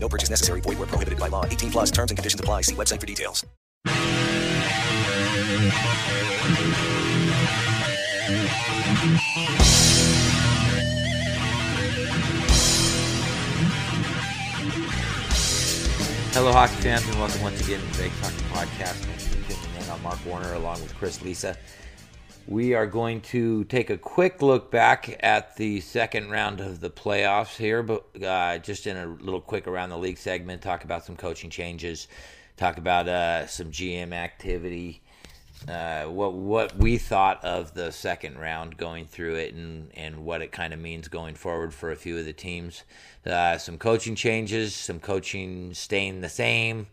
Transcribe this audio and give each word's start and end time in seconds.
No 0.00 0.08
purchase 0.08 0.30
necessary. 0.30 0.60
Void 0.60 0.78
where 0.78 0.86
prohibited 0.86 1.18
by 1.18 1.28
law. 1.28 1.44
18 1.44 1.70
plus 1.70 1.90
terms 1.90 2.10
and 2.10 2.16
conditions 2.16 2.40
apply. 2.40 2.62
See 2.62 2.74
website 2.74 3.00
for 3.00 3.06
details. 3.06 3.44
Hello, 16.32 16.52
hockey 16.52 16.74
fans, 16.76 17.04
and 17.08 17.18
welcome 17.18 17.42
once 17.42 17.60
again 17.60 17.80
to 17.80 17.86
the 17.86 17.92
Vegas 17.94 18.20
Hockey 18.20 18.44
Podcast. 18.54 19.18
I'm 19.90 20.02
Mark 20.02 20.24
Warner 20.24 20.52
along 20.52 20.80
with 20.80 20.94
Chris 20.94 21.22
Lisa. 21.22 21.56
We 22.48 22.72
are 22.72 22.86
going 22.86 23.20
to 23.32 23.64
take 23.64 23.90
a 23.90 23.98
quick 23.98 24.40
look 24.40 24.70
back 24.70 25.20
at 25.20 25.56
the 25.56 25.82
second 25.82 26.30
round 26.30 26.60
of 26.60 26.80
the 26.80 26.88
playoffs 26.88 27.54
here, 27.58 27.82
but 27.82 28.06
uh, 28.24 28.56
just 28.56 28.86
in 28.86 28.96
a 28.96 29.06
little 29.06 29.42
quick 29.42 29.66
around 29.66 29.90
the 29.90 29.98
league 29.98 30.16
segment, 30.16 30.62
talk 30.62 30.82
about 30.82 31.04
some 31.04 31.14
coaching 31.14 31.50
changes, 31.50 32.08
talk 32.56 32.78
about 32.78 33.06
uh, 33.06 33.46
some 33.46 33.70
GM 33.70 34.14
activity, 34.14 35.02
uh, 35.68 36.04
what 36.04 36.32
what 36.32 36.74
we 36.78 36.96
thought 36.96 37.44
of 37.44 37.74
the 37.74 37.92
second 37.92 38.38
round 38.38 38.78
going 38.78 39.04
through 39.04 39.34
it, 39.34 39.52
and 39.52 39.90
and 39.92 40.24
what 40.24 40.40
it 40.40 40.50
kind 40.50 40.72
of 40.72 40.80
means 40.80 41.06
going 41.06 41.34
forward 41.34 41.74
for 41.74 41.92
a 41.92 41.96
few 41.96 42.16
of 42.16 42.24
the 42.24 42.32
teams. 42.32 42.84
Uh, 43.26 43.58
some 43.58 43.76
coaching 43.76 44.14
changes, 44.14 44.74
some 44.74 45.00
coaching 45.00 45.74
staying 45.74 46.22
the 46.22 46.30
same. 46.30 46.86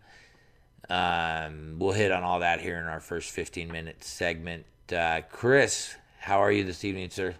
Um, 0.89 1.77
we'll 1.79 1.93
hit 1.93 2.11
on 2.11 2.23
all 2.23 2.41
that 2.41 2.59
here 2.59 2.77
in 2.77 2.87
our 2.87 2.99
first 2.99 3.31
15 3.31 3.71
minute 3.71 4.03
segment. 4.03 4.65
Uh, 4.91 5.21
Chris, 5.31 5.95
how 6.19 6.39
are 6.39 6.51
you 6.51 6.63
this 6.63 6.83
evening, 6.83 7.09
sir? 7.09 7.35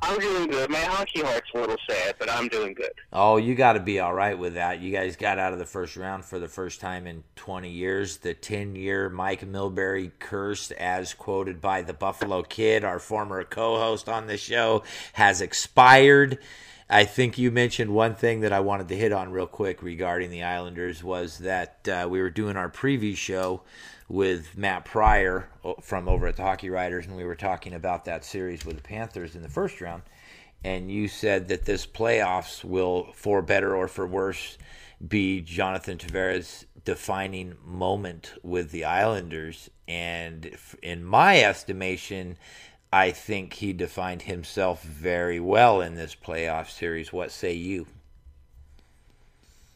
I'm 0.00 0.18
doing 0.18 0.48
good. 0.48 0.68
My 0.68 0.80
hockey 0.80 1.22
heart's 1.22 1.50
a 1.54 1.58
little 1.58 1.76
sad, 1.88 2.16
but 2.18 2.30
I'm 2.30 2.48
doing 2.48 2.74
good. 2.74 2.92
Oh, 3.10 3.38
you 3.38 3.54
got 3.54 3.72
to 3.72 3.80
be 3.80 4.00
all 4.00 4.12
right 4.12 4.38
with 4.38 4.54
that. 4.54 4.80
You 4.80 4.92
guys 4.92 5.16
got 5.16 5.38
out 5.38 5.54
of 5.54 5.58
the 5.58 5.64
first 5.64 5.96
round 5.96 6.26
for 6.26 6.38
the 6.38 6.48
first 6.48 6.80
time 6.80 7.06
in 7.06 7.24
20 7.36 7.70
years. 7.70 8.18
The 8.18 8.34
10 8.34 8.76
year 8.76 9.08
Mike 9.08 9.46
Milbury 9.46 10.12
curse, 10.18 10.70
as 10.72 11.14
quoted 11.14 11.60
by 11.60 11.80
the 11.80 11.94
Buffalo 11.94 12.42
Kid, 12.42 12.84
our 12.84 12.98
former 12.98 13.44
co 13.44 13.78
host 13.78 14.08
on 14.08 14.26
the 14.26 14.36
show, 14.36 14.82
has 15.14 15.40
expired. 15.40 16.38
I 16.88 17.04
think 17.04 17.38
you 17.38 17.50
mentioned 17.50 17.94
one 17.94 18.14
thing 18.14 18.40
that 18.40 18.52
I 18.52 18.60
wanted 18.60 18.88
to 18.88 18.96
hit 18.96 19.10
on 19.10 19.32
real 19.32 19.46
quick 19.46 19.82
regarding 19.82 20.30
the 20.30 20.42
Islanders 20.42 21.02
was 21.02 21.38
that 21.38 21.88
uh, 21.88 22.06
we 22.10 22.20
were 22.20 22.28
doing 22.28 22.56
our 22.56 22.68
preview 22.68 23.16
show 23.16 23.62
with 24.06 24.56
Matt 24.58 24.84
Pryor 24.84 25.48
from 25.80 26.08
over 26.08 26.26
at 26.26 26.36
the 26.36 26.42
Hockey 26.42 26.68
Writers, 26.68 27.06
and 27.06 27.16
we 27.16 27.24
were 27.24 27.34
talking 27.34 27.72
about 27.72 28.04
that 28.04 28.22
series 28.22 28.66
with 28.66 28.76
the 28.76 28.82
Panthers 28.82 29.34
in 29.34 29.40
the 29.40 29.48
first 29.48 29.80
round. 29.80 30.02
And 30.62 30.90
you 30.90 31.08
said 31.08 31.48
that 31.48 31.64
this 31.64 31.86
playoffs 31.86 32.62
will, 32.64 33.12
for 33.14 33.40
better 33.40 33.74
or 33.74 33.88
for 33.88 34.06
worse, 34.06 34.58
be 35.06 35.40
Jonathan 35.40 35.96
Tavares' 35.96 36.66
defining 36.84 37.54
moment 37.64 38.34
with 38.42 38.70
the 38.70 38.84
Islanders. 38.84 39.70
And 39.88 40.50
in 40.82 41.02
my 41.02 41.42
estimation, 41.42 42.36
I 42.94 43.10
think 43.10 43.54
he 43.54 43.72
defined 43.72 44.22
himself 44.22 44.84
very 44.84 45.40
well 45.40 45.80
in 45.80 45.96
this 45.96 46.14
playoff 46.14 46.70
series. 46.70 47.12
What 47.12 47.32
say 47.32 47.52
you? 47.52 47.88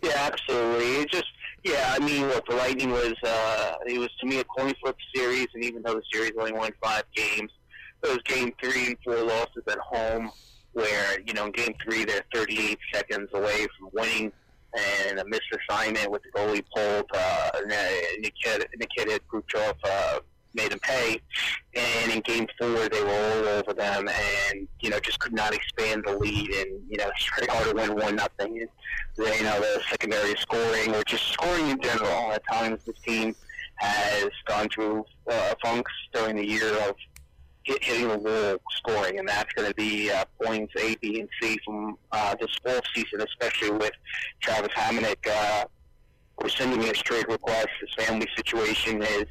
Yeah, 0.01 0.31
absolutely. 0.33 1.03
It 1.03 1.11
just, 1.11 1.27
yeah, 1.65 1.97
I 1.97 1.99
mean, 1.99 2.29
look, 2.29 2.47
the 2.47 2.55
Lightning 2.55 2.91
was, 2.91 3.15
uh, 3.25 3.75
it 3.89 3.99
was 3.99 4.09
to 4.21 4.27
me 4.27 4.39
a 4.39 4.45
coin 4.45 4.73
flip 4.81 4.95
series, 5.13 5.49
and 5.53 5.65
even 5.65 5.83
though 5.83 5.95
the 5.95 6.03
series 6.13 6.31
only 6.39 6.53
won 6.53 6.71
five 6.81 7.03
games, 7.13 7.51
those 8.03 8.23
game 8.23 8.53
three 8.63 8.87
and 8.87 8.97
four 9.05 9.21
losses 9.25 9.65
at 9.69 9.79
home, 9.79 10.31
where 10.75 11.19
you 11.27 11.33
know, 11.33 11.47
in 11.47 11.51
game 11.51 11.75
three 11.83 12.05
they're 12.05 12.23
38 12.33 12.79
seconds 12.95 13.31
away 13.35 13.67
from 13.77 13.89
winning, 13.95 14.33
and 15.09 15.19
a 15.19 15.25
missed 15.25 15.43
assignment 15.69 16.09
with 16.09 16.23
the 16.23 16.31
goalie 16.39 16.65
pulled, 16.73 17.11
uh, 17.13 17.51
Nikita, 18.21 18.69
Nikita 18.79 19.21
Kucherov, 19.29 19.75
uh, 19.83 20.21
made 20.55 20.73
them 20.73 20.79
pay. 20.81 21.21
And 21.75 22.13
in 22.13 22.21
game 22.21 22.47
four, 22.59 22.89
they 22.89 23.03
were 23.03 23.11
all 23.11 23.49
over 23.49 23.73
them 23.73 24.09
and, 24.09 24.69
you 24.81 24.91
know, 24.91 24.99
just 25.01 25.19
could 25.21 25.33
not 25.33 25.55
expand 25.55 26.05
the 26.07 26.17
lead. 26.17 26.51
And, 26.51 26.83
you 26.89 26.99
know, 26.99 27.09
it's 27.09 27.31
very 27.37 27.47
hard 27.47 27.69
to 27.69 27.75
win 27.75 27.97
1 27.97 28.17
nothing. 28.17 28.59
And, 28.61 28.69
you 29.17 29.43
know, 29.43 29.61
the 29.61 29.81
secondary 29.91 30.35
scoring 30.37 30.95
or 30.95 31.03
just 31.05 31.29
scoring 31.29 31.71
in 31.71 31.81
general. 31.81 32.33
At 32.33 32.43
times, 32.51 32.81
this 32.85 32.99
team 33.07 33.35
has 33.77 34.31
gone 34.47 34.69
through 34.69 35.05
uh, 35.31 35.55
funks 35.63 35.93
during 36.13 36.37
the 36.37 36.47
year 36.47 36.75
of 36.89 36.97
hit, 37.69 37.85
hitting 37.85 38.09
the 38.09 38.19
wall 38.19 38.59
scoring, 38.77 39.19
and 39.19 39.29
that's 39.29 39.53
going 39.53 39.69
to 39.69 39.75
be 39.75 40.11
uh, 40.11 40.25
points 40.43 40.73
A, 40.81 40.97
B, 40.97 41.21
and 41.21 41.29
C 41.41 41.59
from 41.65 41.97
uh, 42.13 42.35
this 42.41 42.51
fall 42.65 42.81
season, 42.95 43.21
especially 43.21 43.71
with 43.71 43.93
Travis 44.41 44.73
Hamonic 44.75 45.27
uh, 45.31 45.65
rescinding 46.43 46.83
his 46.83 46.99
trade 46.99 47.27
request. 47.29 47.69
His 47.81 48.07
family 48.07 48.29
situation 48.37 49.03
is 49.03 49.27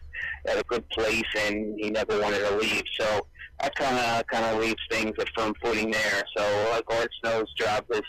at 0.48 0.58
a 0.58 0.64
good 0.64 0.88
place, 0.90 1.24
and 1.38 1.80
he 1.80 1.90
never 1.90 2.20
wanted 2.20 2.40
to 2.40 2.58
leave. 2.58 2.84
So 3.00 3.28
that 3.62 3.76
kind 3.76 3.98
of 3.98 4.28
kind 4.28 4.46
of 4.46 4.62
leaves 4.62 4.82
things 4.90 5.14
at 5.20 5.30
firm 5.36 5.54
footing 5.62 5.92
there. 5.92 6.24
So 6.36 6.44
uh, 6.72 6.82
Garth 6.82 7.10
Snow's 7.22 7.54
job 7.54 7.86
this 7.90 8.02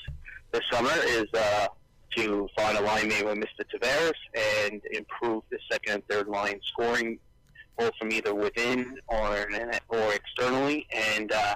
this 0.52 0.62
summer 0.70 0.92
is 1.06 1.26
uh, 1.34 1.68
to 2.16 2.48
find 2.56 2.78
alignment 2.78 3.24
with 3.24 3.36
Mr. 3.36 3.64
Tavares 3.74 4.68
and 4.68 4.80
improve 4.92 5.42
the 5.50 5.58
second 5.70 5.94
and 5.94 6.08
third 6.08 6.28
line 6.28 6.60
scoring, 6.64 7.18
both 7.78 7.92
from 7.98 8.12
either 8.12 8.34
within 8.34 8.98
or 9.08 9.48
or 9.88 10.14
externally. 10.14 10.86
And 10.94 11.32
uh, 11.32 11.54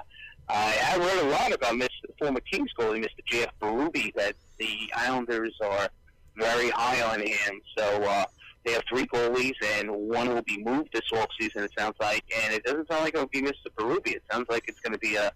I 0.49 0.69
have 0.71 0.99
read 0.99 1.25
a 1.25 1.29
lot 1.29 1.53
about 1.53 1.73
Mr. 1.73 1.89
former 2.19 2.41
Kings 2.41 2.71
goalie, 2.77 3.03
Mr. 3.03 3.25
Jeff 3.25 3.49
Berube, 3.61 4.13
that 4.15 4.35
the 4.57 4.77
Islanders 4.95 5.55
are 5.63 5.89
very 6.35 6.69
high 6.69 7.01
on 7.01 7.21
him. 7.21 7.61
So. 7.77 8.03
Uh, 8.03 8.25
they 8.65 8.71
have 8.73 8.83
three 8.87 9.05
goalies, 9.07 9.53
and 9.77 9.89
one 9.89 10.29
will 10.29 10.43
be 10.43 10.63
moved 10.63 10.89
this 10.93 11.01
offseason, 11.11 11.63
it 11.63 11.71
sounds 11.77 11.95
like. 11.99 12.23
And 12.43 12.53
it 12.53 12.63
doesn't 12.63 12.87
sound 12.89 13.03
like 13.03 13.13
it'll 13.13 13.27
be 13.27 13.41
Mr. 13.41 13.67
Berube. 13.77 14.07
It 14.07 14.23
sounds 14.31 14.45
like 14.49 14.63
it's 14.67 14.79
going 14.79 14.93
to 14.93 14.99
be 14.99 15.15
a 15.15 15.31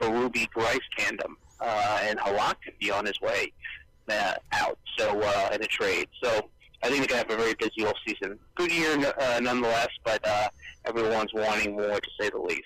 Berube 0.00 0.48
Greiss 0.50 0.80
tandem, 0.96 1.36
uh, 1.60 2.00
and 2.02 2.18
Halak 2.18 2.56
could 2.64 2.78
be 2.78 2.90
on 2.90 3.06
his 3.06 3.20
way 3.20 3.52
uh, 4.08 4.34
out 4.52 4.78
so 4.96 5.20
uh, 5.20 5.50
in 5.52 5.62
a 5.62 5.66
trade. 5.66 6.08
So 6.22 6.50
I 6.82 6.88
think 6.88 7.08
they're 7.08 7.18
going 7.18 7.26
to 7.26 7.28
have 7.28 7.30
a 7.30 7.36
very 7.36 7.54
busy 7.54 7.82
offseason. 7.82 8.38
Good 8.54 8.72
year 8.72 9.14
uh, 9.18 9.40
nonetheless, 9.40 9.88
but 10.04 10.26
uh, 10.26 10.48
everyone's 10.84 11.32
wanting 11.34 11.72
more, 11.72 12.00
to 12.00 12.10
say 12.20 12.30
the 12.30 12.38
least. 12.38 12.62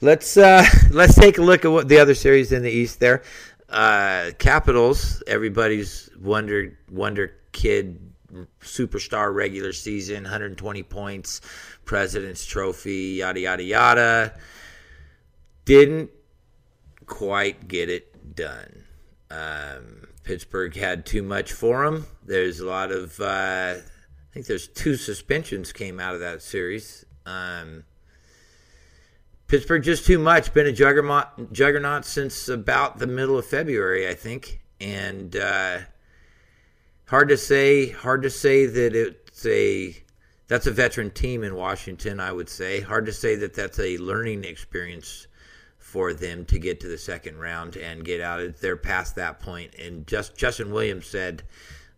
Let's 0.00 0.36
uh, 0.36 0.64
let's 0.90 1.14
take 1.14 1.38
a 1.38 1.42
look 1.42 1.64
at 1.64 1.70
what 1.70 1.88
the 1.88 1.98
other 1.98 2.14
series 2.14 2.52
in 2.52 2.62
the 2.62 2.70
East 2.70 3.00
there. 3.00 3.22
Uh, 3.68 4.32
Capitals, 4.38 5.22
everybody's 5.26 6.10
wondered 6.20 6.76
wonder 6.90 7.34
kid 7.52 8.12
superstar 8.60 9.34
regular 9.34 9.72
season, 9.72 10.24
120 10.24 10.82
points, 10.84 11.40
President's 11.84 12.44
Trophy, 12.44 13.16
yada, 13.18 13.40
yada, 13.40 13.62
yada. 13.62 14.34
Didn't 15.64 16.10
quite 17.06 17.68
get 17.68 17.88
it 17.88 18.34
done. 18.34 18.84
Um, 19.30 20.06
Pittsburgh 20.24 20.74
had 20.74 21.06
too 21.06 21.22
much 21.22 21.52
for 21.52 21.84
him. 21.84 22.06
There's 22.24 22.60
a 22.60 22.66
lot 22.66 22.92
of, 22.92 23.18
uh, 23.20 23.74
I 23.76 24.32
think 24.32 24.46
there's 24.46 24.68
two 24.68 24.96
suspensions 24.96 25.72
came 25.72 26.00
out 26.00 26.14
of 26.14 26.20
that 26.20 26.42
series. 26.42 27.04
Um, 27.26 27.84
Pittsburgh 29.46 29.82
just 29.82 30.06
too 30.06 30.18
much. 30.18 30.54
Been 30.54 30.66
a 30.66 30.72
juggernaut, 30.72 31.52
juggernaut 31.52 32.04
since 32.04 32.48
about 32.48 32.98
the 32.98 33.06
middle 33.06 33.38
of 33.38 33.44
February, 33.44 34.08
I 34.08 34.14
think. 34.14 34.60
And, 34.80 35.36
uh, 35.36 35.80
hard 37.06 37.28
to 37.28 37.36
say. 37.36 37.90
Hard 37.90 38.22
to 38.22 38.30
say 38.30 38.66
that 38.66 38.94
it's 38.94 39.46
a 39.46 39.96
that's 40.48 40.66
a 40.66 40.70
veteran 40.70 41.10
team 41.10 41.44
in 41.44 41.54
Washington. 41.54 42.20
I 42.20 42.32
would 42.32 42.48
say 42.48 42.80
hard 42.80 43.06
to 43.06 43.12
say 43.12 43.36
that 43.36 43.54
that's 43.54 43.78
a 43.78 43.96
learning 43.98 44.44
experience 44.44 45.26
for 45.78 46.14
them 46.14 46.44
to 46.46 46.58
get 46.58 46.80
to 46.80 46.88
the 46.88 46.96
second 46.96 47.38
round 47.38 47.76
and 47.76 48.04
get 48.04 48.20
out. 48.20 48.56
They're 48.60 48.76
past 48.76 49.16
that 49.16 49.40
point. 49.40 49.74
And 49.74 50.06
just 50.06 50.36
Justin 50.36 50.72
Williams 50.72 51.06
said, 51.06 51.42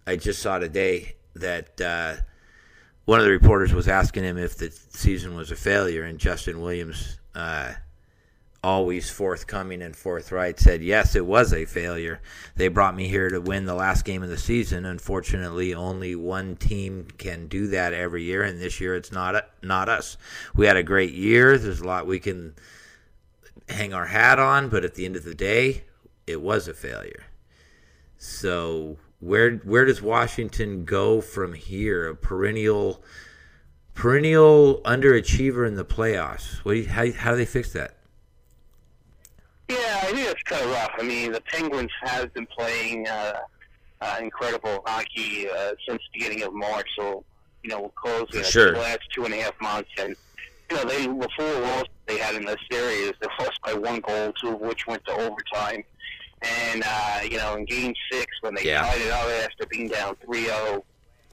I 0.06 0.16
just 0.16 0.42
saw 0.42 0.58
today 0.58 1.14
that 1.34 1.80
uh, 1.80 2.16
one 3.04 3.20
of 3.20 3.24
the 3.24 3.30
reporters 3.30 3.72
was 3.72 3.86
asking 3.86 4.24
him 4.24 4.38
if 4.38 4.56
the 4.56 4.70
season 4.70 5.36
was 5.36 5.50
a 5.50 5.56
failure, 5.56 6.04
and 6.04 6.18
Justin 6.18 6.60
Williams 6.60 7.18
uh, 7.34 7.72
always 8.64 9.10
forthcoming 9.10 9.82
and 9.82 9.94
forthright, 9.94 10.58
said, 10.58 10.82
Yes, 10.82 11.14
it 11.14 11.26
was 11.26 11.52
a 11.52 11.66
failure. 11.66 12.22
They 12.56 12.68
brought 12.68 12.96
me 12.96 13.06
here 13.08 13.28
to 13.28 13.40
win 13.40 13.66
the 13.66 13.74
last 13.74 14.06
game 14.06 14.22
of 14.22 14.30
the 14.30 14.38
season. 14.38 14.86
Unfortunately, 14.86 15.74
only 15.74 16.16
one 16.16 16.56
team 16.56 17.06
can 17.18 17.46
do 17.46 17.66
that 17.68 17.92
every 17.92 18.24
year, 18.24 18.42
and 18.42 18.58
this 18.58 18.80
year 18.80 18.96
it's 18.96 19.12
not, 19.12 19.50
not 19.62 19.90
us. 19.90 20.16
We 20.54 20.66
had 20.66 20.78
a 20.78 20.82
great 20.82 21.12
year. 21.12 21.58
There's 21.58 21.80
a 21.80 21.86
lot 21.86 22.06
we 22.06 22.18
can 22.18 22.54
hang 23.68 23.92
our 23.92 24.06
hat 24.06 24.38
on, 24.38 24.70
but 24.70 24.82
at 24.82 24.94
the 24.94 25.04
end 25.04 25.16
of 25.16 25.24
the 25.24 25.34
day, 25.34 25.84
it 26.26 26.40
was 26.40 26.66
a 26.66 26.74
failure. 26.74 27.24
So, 28.16 28.96
where 29.20 29.56
where 29.56 29.84
does 29.84 30.00
Washington 30.00 30.86
go 30.86 31.20
from 31.20 31.52
here? 31.52 32.08
A 32.08 32.16
perennial 32.16 33.04
perennial 33.92 34.80
underachiever 34.84 35.68
in 35.68 35.74
the 35.74 35.84
playoffs. 35.84 36.64
What 36.64 36.72
do 36.72 36.78
you, 36.78 36.88
how, 36.88 37.12
how 37.12 37.30
do 37.32 37.36
they 37.36 37.44
fix 37.44 37.72
that? 37.74 37.96
Yeah, 40.04 40.10
I 40.10 40.12
think 40.12 40.28
it's 40.30 40.42
kind 40.42 40.62
of 40.64 40.70
rough. 40.70 40.90
I 40.98 41.02
mean, 41.02 41.32
the 41.32 41.40
Penguins 41.40 41.90
have 42.02 42.32
been 42.34 42.46
playing 42.46 43.08
uh, 43.08 43.40
uh, 44.00 44.18
incredible 44.20 44.82
hockey 44.86 45.48
uh, 45.48 45.72
since 45.88 46.02
the 46.12 46.18
beginning 46.18 46.42
of 46.42 46.52
March. 46.52 46.88
So, 46.98 47.24
you 47.62 47.70
know, 47.70 47.90
close 47.96 48.26
you 48.32 48.40
know, 48.40 48.44
sure. 48.44 48.72
the 48.72 48.80
last 48.80 49.00
two 49.14 49.24
and 49.24 49.32
a 49.32 49.38
half 49.38 49.58
months, 49.60 49.90
and 49.98 50.14
you 50.70 50.76
know, 50.76 50.84
they 50.84 51.06
the 51.06 51.28
four 51.36 51.60
losses 51.60 51.88
they 52.06 52.18
had 52.18 52.34
in 52.34 52.44
this 52.44 52.58
series, 52.70 53.12
they 53.20 53.28
lost 53.40 53.60
by 53.64 53.72
one 53.72 54.00
goal, 54.00 54.32
two 54.40 54.50
of 54.50 54.60
which 54.60 54.86
went 54.86 55.04
to 55.06 55.12
overtime. 55.12 55.82
And 56.42 56.82
uh, 56.86 57.20
you 57.22 57.38
know, 57.38 57.56
in 57.56 57.64
Game 57.64 57.94
Six, 58.12 58.26
when 58.42 58.54
they 58.54 58.64
Yeah. 58.64 58.82
tied 58.82 59.00
it 59.00 59.10
up 59.10 59.26
after 59.44 59.66
being 59.66 59.88
down 59.88 60.16
3-0, 60.26 60.82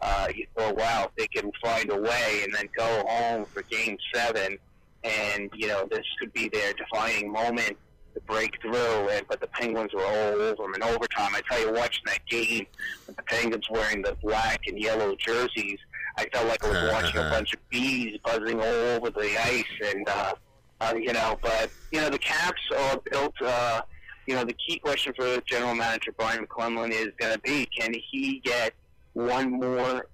uh, 0.01 0.27
you 0.33 0.47
thought, 0.56 0.77
wow, 0.77 1.09
if 1.09 1.15
they 1.17 1.27
can 1.27 1.51
find 1.62 1.91
a 1.91 2.00
way, 2.00 2.41
and 2.44 2.53
then 2.53 2.69
go 2.77 3.03
home 3.07 3.45
for 3.45 3.63
Game 3.63 3.97
Seven, 4.13 4.57
and 5.03 5.50
you 5.53 5.67
know, 5.67 5.85
this 5.91 6.06
could 6.19 6.31
be 6.31 6.47
their 6.47 6.71
defining 6.74 7.29
moment 7.31 7.77
to 8.13 8.19
break 8.22 8.60
through. 8.62 9.10
And 9.10 9.25
but 9.28 9.40
the 9.40 9.48
Penguins 9.48 9.94
were 9.94 10.04
all 10.04 10.42
over 10.42 10.63
them 10.63 10.75
in 10.75 10.84
overtime. 10.84 11.31
I 11.36 11.42
tell 11.50 11.60
you, 11.60 11.74
watching 11.74 12.04
that 12.06 12.25
game 12.28 12.66
with 13.08 13.16
the 13.16 13.24
Penguins 13.24 13.69
wearing 13.69 14.02
the 14.02 14.16
black 14.22 14.62
and 14.68 14.80
yellow 14.80 15.16
jerseys, 15.16 15.80
I 16.18 16.25
felt 16.34 16.48
like 16.48 16.63
I 16.63 16.69
was 16.69 16.92
watching 16.92 17.19
a 17.19 17.30
bunch 17.31 17.54
of 17.54 17.69
bees 17.69 18.18
buzzing 18.24 18.60
all 18.60 18.66
over 18.66 19.10
the 19.10 19.38
ice, 19.44 19.63
and 19.94 20.08
uh, 20.08 20.34
uh, 20.81 20.94
you 20.96 21.13
know, 21.13 21.38
but 21.42 21.69
you 21.92 22.02
know, 22.02 22.10
the 22.10 22.19
Caps 22.19 22.62
are 22.78 23.00
built. 23.10 23.34
Uh, 23.42 23.81
you 24.28 24.36
know, 24.36 24.46
the 24.46 24.56
key 24.66 24.80
question 24.80 25.13
for 25.16 25.42
General 25.42 25.75
Manager 25.75 26.12
Brian 26.18 26.42
MacLellan 26.42 26.92
is 26.92 27.10
going 27.18 27.34
to 27.34 27.40
be: 27.40 27.68
Can 27.78 27.94
he 27.94 28.40
get 28.44 28.74
one 29.13 29.52
more 29.52 30.08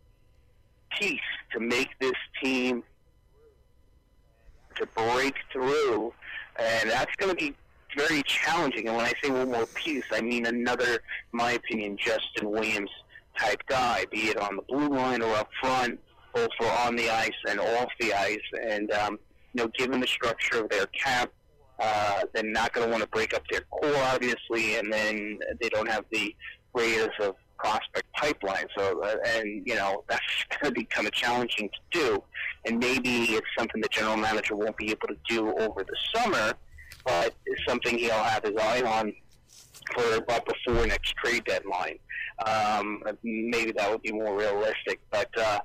piece 0.98 1.20
to 1.54 1.60
make 1.60 1.90
this 2.00 2.14
team 2.42 2.84
to 4.76 4.86
break 4.96 5.36
through? 5.52 6.14
And 6.60 6.90
that's 6.90 7.16
going 7.18 7.30
to 7.30 7.36
be 7.36 7.56
very 7.98 8.24
challenging. 8.24 8.88
And 8.88 8.96
when 8.96 9.06
I 9.06 9.14
say 9.24 9.32
one 9.32 9.52
more 9.52 9.66
piece, 9.68 10.06
I 10.12 10.22
mean 10.22 10.46
another, 10.46 10.94
in 10.94 11.00
my 11.34 11.54
opinion, 11.54 11.98
Justin 11.98 12.52
Williams 12.52 12.92
type 13.38 13.62
guy, 13.68 14.06
be 14.12 14.30
it 14.30 14.38
on 14.38 14.56
the 14.56 14.62
blue 14.64 14.90
line 14.90 15.22
or 15.22 15.36
up 15.36 15.50
front, 15.60 16.00
both 16.34 16.50
for 16.58 16.68
on 16.68 16.96
the 16.96 17.10
ice 17.10 17.32
and 17.50 17.60
off 17.60 17.92
the 18.00 18.14
ice. 18.14 18.38
And 18.62 18.92
um, 18.92 19.20
you 19.54 19.64
know, 19.64 19.72
given 19.78 20.00
the 20.00 20.08
structure 20.08 20.64
of 20.64 20.70
their 20.70 20.86
cap, 20.88 21.32
uh, 21.80 22.22
they're 22.34 22.44
not 22.44 22.74
going 22.74 22.88
to 22.88 22.92
want 22.92 23.04
to 23.04 23.10
break 23.10 23.34
up 23.34 23.44
their 23.50 23.62
core, 23.62 23.96
obviously, 24.04 24.76
and 24.76 24.92
then 24.92 25.40
they 25.62 25.70
don't 25.70 25.90
have 25.90 26.06
the 26.12 26.36
greatest 26.74 27.20
of 27.20 27.36
prospect 27.58 28.12
pipeline. 28.14 28.66
So, 28.78 29.02
uh, 29.02 29.16
and 29.26 29.64
you 29.66 29.76
know, 29.76 30.04
that's 30.10 30.22
going 30.50 30.74
to 30.74 30.80
be 30.80 30.86
kind 30.86 31.08
of 31.08 31.14
challenging 31.14 31.70
to 31.70 32.00
do. 32.00 32.24
And 32.66 32.80
maybe 32.80 33.24
it's 33.34 33.48
something 33.58 33.82
the 33.82 33.90
general 33.90 34.18
manager 34.18 34.56
won't 34.56 34.78
be 34.78 34.92
able 34.92 35.08
to 35.08 35.18
do 35.28 35.54
over 35.54 35.84
the 35.84 35.98
summer, 36.16 36.54
but 37.08 37.34
it's 37.48 37.66
something 37.68 37.98
he'll 37.98 38.14
have 38.14 38.44
his 38.44 38.56
eye 38.56 38.84
on 38.84 39.12
for 39.96 40.16
about 40.18 40.46
before 40.46 40.86
next 40.86 41.16
trade 41.16 41.44
deadline. 41.46 41.98
Um, 42.46 43.02
maybe 43.24 43.72
that 43.72 43.90
would 43.90 44.04
be 44.04 44.12
more 44.12 44.38
realistic, 44.38 45.00
but. 45.10 45.30
Uh, 45.36 45.60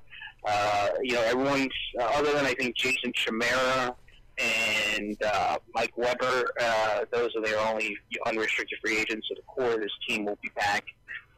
uh, 0.44 0.88
you 1.02 1.14
know, 1.14 1.22
everyone's 1.22 1.70
uh, 2.00 2.04
other 2.14 2.32
than 2.32 2.44
I 2.44 2.54
think 2.54 2.76
Jason 2.76 3.12
Chimera 3.14 3.94
and 4.38 5.22
uh, 5.22 5.58
Mike 5.74 5.96
Weber. 5.96 6.50
Uh, 6.60 7.04
those 7.12 7.30
are 7.36 7.42
their 7.42 7.58
only 7.60 7.96
unrestricted 8.26 8.78
free 8.84 8.98
agents. 8.98 9.28
So 9.28 9.34
the 9.36 9.42
core 9.42 9.74
of 9.74 9.80
this 9.80 9.92
team 10.08 10.24
will 10.24 10.38
be 10.42 10.50
back, 10.56 10.84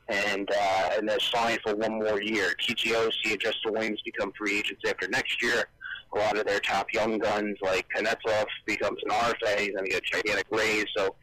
and 0.08 0.48
uh, 0.50 0.90
and 0.96 1.08
they're 1.08 1.20
signed 1.20 1.60
for 1.62 1.74
one 1.74 1.98
more 1.98 2.20
year. 2.20 2.54
TJ 2.60 2.92
Oshie 2.92 3.32
and 3.32 3.40
Justin 3.40 3.72
Williams 3.72 4.00
become 4.04 4.32
free 4.38 4.58
agents 4.58 4.82
after 4.88 5.08
next 5.08 5.42
year. 5.42 5.64
A 6.14 6.18
lot 6.18 6.38
of 6.38 6.46
their 6.46 6.60
top 6.60 6.92
young 6.92 7.18
guns 7.18 7.56
like 7.62 7.86
Kuznetsov 7.94 8.46
becomes 8.66 9.00
an 9.04 9.10
RFA. 9.10 9.58
He's 9.58 9.70
going 9.70 9.84
to 9.84 9.90
get 9.90 10.02
a 10.02 10.16
gigantic 10.16 10.46
raise. 10.50 10.86
So, 10.96 11.14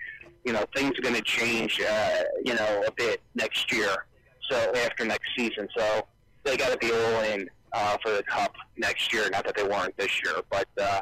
you 0.43 0.53
know, 0.53 0.65
things 0.75 0.97
are 0.97 1.01
going 1.01 1.15
to 1.15 1.21
change, 1.21 1.79
uh, 1.81 2.23
you 2.43 2.55
know, 2.55 2.83
a 2.87 2.91
bit 2.91 3.21
next 3.35 3.71
year. 3.71 4.05
So 4.49 4.73
after 4.75 5.05
next 5.05 5.29
season, 5.37 5.67
so 5.77 6.07
they 6.43 6.57
got 6.57 6.71
to 6.71 6.77
be 6.77 6.91
all 6.91 7.21
in 7.23 7.49
uh, 7.73 7.97
for 8.03 8.11
the 8.11 8.23
cup 8.23 8.53
next 8.77 9.13
year. 9.13 9.29
Not 9.29 9.45
that 9.45 9.55
they 9.55 9.63
weren't 9.63 9.95
this 9.97 10.21
year, 10.23 10.35
but 10.49 10.67
uh, 10.79 11.01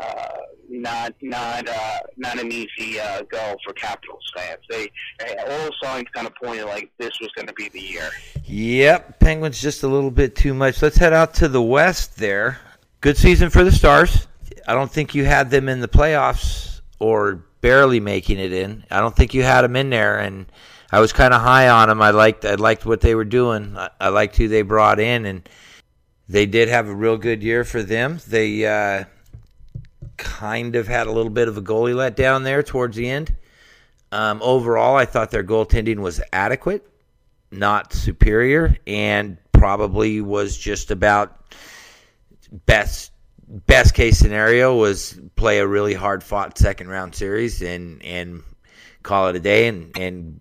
uh, 0.00 0.38
not 0.68 1.14
not 1.20 1.68
uh, 1.68 1.98
not 2.16 2.40
an 2.40 2.50
easy 2.50 2.98
uh, 2.98 3.22
go 3.22 3.56
for 3.64 3.72
Capitals 3.74 4.24
fans. 4.34 4.60
They 4.68 4.88
all 5.46 5.70
signs 5.82 6.06
kind 6.14 6.26
of 6.26 6.34
pointed 6.42 6.64
like 6.66 6.90
this 6.98 7.12
was 7.20 7.30
going 7.34 7.46
to 7.46 7.52
be 7.54 7.68
the 7.68 7.80
year. 7.80 8.10
Yep, 8.44 9.20
Penguins 9.20 9.60
just 9.60 9.82
a 9.82 9.88
little 9.88 10.10
bit 10.10 10.34
too 10.34 10.54
much. 10.54 10.82
Let's 10.82 10.96
head 10.96 11.12
out 11.12 11.34
to 11.34 11.48
the 11.48 11.62
West 11.62 12.16
there. 12.16 12.58
Good 13.00 13.16
season 13.16 13.48
for 13.48 13.64
the 13.64 13.72
Stars. 13.72 14.28
I 14.68 14.74
don't 14.74 14.90
think 14.90 15.14
you 15.14 15.24
had 15.24 15.50
them 15.50 15.70
in 15.70 15.80
the 15.80 15.88
playoffs 15.88 16.82
or 16.98 17.46
barely 17.62 17.98
making 17.98 18.38
it 18.38 18.52
in. 18.52 18.84
I 18.90 19.00
don't 19.00 19.16
think 19.16 19.32
you 19.32 19.42
had 19.42 19.62
them 19.62 19.74
in 19.74 19.88
there, 19.88 20.18
and 20.18 20.44
I 20.92 21.00
was 21.00 21.10
kind 21.10 21.32
of 21.32 21.40
high 21.40 21.70
on 21.70 21.88
them. 21.88 22.02
I 22.02 22.10
liked 22.10 22.44
I 22.44 22.56
liked 22.56 22.84
what 22.84 23.00
they 23.00 23.14
were 23.14 23.24
doing. 23.24 23.74
I, 23.74 23.88
I 23.98 24.08
liked 24.10 24.36
who 24.36 24.48
they 24.48 24.60
brought 24.60 25.00
in, 25.00 25.24
and 25.24 25.48
they 26.28 26.44
did 26.44 26.68
have 26.68 26.88
a 26.88 26.94
real 26.94 27.16
good 27.16 27.42
year 27.42 27.64
for 27.64 27.82
them. 27.82 28.20
They 28.28 28.66
uh, 28.66 29.04
kind 30.18 30.76
of 30.76 30.86
had 30.86 31.06
a 31.06 31.12
little 31.12 31.32
bit 31.32 31.48
of 31.48 31.56
a 31.56 31.62
goalie 31.62 31.96
let 31.96 32.16
down 32.16 32.42
there 32.42 32.62
towards 32.62 32.98
the 32.98 33.08
end. 33.08 33.34
Um, 34.12 34.42
overall, 34.42 34.96
I 34.96 35.06
thought 35.06 35.30
their 35.30 35.42
goaltending 35.42 36.00
was 36.00 36.20
adequate, 36.34 36.86
not 37.50 37.94
superior, 37.94 38.76
and 38.86 39.38
probably 39.52 40.20
was 40.20 40.58
just 40.58 40.90
about 40.90 41.54
best 42.50 43.12
best 43.48 43.94
case 43.94 44.18
scenario 44.18 44.76
was 44.76 45.18
play 45.34 45.58
a 45.58 45.66
really 45.66 45.94
hard 45.94 46.22
fought 46.22 46.56
second 46.56 46.88
round 46.88 47.14
series 47.14 47.62
and 47.62 48.02
and 48.04 48.42
call 49.02 49.28
it 49.28 49.36
a 49.36 49.40
day 49.40 49.66
and 49.66 49.96
and 49.98 50.40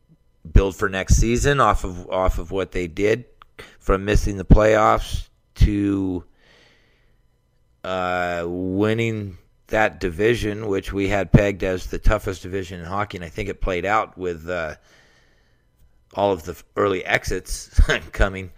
build 0.52 0.76
for 0.76 0.90
next 0.90 1.16
season 1.16 1.60
off 1.60 1.84
of 1.84 2.10
off 2.10 2.40
of 2.40 2.52
what 2.52 2.72
they 2.72 2.88
did 2.88 3.26
from 3.80 4.06
missing 4.06 4.38
the 4.38 4.46
playoffs 4.46 5.28
to 5.56 6.24
uh, 7.84 8.46
winning 8.48 9.38
that 9.68 10.00
division, 10.00 10.68
which 10.68 10.92
we 10.92 11.08
had 11.08 11.32
pegged 11.32 11.64
as 11.64 11.88
the 11.88 12.00
toughest 12.00 12.42
division 12.42 12.80
in 12.80 12.86
hockey, 12.86 13.18
and 13.18 13.26
I 13.26 13.30
think 13.30 13.50
it 13.50 13.62
played 13.62 13.86
out 13.86 14.18
with 14.18 14.50
uh, 14.50 14.76
all 16.14 16.32
of 16.32 16.44
the 16.44 16.62
early 16.76 17.06
exits 17.06 17.80
coming 18.12 18.52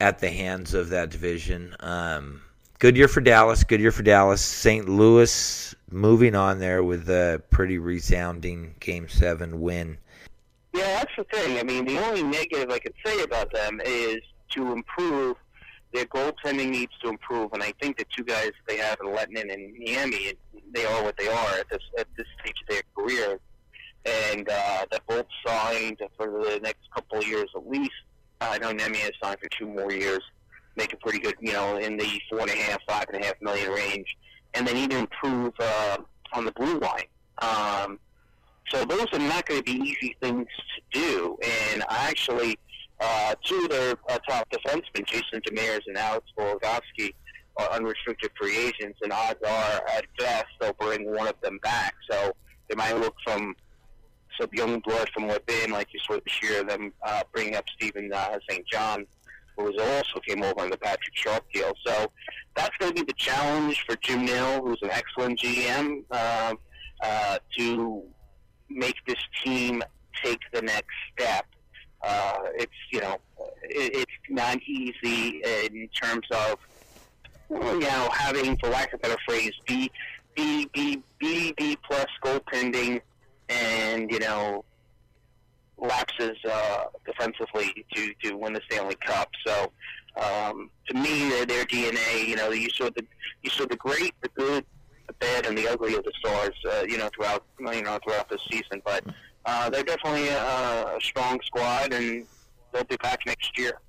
at 0.00 0.18
the 0.18 0.30
hands 0.30 0.74
of 0.74 0.90
that 0.90 1.10
division. 1.10 1.74
Um, 1.80 2.42
good 2.78 2.96
year 2.96 3.08
for 3.08 3.20
Dallas. 3.20 3.64
Good 3.64 3.80
year 3.80 3.92
for 3.92 4.02
Dallas. 4.02 4.40
St. 4.40 4.88
Louis 4.88 5.74
moving 5.90 6.34
on 6.34 6.58
there 6.58 6.82
with 6.82 7.08
a 7.08 7.42
pretty 7.50 7.78
resounding 7.78 8.74
Game 8.80 9.08
Seven 9.08 9.60
win. 9.60 9.98
Yeah, 10.74 10.98
that's 10.98 11.12
the 11.16 11.24
thing. 11.24 11.58
I 11.58 11.62
mean, 11.62 11.84
the 11.84 11.98
only 11.98 12.22
negative 12.22 12.70
I 12.70 12.78
could 12.78 12.94
say 13.04 13.22
about 13.22 13.52
them 13.52 13.80
is 13.84 14.18
to 14.50 14.72
improve. 14.72 15.36
Their 15.94 16.04
goaltending 16.04 16.68
needs 16.68 16.92
to 17.02 17.08
improve, 17.08 17.54
and 17.54 17.62
I 17.62 17.72
think 17.80 17.96
the 17.96 18.04
two 18.14 18.22
guys 18.22 18.50
they 18.66 18.76
have 18.76 18.98
in 19.02 19.08
Lehtonen 19.08 19.50
and 19.50 19.74
Niemi, 19.74 20.36
they 20.74 20.84
are 20.84 21.02
what 21.02 21.16
they 21.16 21.28
are 21.28 21.58
at 21.58 21.70
this 21.70 21.80
at 21.98 22.06
this 22.14 22.26
stage 22.38 22.56
of 22.62 22.68
their 22.68 22.82
career, 22.94 23.40
and 24.04 24.46
uh, 24.50 24.84
they're 24.90 25.00
both 25.08 25.26
signed 25.46 25.98
for 26.14 26.26
the 26.44 26.60
next 26.62 26.80
couple 26.94 27.18
of 27.20 27.26
years 27.26 27.48
at 27.56 27.66
least. 27.66 27.90
I 28.42 28.58
know 28.58 28.70
Niemi 28.74 28.96
has 28.96 29.12
signed 29.22 29.38
for 29.40 29.48
two 29.48 29.66
more 29.66 29.90
years, 29.90 30.20
make 30.78 30.92
a 30.94 30.96
pretty 30.96 31.18
good, 31.18 31.34
you 31.40 31.52
know, 31.52 31.76
in 31.76 31.96
the 31.98 32.20
four 32.30 32.40
and 32.40 32.50
a 32.50 32.56
half, 32.56 32.80
five 32.88 33.04
and 33.12 33.22
a 33.22 33.26
half 33.26 33.34
million 33.42 33.70
range, 33.70 34.16
and 34.54 34.66
they 34.66 34.72
need 34.72 34.90
to 34.90 34.98
improve 34.98 35.52
uh, 35.58 35.98
on 36.32 36.46
the 36.46 36.52
blue 36.52 36.78
line. 36.78 37.04
Um, 37.42 37.98
so 38.70 38.84
those 38.84 39.06
are 39.12 39.18
not 39.18 39.46
going 39.46 39.62
to 39.62 39.64
be 39.64 39.80
easy 39.80 40.16
things 40.22 40.46
to 40.46 41.00
do. 41.00 41.38
And 41.72 41.82
I 41.88 42.08
actually, 42.08 42.58
uh, 43.00 43.34
two 43.44 43.64
of 43.64 43.70
their 43.70 43.94
uh, 44.08 44.18
top 44.28 44.48
defensemen, 44.50 45.06
Jason 45.06 45.40
Demers 45.40 45.80
and 45.86 45.96
Alex 45.96 46.26
Goligoski, 46.38 47.12
are 47.56 47.70
unrestricted 47.72 48.30
free 48.40 48.56
agents, 48.56 49.00
and 49.02 49.12
odds 49.12 49.40
are, 49.44 49.82
at 49.96 50.04
best, 50.18 50.46
they'll 50.60 50.72
bring 50.74 51.12
one 51.12 51.26
of 51.26 51.34
them 51.42 51.58
back. 51.62 51.94
So 52.08 52.32
they 52.68 52.76
might 52.76 52.96
look 52.96 53.16
from 53.24 53.56
some 54.40 54.50
young 54.52 54.78
blood 54.80 55.08
from 55.12 55.26
within, 55.26 55.72
like 55.72 55.88
you 55.92 55.98
saw 56.06 56.20
this 56.24 56.42
year, 56.42 56.62
them 56.62 56.92
uh, 57.02 57.22
bringing 57.34 57.56
up 57.56 57.64
Stephen 57.74 58.12
uh, 58.12 58.38
St. 58.48 58.64
John, 58.70 59.06
who 59.58 59.64
was 59.64 59.76
also 59.78 60.20
came 60.20 60.42
over 60.42 60.60
on 60.60 60.70
the 60.70 60.78
Patrick 60.78 61.14
Sharp 61.14 61.44
deal. 61.52 61.74
So 61.84 62.10
that's 62.54 62.74
going 62.78 62.94
to 62.94 63.04
be 63.04 63.06
the 63.06 63.18
challenge 63.18 63.84
for 63.86 63.96
Jim 63.96 64.24
Nill, 64.24 64.62
who's 64.62 64.80
an 64.82 64.90
excellent 64.90 65.40
GM. 65.40 66.04
Um, 66.12 66.58
uh, 67.00 67.38
to 67.56 68.02
make 68.68 68.96
this 69.06 69.18
team 69.44 69.82
take 70.22 70.40
the 70.52 70.62
next 70.62 70.94
step. 71.12 71.46
Uh, 72.02 72.38
it's 72.54 72.72
you 72.92 73.00
know 73.00 73.18
it, 73.62 74.06
it's 74.06 74.12
not 74.28 74.58
easy 74.62 75.42
in 75.44 75.88
terms 75.88 76.26
of 76.30 76.58
you 77.50 77.80
know 77.80 78.08
having, 78.12 78.56
for 78.58 78.68
lack 78.68 78.92
of 78.92 79.00
a 79.00 79.02
better 79.02 79.18
phrase, 79.26 79.52
B 79.66 79.90
B 80.34 80.68
B 80.72 81.02
B 81.18 81.54
B 81.56 81.76
plus 81.88 82.06
goaltending 82.24 83.00
and 83.48 84.10
you 84.10 84.18
know 84.18 84.64
lapses 85.78 86.36
uh, 86.50 86.84
defensively 87.06 87.86
to 87.94 88.12
to 88.22 88.36
win 88.36 88.52
the 88.52 88.60
Stanley 88.70 88.96
Cup. 89.04 89.30
So 89.46 89.72
um, 90.16 90.70
to 90.88 90.94
me, 90.94 91.28
their, 91.28 91.46
their 91.46 91.64
DNA, 91.64 92.26
you 92.26 92.36
know, 92.36 92.50
you 92.50 92.68
saw 92.70 92.90
the 92.90 93.04
you 93.42 93.50
saw 93.50 93.66
the 93.66 93.76
great, 93.76 94.14
the 94.20 94.28
good, 94.30 94.64
the 95.06 95.12
bad, 95.14 95.46
and 95.46 95.56
the 95.56 95.68
ugly 95.68 95.94
of 95.94 96.04
the 96.04 96.12
Stars, 96.18 96.54
uh, 96.68 96.84
you 96.88 96.98
know, 96.98 97.08
throughout 97.14 97.44
you 97.60 97.82
know 97.82 97.98
throughout 98.04 98.28
the 98.28 98.38
season. 98.50 98.82
But 98.84 99.04
uh, 99.44 99.70
they're 99.70 99.84
definitely 99.84 100.28
a, 100.28 100.96
a 100.96 100.98
strong 101.00 101.40
squad, 101.44 101.92
and 101.92 102.26
they'll 102.72 102.84
be 102.84 102.96
back 102.96 103.24
next 103.26 103.56
year. 103.58 103.80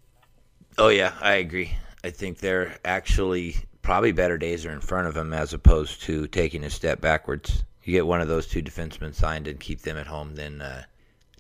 Oh 0.78 0.90
yeah, 0.90 1.14
I 1.20 1.36
agree. 1.36 1.72
I 2.04 2.12
think 2.12 2.40
they're 2.40 2.78
actually 2.86 3.56
probably 3.82 4.12
better 4.12 4.38
days 4.38 4.66
are 4.66 4.72
in 4.72 4.82
front 4.82 5.08
of 5.08 5.14
them 5.14 5.34
as 5.34 5.54
opposed 5.54 6.04
to 6.04 6.28
taking 6.28 6.64
a 6.64 6.70
step 6.70 7.02
backwards. 7.02 7.64
You 7.84 7.94
get 7.94 8.06
one 8.06 8.22
of 8.22 8.28
those 8.28 8.46
two 8.46 8.62
defensemen 8.62 9.16
signed 9.16 9.48
and 9.48 9.60
keep 9.60 9.82
them 9.82 9.98
at 9.98 10.08
home, 10.08 10.36
then 10.36 10.62
uh, 10.62 10.84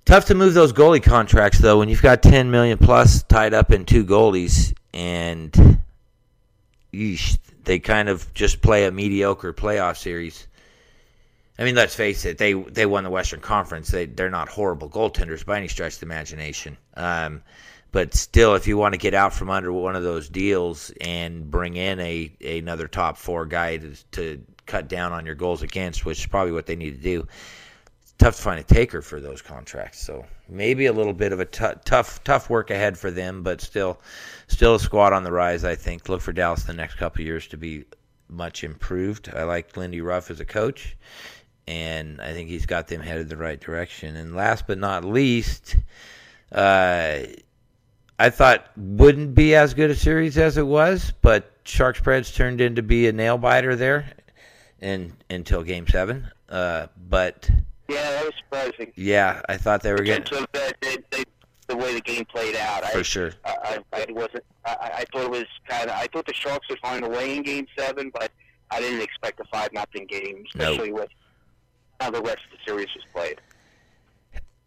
tough 0.10 0.26
to 0.26 0.34
move 0.34 0.56
those 0.56 0.74
goalie 0.74 1.04
contracts 1.04 1.60
though. 1.60 1.78
When 1.78 1.88
you've 1.88 2.02
got 2.02 2.24
ten 2.24 2.50
million 2.50 2.80
plus 2.80 3.22
tied 3.22 3.54
up 3.54 3.72
in 3.72 3.86
two 3.86 4.04
goalies, 4.04 4.74
and 4.92 5.80
yeesh, 6.92 7.38
they 7.64 7.78
kind 7.78 8.10
of 8.10 8.34
just 8.34 8.60
play 8.60 8.86
a 8.86 8.92
mediocre 8.92 9.54
playoff 9.54 9.98
series. 9.98 10.48
I 11.60 11.64
mean, 11.64 11.76
let's 11.76 11.94
face 11.94 12.26
it, 12.26 12.40
they 12.40 12.54
they 12.54 12.88
won 12.88 13.04
the 13.04 13.12
Western 13.12 13.40
Conference. 13.40 13.92
They 13.92 14.08
they're 14.08 14.32
not 14.32 14.50
horrible 14.50 14.90
goaltenders 14.90 15.46
by 15.46 15.58
any 15.58 15.68
stretch 15.68 15.94
of 15.94 16.00
the 16.00 16.08
imagination. 16.08 16.76
Um, 16.96 17.44
but 17.92 18.16
still, 18.16 18.56
if 18.56 18.68
you 18.68 18.78
want 18.78 18.96
to 18.96 19.00
get 19.00 19.14
out 19.14 19.32
from 19.34 19.52
under 19.52 19.72
one 19.72 19.96
of 19.96 20.02
those 20.02 20.28
deals 20.28 20.92
and 21.02 21.52
bring 21.52 21.76
in 21.76 22.00
a, 22.00 22.32
another 22.44 22.88
top 22.88 23.18
four 23.18 23.46
guy 23.46 23.78
to, 23.78 23.94
to 24.12 24.44
cut 24.66 24.88
down 24.88 25.12
on 25.12 25.28
your 25.28 25.36
goals 25.36 25.62
against, 25.62 26.04
which 26.04 26.20
is 26.20 26.26
probably 26.26 26.52
what 26.52 26.66
they 26.66 26.76
need 26.76 26.96
to 26.96 27.02
do, 27.02 27.28
tough 28.20 28.36
to 28.36 28.42
find 28.42 28.60
a 28.60 28.64
taker 28.64 29.02
for 29.02 29.20
those 29.20 29.42
contracts. 29.42 30.00
So 30.00 30.26
maybe 30.48 30.86
a 30.86 30.94
little 30.94 31.14
bit 31.14 31.34
of 31.34 31.40
a 31.40 31.46
t- 31.46 31.66
tough 31.86 32.24
tough 32.24 32.50
work 32.50 32.70
ahead 32.70 32.98
for 32.98 33.10
them, 33.10 33.42
but 33.42 33.62
still 33.62 34.00
still 34.48 34.76
a 34.76 34.80
squad 34.80 35.14
on 35.14 35.24
the 35.24 35.32
rise. 35.32 35.64
I 35.64 35.76
think. 35.76 36.08
Look 36.08 36.22
for 36.22 36.34
Dallas 36.34 36.64
the 36.64 36.74
next 36.74 36.96
couple 36.96 37.24
years 37.24 37.48
to 37.48 37.58
be 37.58 37.86
much 38.28 38.64
improved. 38.64 39.32
I 39.34 39.44
like 39.44 39.76
Lindy 39.76 40.02
Ruff 40.02 40.30
as 40.30 40.40
a 40.40 40.46
coach, 40.46 40.96
and 41.68 42.22
I 42.22 42.34
think 42.34 42.50
he's 42.50 42.68
got 42.68 42.88
them 42.88 43.02
headed 43.02 43.30
the 43.30 43.38
right 43.38 43.60
direction. 43.60 44.16
And 44.16 44.36
last 44.36 44.68
but 44.68 44.78
not 44.78 45.04
least. 45.04 45.78
Uh, 46.52 47.20
I 48.22 48.30
thought 48.32 48.70
wouldn't 48.76 49.34
be 49.34 49.56
as 49.56 49.74
good 49.74 49.90
a 49.90 49.96
series 49.96 50.38
as 50.38 50.58
it 50.58 50.68
was, 50.68 51.14
but 51.22 51.54
Sharks 51.64 52.02
Preds 52.02 52.36
turned 52.36 52.60
into 52.60 52.82
be 52.84 53.08
a 53.08 53.14
nail 53.14 53.38
biter 53.38 53.78
there, 53.78 54.12
and 54.82 55.14
until 55.30 55.64
Game 55.64 55.88
Seven. 55.88 56.30
Uh, 56.50 56.88
but 56.98 57.50
yeah, 57.90 58.12
that 58.12 58.26
was 58.26 58.34
surprising. 58.38 58.94
Yeah, 58.96 59.42
I 59.50 59.58
thought 59.58 59.82
they 59.82 59.92
were 59.92 60.04
getting 60.04 60.26
so 60.26 60.46
the, 60.54 61.04
the, 61.12 61.26
the 61.68 61.76
way 61.76 61.94
the 61.94 62.02
game 62.02 62.26
played 62.26 62.56
out. 62.56 62.86
For 62.86 63.00
I, 63.00 63.02
sure. 63.02 63.32
I, 63.46 63.80
I, 63.94 64.02
I 64.02 64.06
wasn't. 64.12 64.44
I, 64.66 64.92
I 64.94 65.06
thought 65.12 65.24
it 65.26 65.32
was 65.32 65.46
kind 65.68 65.90
of. 65.90 65.96
I 65.96 66.08
thought 66.08 66.26
the 66.26 66.34
Sharks 66.34 66.68
would 66.70 66.80
find 66.80 67.04
a 67.04 67.10
way 67.10 67.36
in 67.36 67.44
Game 67.44 67.68
Seven, 67.78 68.12
but 68.14 68.32
I 68.72 68.80
didn't 68.80 69.02
expect 69.02 69.40
a 69.40 69.46
five 69.46 69.74
nothing 69.74 70.06
game, 70.06 70.44
especially 70.48 70.92
nope. 70.92 71.02
with 71.02 71.10
how 72.00 72.12
the 72.12 72.22
rest 72.22 72.40
of 72.52 72.58
the 72.58 72.66
series 72.66 72.88
was 72.96 73.06
played. 73.14 73.42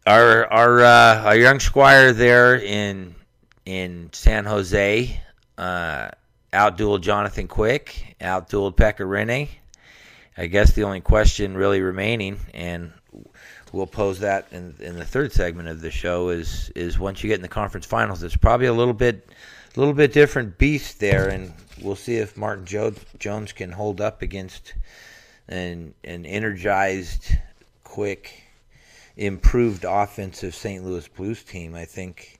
Our 0.05 0.51
our 0.51 0.81
uh, 0.81 1.23
our 1.23 1.37
young 1.37 1.59
squire 1.59 2.11
there 2.13 2.57
in 2.57 3.15
in 3.65 4.09
San 4.11 4.45
Jose. 4.45 5.19
Uh, 5.57 6.09
outdueled 6.51 7.01
Jonathan 7.01 7.47
Quick, 7.47 8.15
outdueled 8.19 8.75
Pekka 8.75 9.05
Rinne. 9.05 9.49
I 10.35 10.47
guess 10.47 10.73
the 10.73 10.83
only 10.83 11.01
question 11.01 11.55
really 11.55 11.81
remaining, 11.81 12.39
and 12.53 12.91
we'll 13.73 13.87
pose 13.87 14.19
that 14.19 14.47
in, 14.51 14.75
in 14.79 14.95
the 14.95 15.03
third 15.03 15.33
segment 15.33 15.67
of 15.67 15.81
the 15.81 15.91
show, 15.91 16.29
is 16.29 16.71
is 16.75 16.97
once 16.97 17.21
you 17.23 17.27
get 17.27 17.35
in 17.35 17.41
the 17.41 17.49
conference 17.49 17.85
finals, 17.85 18.23
it's 18.23 18.37
probably 18.37 18.67
a 18.67 18.73
little 18.73 18.93
bit 18.93 19.27
a 19.75 19.79
little 19.79 19.93
bit 19.93 20.13
different 20.13 20.57
beast 20.57 20.99
there, 21.01 21.27
and 21.27 21.53
we'll 21.81 21.95
see 21.95 22.15
if 22.15 22.37
Martin 22.37 22.65
jo- 22.65 22.93
Jones 23.19 23.51
can 23.51 23.71
hold 23.71 23.99
up 23.99 24.21
against 24.21 24.75
an 25.49 25.93
an 26.05 26.25
energized, 26.25 27.35
quick, 27.83 28.43
improved 29.17 29.83
offensive 29.83 30.55
St. 30.55 30.85
Louis 30.85 31.07
Blues 31.09 31.43
team. 31.43 31.75
I 31.75 31.85
think 31.85 32.39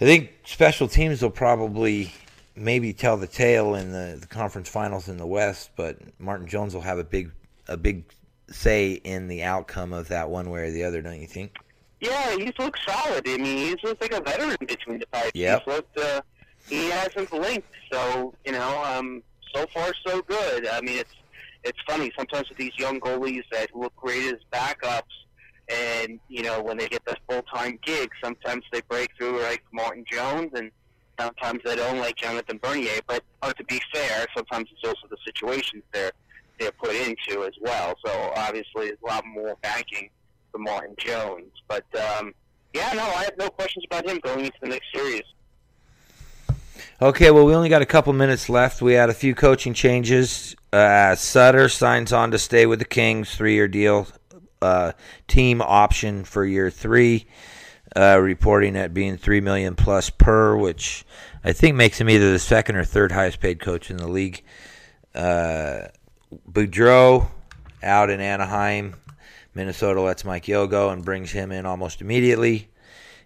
I 0.00 0.04
think 0.04 0.30
special 0.44 0.88
teams 0.88 1.22
will 1.22 1.30
probably 1.30 2.12
maybe 2.54 2.92
tell 2.92 3.16
the 3.16 3.26
tale 3.28 3.76
in 3.76 3.92
the, 3.92 4.18
the 4.20 4.26
conference 4.26 4.68
finals 4.68 5.08
in 5.08 5.16
the 5.16 5.26
West, 5.26 5.70
but 5.76 5.96
Martin 6.18 6.48
Jones 6.48 6.74
will 6.74 6.82
have 6.82 6.98
a 6.98 7.04
big 7.04 7.30
a 7.68 7.76
big 7.76 8.04
say 8.50 8.92
in 8.92 9.28
the 9.28 9.42
outcome 9.42 9.92
of 9.92 10.08
that 10.08 10.30
one 10.30 10.50
way 10.50 10.62
or 10.62 10.70
the 10.70 10.84
other, 10.84 11.02
don't 11.02 11.20
you 11.20 11.26
think? 11.26 11.56
Yeah, 12.00 12.36
he's 12.36 12.52
looked 12.58 12.78
solid. 12.88 13.28
I 13.28 13.36
mean, 13.36 13.58
he's 13.58 13.82
looked 13.82 14.00
like 14.00 14.12
a 14.12 14.20
veteran 14.20 14.56
between 14.60 15.00
the 15.00 15.06
pipes. 15.06 15.32
Yep. 15.34 15.62
He's 15.64 15.74
looked, 15.74 15.98
uh, 15.98 16.20
he 16.68 16.90
hasn't 16.90 17.30
blinked. 17.30 17.68
So, 17.92 18.34
you 18.44 18.52
know, 18.52 18.84
um, 18.84 19.22
so 19.54 19.66
far 19.74 19.92
so 20.06 20.22
good. 20.22 20.66
I 20.66 20.80
mean, 20.80 20.98
it's 20.98 21.14
it's 21.64 21.78
funny 21.88 22.12
sometimes 22.16 22.48
with 22.48 22.58
these 22.58 22.72
young 22.78 23.00
goalies 23.00 23.42
that 23.50 23.74
look 23.74 23.94
great 23.96 24.24
as 24.26 24.38
backups, 24.52 25.02
and 25.68 26.20
you 26.28 26.42
know 26.42 26.62
when 26.62 26.76
they 26.78 26.88
get 26.88 27.04
the 27.04 27.16
full 27.28 27.42
time 27.42 27.78
gig, 27.84 28.10
sometimes 28.22 28.64
they 28.72 28.80
break 28.82 29.10
through 29.16 29.40
like 29.42 29.62
Martin 29.72 30.04
Jones, 30.10 30.50
and 30.54 30.70
sometimes 31.18 31.60
they 31.64 31.76
don't 31.76 31.98
like 31.98 32.16
Jonathan 32.16 32.58
Bernier. 32.62 33.00
But 33.06 33.24
uh, 33.42 33.52
to 33.52 33.64
be 33.64 33.80
fair, 33.92 34.26
sometimes 34.36 34.68
it's 34.72 34.86
also 34.86 35.08
the 35.10 35.16
situations 35.24 35.82
they're 35.92 36.12
they're 36.58 36.72
put 36.72 36.94
into 36.94 37.44
as 37.44 37.54
well. 37.60 37.94
So 38.04 38.32
obviously, 38.36 38.86
there's 38.86 38.98
a 39.02 39.06
lot 39.06 39.24
more 39.26 39.56
backing 39.62 40.10
for 40.50 40.58
Martin 40.58 40.94
Jones. 40.98 41.52
But 41.68 41.84
um, 41.94 42.34
yeah, 42.74 42.92
no, 42.94 43.02
I 43.02 43.24
have 43.24 43.38
no 43.38 43.48
questions 43.48 43.84
about 43.90 44.06
him 44.06 44.18
going 44.22 44.46
into 44.46 44.58
the 44.60 44.68
next 44.68 44.86
series. 44.94 45.24
Okay, 47.00 47.30
well, 47.30 47.44
we 47.44 47.54
only 47.54 47.68
got 47.68 47.82
a 47.82 47.86
couple 47.86 48.12
minutes 48.12 48.48
left. 48.48 48.82
We 48.82 48.94
had 48.94 49.08
a 49.08 49.14
few 49.14 49.34
coaching 49.34 49.74
changes. 49.74 50.56
Uh, 50.72 51.14
Sutter 51.14 51.68
signs 51.68 52.12
on 52.12 52.32
to 52.32 52.38
stay 52.38 52.66
with 52.66 52.80
the 52.80 52.84
Kings, 52.84 53.34
three-year 53.34 53.68
deal, 53.68 54.08
uh, 54.60 54.92
team 55.28 55.62
option 55.62 56.24
for 56.24 56.44
year 56.44 56.70
three. 56.70 57.26
Uh, 57.96 58.18
reporting 58.20 58.76
at 58.76 58.92
being 58.92 59.16
three 59.16 59.40
million 59.40 59.74
plus 59.74 60.10
per, 60.10 60.54
which 60.54 61.06
I 61.42 61.52
think 61.52 61.74
makes 61.74 61.98
him 61.98 62.10
either 62.10 62.30
the 62.30 62.38
second 62.38 62.76
or 62.76 62.84
third 62.84 63.12
highest 63.12 63.40
paid 63.40 63.60
coach 63.60 63.90
in 63.90 63.96
the 63.96 64.06
league. 64.06 64.42
Uh, 65.14 65.86
Boudreau 66.50 67.28
out 67.82 68.10
in 68.10 68.20
Anaheim, 68.20 68.94
Minnesota 69.54 70.00
lets 70.00 70.24
Mike 70.24 70.48
Yeo 70.48 70.66
go 70.66 70.90
and 70.90 71.04
brings 71.04 71.30
him 71.30 71.52
in 71.52 71.66
almost 71.66 72.00
immediately, 72.00 72.68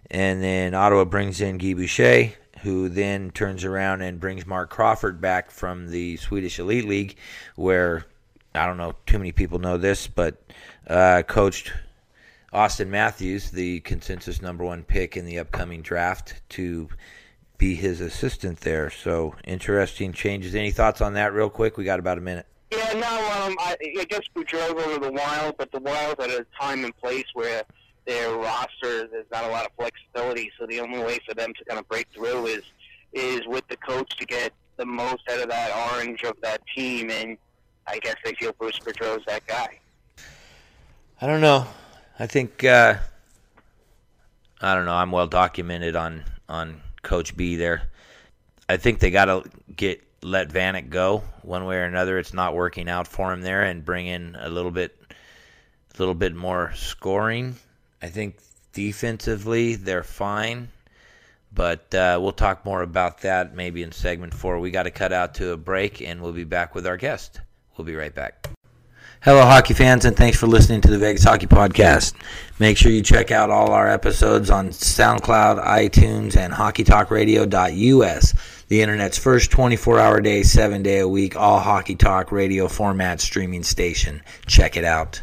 and 0.09 0.41
then 0.41 0.73
Ottawa 0.73 1.05
brings 1.05 1.41
in 1.41 1.57
Guy 1.57 1.73
Boucher, 1.73 2.33
who 2.61 2.87
then 2.87 3.29
turns 3.31 3.65
around 3.65 4.01
and 4.01 4.19
brings 4.19 4.45
Marc 4.45 4.69
Crawford 4.69 5.19
back 5.19 5.51
from 5.51 5.89
the 5.89 6.17
Swedish 6.17 6.59
Elite 6.59 6.87
League, 6.87 7.17
where 7.55 8.05
I 8.55 8.65
don't 8.65 8.77
know 8.77 8.95
too 9.05 9.17
many 9.17 9.31
people 9.31 9.59
know 9.59 9.77
this, 9.77 10.07
but 10.07 10.41
uh, 10.87 11.23
coached 11.27 11.73
Auston 12.53 12.87
Matthews, 12.87 13.51
the 13.51 13.79
consensus 13.81 14.41
number 14.41 14.63
one 14.63 14.83
pick 14.83 15.17
in 15.17 15.25
the 15.25 15.39
upcoming 15.39 15.81
draft, 15.81 16.41
to 16.49 16.87
be 17.57 17.75
his 17.75 17.99
assistant 17.99 18.61
there. 18.61 18.89
So 18.89 19.35
interesting 19.43 20.13
changes. 20.13 20.55
Any 20.55 20.71
thoughts 20.71 21.01
on 21.01 21.13
that, 21.13 21.33
real 21.33 21.49
quick? 21.49 21.77
We 21.77 21.83
got 21.83 21.99
about 21.99 22.17
a 22.17 22.21
minute. 22.21 22.45
Yeah, 22.75 22.93
no, 22.93 23.45
um, 23.45 23.55
I, 23.59 23.75
I 23.99 24.05
guess 24.05 24.21
Boudreau 24.35 24.75
go 24.75 24.93
to 24.93 24.99
the 24.99 25.11
Wild, 25.11 25.55
but 25.57 25.71
the 25.71 25.79
Wild 25.79 26.19
at 26.19 26.29
a 26.29 26.45
time 26.59 26.83
and 26.83 26.95
place 26.97 27.25
where 27.33 27.63
their 28.05 28.31
roster 28.35 29.07
there's 29.07 29.25
not 29.31 29.45
a 29.45 29.47
lot 29.47 29.65
of 29.65 29.71
flexibility, 29.77 30.51
so 30.59 30.65
the 30.65 30.79
only 30.79 30.99
way 30.99 31.19
for 31.27 31.33
them 31.35 31.53
to 31.53 31.65
kind 31.65 31.79
of 31.79 31.87
break 31.87 32.07
through 32.13 32.47
is 32.47 32.63
is 33.13 33.41
with 33.47 33.67
the 33.67 33.77
coach 33.77 34.17
to 34.17 34.25
get 34.25 34.51
the 34.77 34.85
most 34.85 35.21
out 35.29 35.39
of 35.39 35.49
that 35.49 35.93
orange 35.93 36.23
of 36.23 36.35
that 36.41 36.61
team, 36.75 37.11
and 37.11 37.37
I 37.85 37.99
guess 37.99 38.15
they 38.25 38.33
feel 38.33 38.53
Bruce 38.53 38.79
Boudreau's 38.79 39.23
that 39.27 39.45
guy. 39.45 39.79
I 41.21 41.27
don't 41.27 41.41
know. 41.41 41.67
I 42.19 42.25
think 42.27 42.63
uh, 42.63 42.95
I 44.61 44.75
don't 44.75 44.85
know. 44.85 44.93
I'm 44.93 45.11
well 45.11 45.27
documented 45.27 45.95
on 45.95 46.23
on 46.49 46.81
Coach 47.03 47.37
B 47.37 47.55
there. 47.55 47.83
I 48.67 48.77
think 48.77 48.99
they 48.99 49.11
got 49.11 49.25
to 49.25 49.43
get 49.75 50.01
let 50.23 50.49
Vanek 50.49 50.89
go 50.89 51.23
one 51.41 51.65
way 51.65 51.77
or 51.77 51.83
another. 51.83 52.17
It's 52.17 52.33
not 52.33 52.55
working 52.55 52.89
out 52.89 53.07
for 53.07 53.31
him 53.31 53.41
there, 53.41 53.63
and 53.63 53.85
bring 53.85 54.07
in 54.07 54.37
a 54.39 54.49
little 54.49 54.71
bit, 54.71 54.97
a 55.09 55.97
little 55.99 56.13
bit 56.13 56.35
more 56.35 56.71
scoring. 56.75 57.55
I 58.01 58.07
think 58.07 58.37
defensively 58.73 59.75
they're 59.75 60.03
fine, 60.03 60.69
but 61.53 61.93
uh, 61.93 62.19
we'll 62.21 62.31
talk 62.31 62.65
more 62.65 62.81
about 62.81 63.21
that 63.21 63.55
maybe 63.55 63.83
in 63.83 63.91
segment 63.91 64.33
four. 64.33 64.59
We 64.59 64.71
got 64.71 64.83
to 64.83 64.91
cut 64.91 65.13
out 65.13 65.35
to 65.35 65.51
a 65.51 65.57
break, 65.57 66.01
and 66.01 66.21
we'll 66.21 66.33
be 66.33 66.43
back 66.43 66.75
with 66.75 66.87
our 66.87 66.97
guest. 66.97 67.41
We'll 67.77 67.85
be 67.85 67.95
right 67.95 68.13
back. 68.13 68.49
Hello, 69.21 69.41
hockey 69.45 69.73
fans, 69.73 70.03
and 70.03 70.17
thanks 70.17 70.37
for 70.37 70.47
listening 70.47 70.81
to 70.81 70.91
the 70.91 70.97
Vegas 70.97 71.23
Hockey 71.23 71.47
Podcast. 71.47 72.13
Make 72.59 72.75
sure 72.75 72.91
you 72.91 73.01
check 73.01 73.31
out 73.31 73.49
all 73.49 73.71
our 73.71 73.87
episodes 73.87 74.49
on 74.49 74.71
SoundCloud, 74.71 75.65
iTunes, 75.65 76.35
and 76.35 76.51
HockeyTalkRadio.us, 76.51 78.33
the 78.67 78.81
internet's 78.81 79.17
first 79.17 79.51
24 79.51 79.99
hour 79.99 80.21
day, 80.21 80.43
7 80.43 80.83
day 80.83 80.99
a 80.99 81.07
week, 81.07 81.35
all 81.35 81.59
hockey 81.59 81.95
talk 81.95 82.31
radio 82.31 82.67
format 82.67 83.21
streaming 83.21 83.63
station. 83.63 84.21
Check 84.45 84.77
it 84.77 84.85
out. 84.85 85.21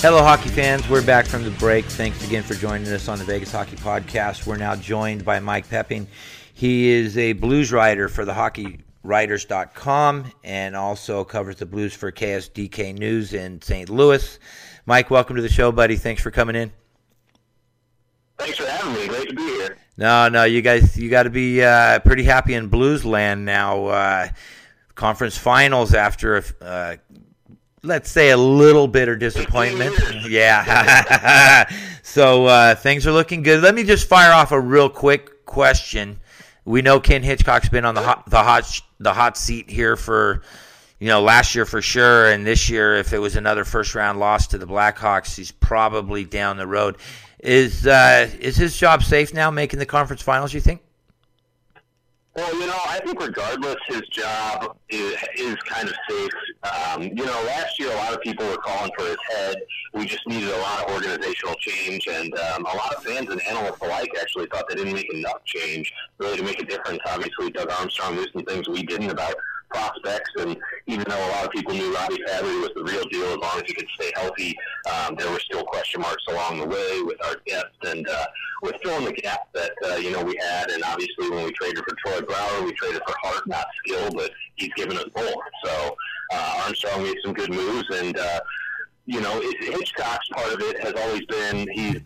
Hello, 0.00 0.22
hockey 0.22 0.50
fans. 0.50 0.88
We're 0.88 1.04
back 1.04 1.26
from 1.26 1.42
the 1.42 1.50
break. 1.50 1.84
Thanks 1.84 2.24
again 2.24 2.44
for 2.44 2.54
joining 2.54 2.86
us 2.92 3.08
on 3.08 3.18
the 3.18 3.24
Vegas 3.24 3.50
Hockey 3.50 3.76
Podcast. 3.76 4.46
We're 4.46 4.56
now 4.56 4.76
joined 4.76 5.24
by 5.24 5.40
Mike 5.40 5.68
Poepping. 5.68 6.06
He 6.54 6.90
is 6.90 7.18
a 7.18 7.32
blues 7.32 7.72
writer 7.72 8.08
for 8.08 8.24
the 8.24 8.32
HockeyWriters.com 9.06 10.32
and 10.44 10.76
also 10.76 11.24
covers 11.24 11.56
the 11.56 11.66
blues 11.66 11.94
for 11.94 12.10
KSDK 12.12 12.98
News 12.98 13.32
in 13.32 13.60
St. 13.62 13.88
Louis. 13.88 14.38
Mike, 14.84 15.10
welcome 15.10 15.36
to 15.36 15.42
the 15.42 15.48
show, 15.48 15.72
buddy. 15.72 15.96
Thanks 15.96 16.22
for 16.22 16.30
coming 16.30 16.56
in. 16.56 16.72
Thanks 18.38 18.58
for 18.58 18.66
having 18.66 18.94
me. 18.94 19.08
Great 19.08 19.28
to 19.28 19.34
be 19.34 19.42
here. 19.42 19.78
No, 19.96 20.28
no, 20.28 20.44
you 20.44 20.60
guys, 20.60 20.96
you 20.96 21.08
got 21.08 21.22
to 21.22 21.30
be 21.30 21.62
uh, 21.62 22.00
pretty 22.00 22.22
happy 22.22 22.54
in 22.54 22.68
blues 22.68 23.04
land 23.04 23.44
now. 23.44 23.86
Uh, 23.86 24.28
conference 24.94 25.36
finals 25.38 25.94
after 25.94 26.36
a 26.36 26.42
uh, 26.60 26.96
let's 27.82 28.10
say 28.10 28.30
a 28.30 28.36
little 28.36 28.88
bit 28.88 29.08
of 29.08 29.18
disappointment. 29.18 29.94
Yeah. 30.28 31.68
so 32.02 32.46
uh, 32.46 32.74
things 32.74 33.06
are 33.06 33.12
looking 33.12 33.42
good. 33.42 33.62
Let 33.62 33.74
me 33.74 33.84
just 33.84 34.08
fire 34.08 34.32
off 34.32 34.52
a 34.52 34.60
real 34.60 34.90
quick 34.90 35.46
question. 35.46 36.18
We 36.66 36.82
know 36.82 37.00
Ken 37.00 37.22
Hitchcock's 37.22 37.68
been 37.68 37.84
on 37.84 37.94
the 37.94 38.02
hot, 38.02 38.28
the 38.28 38.42
hot 38.42 38.80
the 38.98 39.14
hot 39.14 39.38
seat 39.38 39.70
here 39.70 39.96
for 39.96 40.42
you 40.98 41.08
know 41.08 41.22
last 41.22 41.54
year 41.54 41.64
for 41.64 41.80
sure, 41.80 42.30
and 42.30 42.44
this 42.44 42.68
year 42.68 42.96
if 42.96 43.12
it 43.12 43.18
was 43.18 43.36
another 43.36 43.64
first 43.64 43.94
round 43.94 44.18
loss 44.18 44.48
to 44.48 44.58
the 44.58 44.66
Blackhawks, 44.66 45.36
he's 45.36 45.52
probably 45.52 46.24
down 46.24 46.56
the 46.56 46.66
road. 46.66 46.96
Is 47.38 47.86
uh, 47.86 48.28
is 48.40 48.56
his 48.56 48.76
job 48.76 49.04
safe 49.04 49.32
now, 49.32 49.50
making 49.50 49.78
the 49.78 49.86
conference 49.86 50.22
finals? 50.22 50.52
You 50.52 50.60
think? 50.60 50.82
Well, 52.36 52.60
you 52.60 52.66
know, 52.66 52.78
I 52.86 53.00
think 53.02 53.18
regardless, 53.18 53.76
his 53.86 54.02
job 54.10 54.76
is, 54.90 55.16
is 55.38 55.56
kind 55.62 55.88
of 55.88 55.94
safe. 56.08 56.30
Um, 56.64 57.02
you 57.04 57.24
know, 57.24 57.42
last 57.46 57.80
year 57.80 57.90
a 57.90 57.96
lot 57.96 58.12
of 58.12 58.20
people 58.20 58.46
were 58.46 58.58
calling 58.58 58.90
for 58.98 59.06
his 59.06 59.16
head. 59.30 59.56
We 59.94 60.04
just 60.04 60.26
needed 60.26 60.50
a 60.50 60.58
lot 60.58 60.84
of 60.84 60.94
organizational 60.94 61.54
change, 61.54 62.06
and 62.06 62.38
um, 62.38 62.66
a 62.66 62.76
lot 62.76 62.94
of 62.94 63.02
fans 63.02 63.30
and 63.30 63.40
analysts 63.48 63.80
alike 63.80 64.10
actually 64.20 64.48
thought 64.48 64.68
they 64.68 64.74
didn't 64.74 64.92
make 64.92 65.10
enough 65.14 65.42
change 65.46 65.90
really 66.18 66.36
to 66.36 66.42
make 66.42 66.60
a 66.60 66.66
difference. 66.66 66.98
Obviously, 67.06 67.50
Doug 67.52 67.70
Armstrong 67.70 68.16
knew 68.16 68.26
some 68.34 68.44
things 68.44 68.68
we 68.68 68.82
didn't 68.82 69.10
about 69.10 69.34
prospects. 69.68 70.30
And 70.38 70.56
even 70.86 71.04
though 71.08 71.28
a 71.28 71.30
lot 71.30 71.44
of 71.44 71.50
people 71.50 71.74
knew 71.74 71.94
Robby 71.94 72.16
Fabbri 72.28 72.60
was 72.60 72.70
the 72.74 72.84
real 72.84 73.04
deal 73.04 73.26
as 73.26 73.36
long 73.36 73.56
as 73.56 73.62
he 73.66 73.74
could 73.74 73.88
stay 73.94 74.12
healthy, 74.14 74.56
um, 74.90 75.14
there 75.16 75.30
were 75.30 75.40
still 75.40 75.64
question 75.64 76.00
marks 76.00 76.24
along 76.28 76.60
the 76.60 76.66
way 76.66 77.02
with 77.02 77.24
our 77.26 77.36
depth 77.46 77.76
and 77.84 78.08
uh, 78.08 78.26
with 78.62 78.76
filling 78.82 79.04
the 79.04 79.12
gap 79.12 79.48
that 79.54 79.72
uh, 79.84 79.96
you 79.96 80.10
know 80.10 80.22
we 80.22 80.36
had. 80.40 80.70
And 80.70 80.82
obviously, 80.84 81.30
when 81.30 81.44
we 81.44 81.52
traded 81.52 81.84
for 81.84 81.94
Troy 82.04 82.20
Brouwer, 82.22 82.64
we 82.64 82.72
traded 82.72 83.02
for 83.06 83.14
heart, 83.22 83.46
not 83.46 83.66
skill, 83.84 84.10
but 84.12 84.30
he's 84.56 84.72
given 84.74 84.96
us 84.96 85.08
both. 85.14 85.34
So 85.64 85.96
uh, 86.32 86.62
Armstrong 86.64 87.02
made 87.02 87.16
some 87.24 87.34
good 87.34 87.50
moves, 87.50 87.88
and 87.94 88.18
uh, 88.18 88.40
you 89.06 89.20
know 89.20 89.40
Hitchcock's 89.60 90.28
part 90.30 90.52
of 90.52 90.60
it 90.60 90.82
has 90.82 90.92
always 90.94 91.24
been 91.26 91.68
he's 91.72 92.00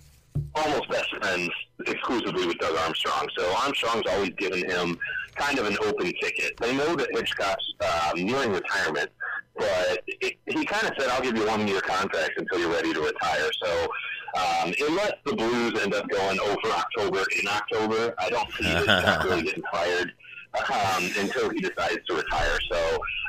almost 0.55 0.89
best 0.91 1.09
friends 1.17 1.51
exclusively 1.87 2.47
with 2.47 2.59
Doug 2.59 2.77
Armstrong. 2.77 3.29
So 3.39 3.55
Armstrong's 3.57 4.05
always 4.11 4.31
given 4.31 4.69
him 4.69 4.99
kind 5.41 5.59
of 5.59 5.67
an 5.67 5.77
open 5.83 6.13
ticket. 6.21 6.57
They 6.59 6.77
know 6.77 6.95
that 6.97 7.09
Hitchcock's 7.13 7.65
um, 7.81 8.25
nearing 8.25 8.53
retirement, 8.53 9.11
but 9.57 10.03
it, 10.07 10.37
he 10.47 10.65
kind 10.65 10.87
of 10.87 10.93
said, 10.99 11.11
"I'll 11.11 11.23
give 11.23 11.37
you 11.37 11.47
one 11.47 11.67
year 11.67 11.81
contract 11.81 12.33
until 12.37 12.61
you're 12.61 12.73
ready 12.73 12.93
to 12.93 13.01
retire." 13.01 13.51
So. 13.65 13.89
Um, 14.33 14.73
unless 14.87 15.15
the 15.27 15.35
Blues 15.35 15.81
end 15.83 15.93
up 15.93 16.09
going 16.09 16.39
over 16.39 16.69
October 16.69 17.25
in 17.41 17.49
October, 17.49 18.15
I 18.17 18.31
don't 18.31 18.49
see 18.53 18.63
Hitchcock 18.65 19.25
really 19.25 19.43
getting 19.43 19.65
fired 19.73 20.13
um, 20.55 21.11
until 21.19 21.51
he 21.51 21.61
decides 21.61 22.05
to 22.07 22.15
retire. 22.15 22.59
So 22.71 22.77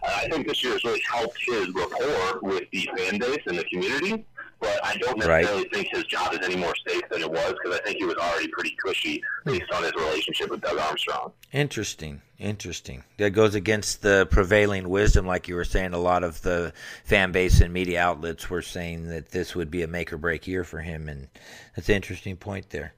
uh, 0.05 0.13
I 0.17 0.27
think 0.29 0.47
this 0.47 0.63
year 0.63 0.73
has 0.73 0.83
really 0.83 1.01
helped 1.11 1.37
his 1.45 1.69
rapport 1.69 2.39
with 2.41 2.69
the 2.71 2.89
fan 2.97 3.19
base 3.19 3.41
and 3.47 3.57
the 3.57 3.63
community 3.65 4.25
but 4.61 4.79
I 4.85 4.95
don't 4.97 5.17
necessarily 5.17 5.63
right. 5.63 5.73
think 5.73 5.87
his 5.91 6.05
job 6.05 6.33
is 6.33 6.39
any 6.43 6.55
more 6.55 6.73
safe 6.87 7.01
than 7.09 7.21
it 7.21 7.29
was 7.29 7.53
because 7.53 7.77
I 7.77 7.83
think 7.83 7.97
he 7.97 8.05
was 8.05 8.15
already 8.15 8.47
pretty 8.47 8.77
cushy 8.81 9.21
based 9.43 9.71
on 9.73 9.83
his 9.83 9.93
relationship 9.95 10.51
with 10.51 10.61
Doug 10.61 10.77
Armstrong. 10.77 11.33
Interesting, 11.51 12.21
interesting. 12.37 13.03
That 13.17 13.31
goes 13.31 13.55
against 13.55 14.03
the 14.03 14.27
prevailing 14.29 14.87
wisdom, 14.87 15.25
like 15.25 15.47
you 15.47 15.55
were 15.55 15.65
saying. 15.65 15.93
A 15.93 15.97
lot 15.97 16.23
of 16.23 16.41
the 16.43 16.73
fan 17.03 17.31
base 17.31 17.59
and 17.59 17.73
media 17.73 18.01
outlets 18.01 18.49
were 18.49 18.61
saying 18.61 19.07
that 19.09 19.31
this 19.31 19.55
would 19.55 19.71
be 19.71 19.81
a 19.81 19.87
make 19.87 20.13
or 20.13 20.17
break 20.17 20.47
year 20.47 20.63
for 20.63 20.79
him, 20.79 21.09
and 21.09 21.27
that's 21.75 21.89
an 21.89 21.95
interesting 21.95 22.37
point 22.37 22.69
there. 22.69 22.93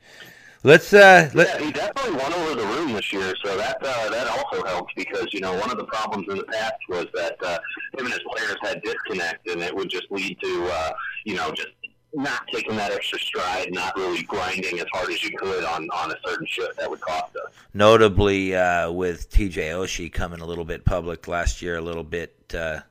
Let's. 0.63 0.93
Uh, 0.93 1.29
let 1.33 1.59
yeah, 1.59 1.65
he 1.65 1.71
definitely 1.73 2.15
won 2.15 2.33
over 2.33 2.55
the 2.55 2.65
room 2.65 2.93
this 2.93 3.11
year, 3.11 3.35
so 3.43 3.57
that 3.57 3.77
uh, 3.81 4.09
that 4.09 4.27
also 4.27 4.65
helped 4.65 4.95
because 4.95 5.27
you 5.33 5.41
know 5.41 5.53
one 5.55 5.69
of 5.69 5.77
the 5.77 5.83
problems 5.83 6.27
in 6.29 6.37
the 6.37 6.45
past 6.45 6.75
was 6.87 7.05
that 7.13 7.35
uh, 7.43 7.59
him 7.97 8.05
and 8.05 8.09
his 8.09 8.21
players 8.33 8.55
had 8.61 8.81
disconnect, 8.81 9.47
and 9.49 9.61
it 9.61 9.75
would 9.75 9.89
just 9.89 10.09
lead 10.09 10.37
to 10.41 10.69
uh, 10.71 10.93
you 11.25 11.35
know 11.35 11.51
just 11.51 11.69
not 12.13 12.47
taking 12.53 12.75
that 12.77 12.91
extra 12.91 13.19
stride, 13.19 13.73
not 13.73 13.95
really 13.97 14.23
grinding 14.23 14.79
as 14.79 14.85
hard 14.93 15.11
as 15.11 15.23
you 15.23 15.35
could 15.37 15.63
on, 15.63 15.89
on 15.89 16.11
a 16.11 16.15
certain 16.25 16.45
shift 16.47 16.77
that 16.77 16.89
would 16.89 17.01
cost 17.01 17.35
us. 17.35 17.51
Notably, 17.73 18.55
uh, 18.55 18.91
with 18.91 19.31
TJ 19.31 19.71
Oshie 19.71 20.13
coming 20.13 20.39
a 20.39 20.45
little 20.45 20.65
bit 20.65 20.85
public 20.85 21.27
last 21.27 21.61
year, 21.61 21.77
a 21.77 21.81
little 21.81 22.03
bit, 22.03 22.53
uh, 22.55 22.81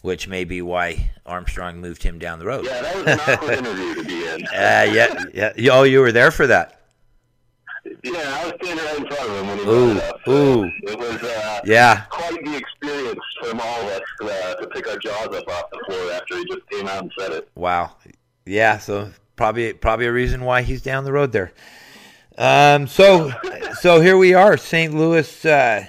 which 0.00 0.26
may 0.26 0.44
be 0.44 0.62
why 0.62 1.10
Armstrong 1.26 1.80
moved 1.80 2.02
him 2.02 2.18
down 2.18 2.38
the 2.38 2.46
road. 2.46 2.64
Yeah, 2.64 2.82
that 2.82 2.96
was 2.96 3.06
an 3.06 3.20
awkward 3.20 3.58
interview 3.58 3.94
to 3.94 4.04
be 4.04 4.26
in. 4.26 4.46
Uh, 4.46 4.90
yeah, 4.90 5.52
yeah. 5.56 5.70
Oh, 5.70 5.82
you 5.82 6.00
were 6.00 6.12
there 6.12 6.30
for 6.30 6.46
that. 6.46 6.81
Yeah, 8.04 8.12
I 8.14 8.44
was 8.44 8.54
standing 8.62 8.84
right 8.84 8.98
in 8.98 9.06
front 9.06 9.30
of 9.30 9.36
him 9.36 9.46
when 9.46 9.58
he 9.58 9.64
ooh, 9.64 9.90
it 9.96 10.02
up. 10.02 10.28
ooh. 10.28 10.64
It 10.64 10.98
was 10.98 11.22
uh, 11.22 11.60
yeah. 11.64 12.02
quite 12.10 12.44
the 12.44 12.56
experience 12.56 13.20
from 13.40 13.60
all 13.60 13.80
of 13.82 13.86
us 13.86 14.00
uh, 14.22 14.54
to 14.56 14.66
pick 14.66 14.88
our 14.88 14.98
jaws 14.98 15.28
up 15.28 15.48
off 15.48 15.70
the 15.70 15.84
floor 15.86 16.12
after 16.12 16.36
he 16.36 16.44
just 16.46 16.68
came 16.68 16.88
out 16.88 17.02
and 17.02 17.12
said 17.16 17.30
it. 17.30 17.48
Wow. 17.54 17.92
Yeah, 18.44 18.78
so 18.78 19.12
probably 19.36 19.72
probably 19.72 20.06
a 20.06 20.12
reason 20.12 20.44
why 20.44 20.62
he's 20.62 20.82
down 20.82 21.04
the 21.04 21.12
road 21.12 21.30
there. 21.30 21.52
Um, 22.36 22.88
so 22.88 23.30
so 23.80 24.00
here 24.00 24.16
we 24.16 24.34
are, 24.34 24.56
St. 24.56 24.92
Louis. 24.92 25.44
Uh, 25.44 25.84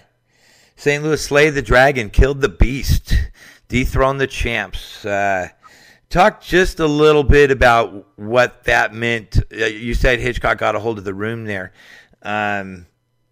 St. 0.75 1.03
Louis 1.03 1.23
slayed 1.23 1.55
the 1.55 1.61
dragon, 1.61 2.09
killed 2.11 2.41
the 2.41 2.49
beast, 2.49 3.15
dethroned 3.69 4.19
the 4.19 4.27
champs. 4.27 5.03
Uh, 5.03 5.49
Talk 6.13 6.41
just 6.43 6.79
a 6.79 6.85
little 6.85 7.23
bit 7.23 7.49
about 7.49 8.05
what 8.19 8.65
that 8.65 8.93
meant. 8.93 9.39
Uh, 9.51 9.65
you 9.65 9.95
said 9.95 10.19
Hitchcock 10.19 10.59
got 10.59 10.75
a 10.75 10.79
hold 10.79 10.99
of 10.99 11.05
the 11.05 11.13
room 11.15 11.45
there. 11.45 11.73
Um, 12.21 12.85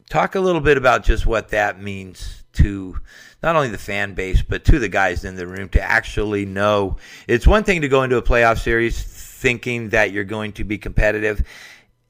talk 0.09 0.33
a 0.33 0.39
little 0.39 0.61
bit 0.61 0.77
about 0.77 1.03
just 1.03 1.27
what 1.27 1.49
that 1.49 1.79
means 1.79 2.43
to 2.53 2.97
not 3.43 3.55
only 3.55 3.67
the 3.67 3.77
fan 3.77 4.15
base, 4.15 4.41
but 4.41 4.65
to 4.65 4.79
the 4.79 4.89
guys 4.89 5.25
in 5.25 5.35
the 5.35 5.45
room 5.45 5.69
to 5.69 5.79
actually 5.79 6.47
know. 6.47 6.97
It's 7.27 7.45
one 7.45 7.63
thing 7.63 7.81
to 7.81 7.87
go 7.87 8.01
into 8.01 8.17
a 8.17 8.23
playoff 8.23 8.57
series 8.57 8.99
thinking 9.03 9.89
that 9.89 10.11
you're 10.11 10.23
going 10.23 10.53
to 10.53 10.63
be 10.63 10.79
competitive. 10.79 11.47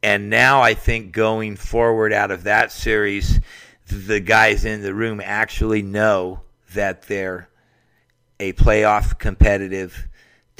And 0.02 0.30
now 0.30 0.62
I 0.62 0.74
think 0.74 1.12
going 1.12 1.58
forward 1.58 2.14
out 2.14 2.32
of 2.32 2.44
that 2.44 2.72
series, 2.72 3.42
the 3.88 4.22
guys 4.22 4.64
in 4.64 4.84
the 4.84 4.94
room 4.94 5.22
actually 5.22 5.82
know 5.82 6.44
that 6.76 7.02
they're 7.02 7.50
a 8.40 8.54
playoff 8.54 9.20
competitive 9.20 10.08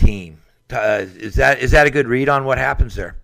team. 0.06 0.42
Uh, 0.72 1.06
is 1.18 1.36
that 1.36 1.60
is 1.60 1.72
that 1.72 1.86
a 1.86 1.90
good 1.90 2.08
read 2.08 2.30
on 2.30 2.46
what 2.46 2.58
happens 2.58 2.96
there? 2.96 3.16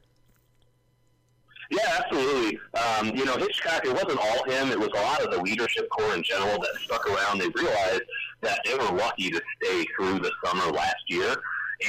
Yeah, 1.70 1.80
absolutely. 2.00 2.60
Um, 2.74 3.16
you 3.16 3.26
know, 3.26 3.36
Hitchcock, 3.36 3.86
it 3.86 3.94
wasn't 3.94 4.20
all 4.20 4.44
him. 4.46 4.72
It 4.72 4.80
was 4.80 4.90
a 4.96 5.02
lot 5.02 5.22
of 5.22 5.32
the 5.32 5.42
leadership 5.42 5.90
core 5.90 6.14
in 6.14 6.24
general 6.24 6.60
that 6.60 6.76
stuck 6.82 7.06
around. 7.10 7.40
They 7.40 7.50
realized 7.50 8.04
that 8.42 8.60
they 8.66 8.76
were 8.76 8.92
lucky 8.98 9.30
to 9.30 9.42
stay 9.62 9.86
through 9.96 10.20
the 10.20 10.32
summer 10.46 10.72
last 10.72 11.04
year. 11.08 11.36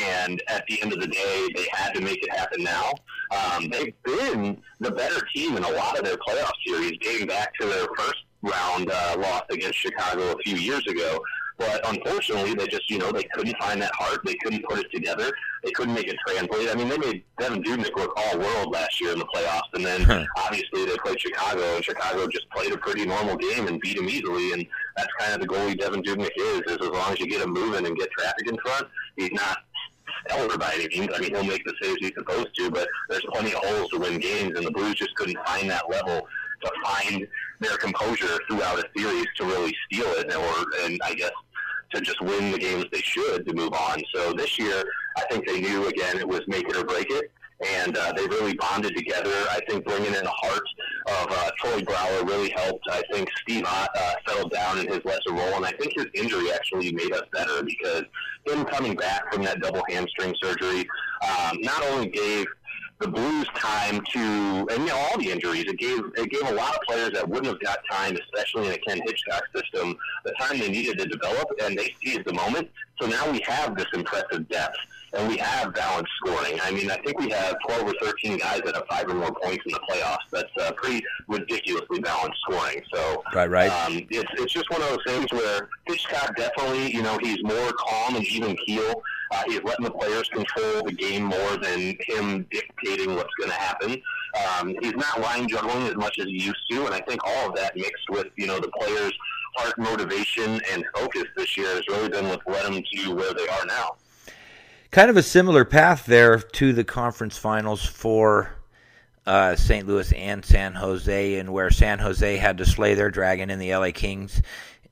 And 0.01 0.43
at 0.49 0.67
the 0.67 0.83
end 0.83 0.93
of 0.93 1.01
the 1.01 1.07
day, 1.07 1.49
they 1.55 1.67
had 1.73 1.95
to 1.95 2.01
make 2.01 2.23
it 2.23 2.37
happen 2.37 2.63
now. 2.63 2.93
Um, 3.31 3.69
they've 3.69 3.95
been 4.03 4.61
the 4.81 4.91
better 4.91 5.25
team 5.35 5.57
in 5.57 5.65
a 5.65 5.71
lot 5.71 5.99
of 5.99 6.05
their 6.05 6.17
playoff 6.17 6.53
series, 6.67 6.99
dating 7.01 7.29
back 7.29 7.55
to 7.61 7.67
their 7.67 7.87
first 7.97 8.25
round 8.43 8.91
uh, 8.91 9.17
loss 9.19 9.43
against 9.51 9.79
Chicago 9.79 10.33
a 10.33 10.39
few 10.39 10.57
years 10.57 10.87
ago. 10.87 11.23
But 11.59 11.87
unfortunately, 11.89 12.55
they 12.55 12.69
just, 12.69 12.89
you 12.89 12.99
know, 12.99 13.11
they 13.11 13.25
couldn't 13.35 13.57
find 13.59 13.83
that 13.83 13.93
heart. 13.95 14.21
They 14.25 14.35
couldn't 14.35 14.65
put 14.65 14.79
it 14.79 14.93
together. 14.93 15.33
They 15.65 15.73
couldn't 15.73 15.95
make 15.95 16.07
it 16.07 16.17
translate. 16.27 16.71
I 16.71 16.75
mean, 16.77 16.89
they 16.89 16.99
made 16.99 17.25
Devan 17.41 17.65
Dubnyk 17.65 17.97
look 17.97 18.13
all 18.17 18.39
world 18.39 18.73
last 18.73 19.01
year 19.01 19.13
in 19.13 19.19
the 19.19 19.27
playoffs. 19.27 19.69
And 19.75 19.85
then 19.85 20.03
huh. 20.03 20.25
obviously 20.37 20.87
they 20.87 20.97
played 20.99 21.21
Chicago, 21.21 21.63
and 21.75 21.85
Chicago 21.85 22.29
just 22.29 22.49
played 22.51 22.73
a 22.73 22.79
pretty 22.79 23.05
normal 23.05 23.37
game 23.37 23.67
and 23.67 23.81
beat 23.81 23.97
them 23.97 24.09
easily. 24.09 24.53
And 24.53 24.65
that's 24.97 25.11
kind 25.19 25.35
of 25.35 25.41
the 25.41 25.53
goalie 25.53 25.77
Devan 25.77 26.05
Dubnyk 26.05 26.31
is, 26.37 26.61
is 26.69 26.79
as 26.81 26.91
long 26.91 27.13
as 27.13 27.19
you 27.19 27.27
get 27.27 27.41
him 27.41 27.51
moving 27.51 27.87
and 27.87 27.97
get 27.97 28.09
traffic 28.13 28.47
in 28.47 28.57
front, 28.59 28.87
he's 29.17 29.33
not 29.33 29.59
stellar 30.27 30.57
by 30.59 30.73
any 30.75 30.89
means. 30.89 31.11
I 31.15 31.21
mean, 31.21 31.35
he'll 31.35 31.45
make 31.45 31.65
the 31.65 31.75
saves 31.83 31.99
he's 32.01 32.15
supposed 32.15 32.55
to, 32.55 32.71
but 32.71 32.89
there's 33.09 33.25
plenty 33.33 33.53
of 33.53 33.65
holes 33.65 33.91
to 33.91 33.99
win 33.99 34.19
games, 34.19 34.57
and 34.57 34.65
the 34.65 34.71
Blues 34.71 34.95
just 34.95 35.15
couldn't 35.17 35.39
find 35.47 35.69
that 35.71 35.91
level 35.91 36.29
to 36.63 36.73
find 36.85 37.27
their 37.61 37.77
composure 37.77 38.39
throughout 38.49 38.79
a 38.79 38.85
series 38.97 39.27
to 39.37 39.45
really 39.45 39.75
steal 39.87 40.07
it, 40.07 40.35
or 40.35 40.85
and 40.85 41.01
I 41.05 41.15
guess 41.15 41.31
to 41.93 42.01
just 42.01 42.21
win 42.21 42.53
the 42.53 42.59
games 42.59 42.85
they 42.93 43.01
should 43.01 43.47
to 43.47 43.55
move 43.55 43.73
on. 43.73 44.03
So 44.15 44.33
this 44.33 44.59
year, 44.59 44.83
I 45.17 45.23
think 45.31 45.47
they 45.47 45.61
knew 45.61 45.87
again 45.87 46.19
it 46.19 46.29
was 46.29 46.41
make 46.47 46.69
it 46.69 46.77
or 46.77 46.85
break 46.85 47.11
it, 47.11 47.31
and 47.67 47.97
uh, 47.97 48.13
they 48.13 48.27
really 48.27 48.55
bonded 48.55 48.95
together. 48.97 49.33
I 49.51 49.61
think 49.69 49.85
bringing 49.85 50.15
in 50.15 50.25
the 50.25 50.31
heart 50.31 50.63
of 51.09 51.27
uh, 51.31 51.51
Troy 51.59 51.83
Brouwer 51.83 52.25
really 52.25 52.53
helped. 52.57 52.85
I 52.91 53.03
think 53.13 53.29
Steve 53.43 53.65
Ott 53.67 53.91
uh, 53.97 54.15
settled 54.27 54.53
down 54.53 54.79
in 54.79 54.89
his 54.89 55.01
lesser 55.05 55.33
role, 55.33 55.57
and 55.57 55.65
I 55.65 55.73
think 55.73 55.95
his 55.97 56.07
injury 56.15 56.53
actually 56.53 56.93
made 56.93 57.13
us 57.13 57.25
better 57.33 57.63
because 57.63 58.03
him 58.47 58.65
coming 58.65 58.95
back 58.95 59.33
from 59.33 59.43
that 59.45 59.61
double 59.61 59.83
hamstring 59.89 60.35
surgery 60.43 60.87
um, 61.23 61.59
not 61.61 61.83
only 61.85 62.09
gave 62.09 62.47
the 63.01 63.09
Blues 63.09 63.47
time 63.55 64.03
to, 64.13 64.67
and 64.71 64.81
you 64.81 64.87
know, 64.87 64.97
all 64.97 65.19
the 65.19 65.31
injuries. 65.31 65.65
It 65.67 65.79
gave 65.79 66.01
it 66.17 66.31
gave 66.31 66.49
a 66.49 66.55
lot 66.55 66.75
of 66.75 66.83
players 66.83 67.13
that 67.13 67.29
wouldn't 67.29 67.47
have 67.47 67.61
got 67.61 67.79
time, 67.91 68.17
especially 68.17 68.67
in 68.69 68.73
a 68.73 68.79
Ken 68.79 69.01
Hitchcock 69.05 69.45
system, 69.55 69.97
the 70.25 70.33
time 70.33 70.59
they 70.59 70.69
needed 70.69 70.99
to 70.99 71.07
develop, 71.07 71.49
and 71.63 71.79
they 71.79 71.95
seized 72.03 72.25
the 72.25 72.33
moment. 72.33 72.69
So 73.01 73.07
now 73.07 73.31
we 73.31 73.41
have 73.47 73.77
this 73.77 73.87
impressive 73.95 74.49
depth 74.49 74.77
and 75.15 75.29
we 75.29 75.37
have 75.39 75.75
balanced 75.75 76.11
scoring. 76.19 76.59
I 76.63 76.71
mean, 76.71 76.91
I 76.91 76.97
think 76.99 77.19
we 77.19 77.31
have 77.31 77.57
12 77.67 77.89
or 77.89 77.95
13 78.01 78.39
guys 78.39 78.61
that 78.65 78.75
have 78.75 78.87
five 78.89 79.09
or 79.09 79.15
more 79.15 79.33
points 79.33 79.65
in 79.65 79.73
the 79.73 79.81
playoffs. 79.91 80.19
That's 80.31 80.51
uh, 80.61 80.73
pretty 80.73 81.05
ridiculously 81.29 82.01
balanced 82.01 82.39
scoring. 82.43 82.83
So, 82.93 83.23
right, 83.35 83.49
right. 83.49 83.71
Um, 83.71 84.07
it's 84.11 84.31
it's 84.35 84.53
just 84.53 84.71
one 84.71 84.83
of 84.83 84.89
those 84.89 85.05
things 85.07 85.33
where 85.33 85.69
Hitchcock 85.87 86.37
definitely, 86.37 86.93
you 86.93 87.03
know, 87.03 87.19
he's 87.23 87.43
more 87.43 87.73
calm 87.73 88.17
and 88.17 88.27
even 88.27 88.57
keel. 88.67 89.03
Uh, 89.31 89.43
he's 89.47 89.63
letting 89.63 89.85
the 89.85 89.91
players 89.91 90.29
control 90.29 90.83
the 90.85 90.93
game 90.93 91.25
more 91.25 91.57
than 91.57 91.97
him 92.01 92.47
dictating 92.51 93.15
what's 93.15 93.35
going 93.35 93.51
to 93.51 93.57
happen. 93.57 94.03
Um, 94.59 94.75
he's 94.81 94.95
not 94.95 95.21
line 95.21 95.49
juggling 95.49 95.87
as 95.87 95.97
much 95.97 96.19
as 96.19 96.27
he 96.27 96.43
used 96.43 96.71
to, 96.71 96.87
and 96.87 96.95
I 96.95 97.01
think 97.01 97.21
all 97.25 97.51
of 97.51 97.57
that 97.57 97.77
mixed 97.77 98.09
with 98.11 98.29
you 98.37 98.47
know 98.47 98.59
the 98.59 98.69
players' 98.69 99.13
heart 99.57 99.79
motivation 99.79 100.61
and 100.73 100.85
focus 100.95 101.25
this 101.37 101.57
year 101.57 101.69
has 101.69 101.87
really 101.89 102.09
been 102.09 102.29
what 102.29 102.47
led 102.47 102.73
them 102.73 102.83
to 102.95 103.15
where 103.15 103.35
they 103.35 103.49
are 103.49 103.67
now 103.67 103.97
kind 104.91 105.11
of 105.11 105.17
a 105.17 105.23
similar 105.23 105.65
path 105.65 106.07
there 106.07 106.39
to 106.39 106.73
the 106.73 106.85
conference 106.85 107.37
finals 107.37 107.85
for 107.85 108.51
uh, 109.27 109.55
St. 109.55 109.87
Louis 109.87 110.11
and 110.15 110.45
San 110.45 110.75
Jose, 110.75 111.39
and 111.39 111.53
where 111.53 111.71
San 111.71 111.99
Jose 111.99 112.37
had 112.39 112.59
to 112.59 112.67
slay 112.67 112.95
their 112.95 113.11
dragon 113.11 113.51
in 113.51 113.59
the 113.59 113.75
LA 113.75 113.91
Kings, 113.93 114.41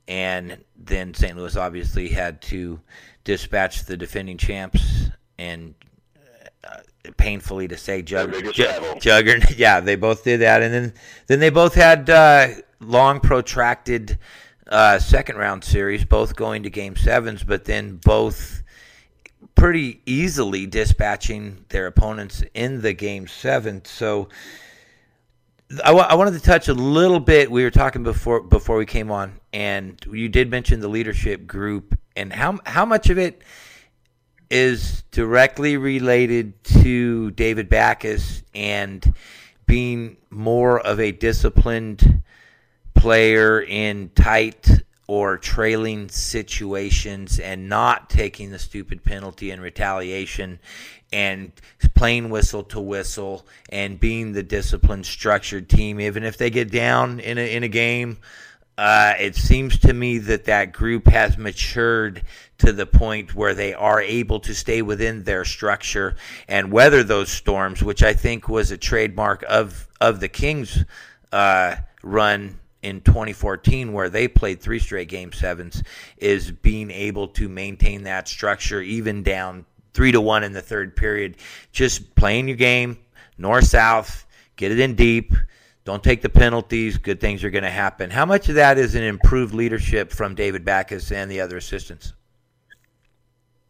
and 0.07 0.63
then 0.75 1.13
St. 1.13 1.35
Louis 1.37 1.55
obviously 1.55 2.09
had 2.09 2.41
to 2.43 2.79
dispatch 3.23 3.85
the 3.85 3.97
defending 3.97 4.37
champs 4.37 5.09
and. 5.37 5.73
Uh, 6.63 6.77
painfully 7.15 7.67
to 7.69 7.77
say, 7.77 8.01
jug- 8.01 8.33
jug- 8.51 8.99
juggernaut. 8.99 9.57
Yeah, 9.57 9.79
they 9.79 9.95
both 9.95 10.23
did 10.25 10.41
that, 10.41 10.61
and 10.61 10.73
then 10.73 10.93
then 11.27 11.39
they 11.39 11.49
both 11.49 11.73
had 11.75 12.09
uh, 12.09 12.49
long 12.81 13.21
protracted 13.21 14.17
uh, 14.67 14.99
second 14.99 15.37
round 15.37 15.63
series, 15.63 16.03
both 16.03 16.35
going 16.35 16.63
to 16.63 16.69
game 16.69 16.97
sevens, 16.97 17.43
but 17.43 17.63
then 17.63 17.97
both 17.97 18.61
pretty 19.55 20.01
easily 20.05 20.65
dispatching 20.65 21.63
their 21.69 21.87
opponents 21.87 22.43
in 22.53 22.81
the 22.81 22.93
game 22.93 23.27
seven. 23.27 23.85
So 23.85 24.27
I, 25.83 25.87
w- 25.89 26.05
I 26.05 26.15
wanted 26.15 26.33
to 26.33 26.41
touch 26.41 26.67
a 26.67 26.73
little 26.73 27.19
bit. 27.19 27.49
We 27.49 27.63
were 27.63 27.71
talking 27.71 28.03
before 28.03 28.41
before 28.41 28.77
we 28.77 28.85
came 28.85 29.11
on, 29.11 29.39
and 29.57 29.99
you 30.11 30.29
did 30.29 30.51
mention 30.51 30.81
the 30.81 30.87
leadership 30.87 31.47
group 31.47 31.97
and 32.15 32.31
how 32.31 32.59
how 32.63 32.85
much 32.85 33.09
of 33.09 33.17
it 33.17 33.41
is 34.51 35.01
directly 35.09 35.77
related 35.77 36.63
to 36.63 37.31
David 37.31 37.67
Backes 37.67 38.43
and 38.53 39.15
being 39.65 40.17
more 40.29 40.79
of 40.79 40.99
a 40.99 41.11
disciplined 41.11 42.21
player 42.93 43.59
in 43.59 44.11
tight 44.13 44.69
or 45.07 45.37
trailing 45.39 46.07
situations 46.07 47.39
and 47.39 47.67
not 47.67 48.11
taking 48.11 48.51
the 48.51 48.59
stupid 48.59 49.03
penalty 49.03 49.49
and 49.49 49.59
retaliation 49.59 50.59
and 51.11 51.51
playing 51.95 52.29
whistle 52.29 52.63
to 52.63 52.79
whistle 52.79 53.47
and 53.69 53.99
being 53.99 54.33
the 54.33 54.43
disciplined, 54.43 55.05
structured 55.05 55.67
team, 55.67 55.99
even 55.99 56.23
if 56.23 56.37
they 56.37 56.51
get 56.51 56.69
down 56.69 57.19
in 57.19 57.39
a, 57.39 57.55
in 57.55 57.63
a 57.63 57.67
game. 57.67 58.19
Uh, 58.77 59.15
it 59.19 59.35
seems 59.35 59.79
to 59.79 59.91
me 59.91 60.19
that 60.19 60.45
that 60.45 60.71
group 60.71 61.07
has 61.07 61.35
matured 61.37 62.21
to 62.59 62.71
the 62.71 62.85
point 62.85 63.33
where 63.33 63.55
they 63.55 63.73
are 63.73 64.01
able 64.01 64.39
to 64.39 64.53
stay 64.53 64.83
within 64.83 65.23
their 65.23 65.43
structure 65.43 66.15
and 66.47 66.71
weather 66.71 67.03
those 67.03 67.29
storms, 67.29 67.81
which 67.81 68.03
I 68.03 68.13
think 68.13 68.47
was 68.47 68.69
a 68.69 68.77
trademark 68.77 69.43
of 69.49 69.87
of 69.99 70.19
the 70.19 70.27
Kings' 70.27 70.85
uh, 71.31 71.75
run 72.03 72.59
in 72.83 73.01
2014 73.01 73.91
where 73.91 74.09
they 74.09 74.27
played 74.27 74.61
three 74.61 74.79
straight 74.79 75.09
game 75.09 75.31
sevens 75.31 75.81
is 76.17 76.51
being 76.51 76.91
able 76.91 77.27
to 77.29 77.49
maintain 77.49 78.03
that 78.03 78.27
structure 78.27 78.81
even 78.81 79.23
down 79.23 79.65
three 79.93 80.11
to 80.11 80.21
one 80.21 80.43
in 80.43 80.53
the 80.53 80.61
third 80.61 80.95
period. 80.95 81.37
Just 81.71 82.13
playing 82.15 82.47
your 82.47 82.57
game 82.57 82.99
north 83.39 83.65
south 83.65 84.25
get 84.55 84.71
it 84.71 84.79
in 84.79 84.95
deep 84.95 85.33
don't 85.87 86.03
take 86.03 86.21
the 86.21 86.27
penalties 86.27 86.97
good 86.97 87.21
things 87.21 87.45
are 87.45 87.49
going 87.49 87.63
to 87.63 87.69
happen 87.69 88.09
how 88.09 88.25
much 88.25 88.49
of 88.49 88.55
that 88.55 88.77
is 88.77 88.93
an 88.93 89.03
improved 89.03 89.53
leadership 89.53 90.11
from 90.11 90.35
david 90.35 90.65
Backes 90.65 91.13
and 91.13 91.31
the 91.31 91.39
other 91.39 91.55
assistants 91.55 92.13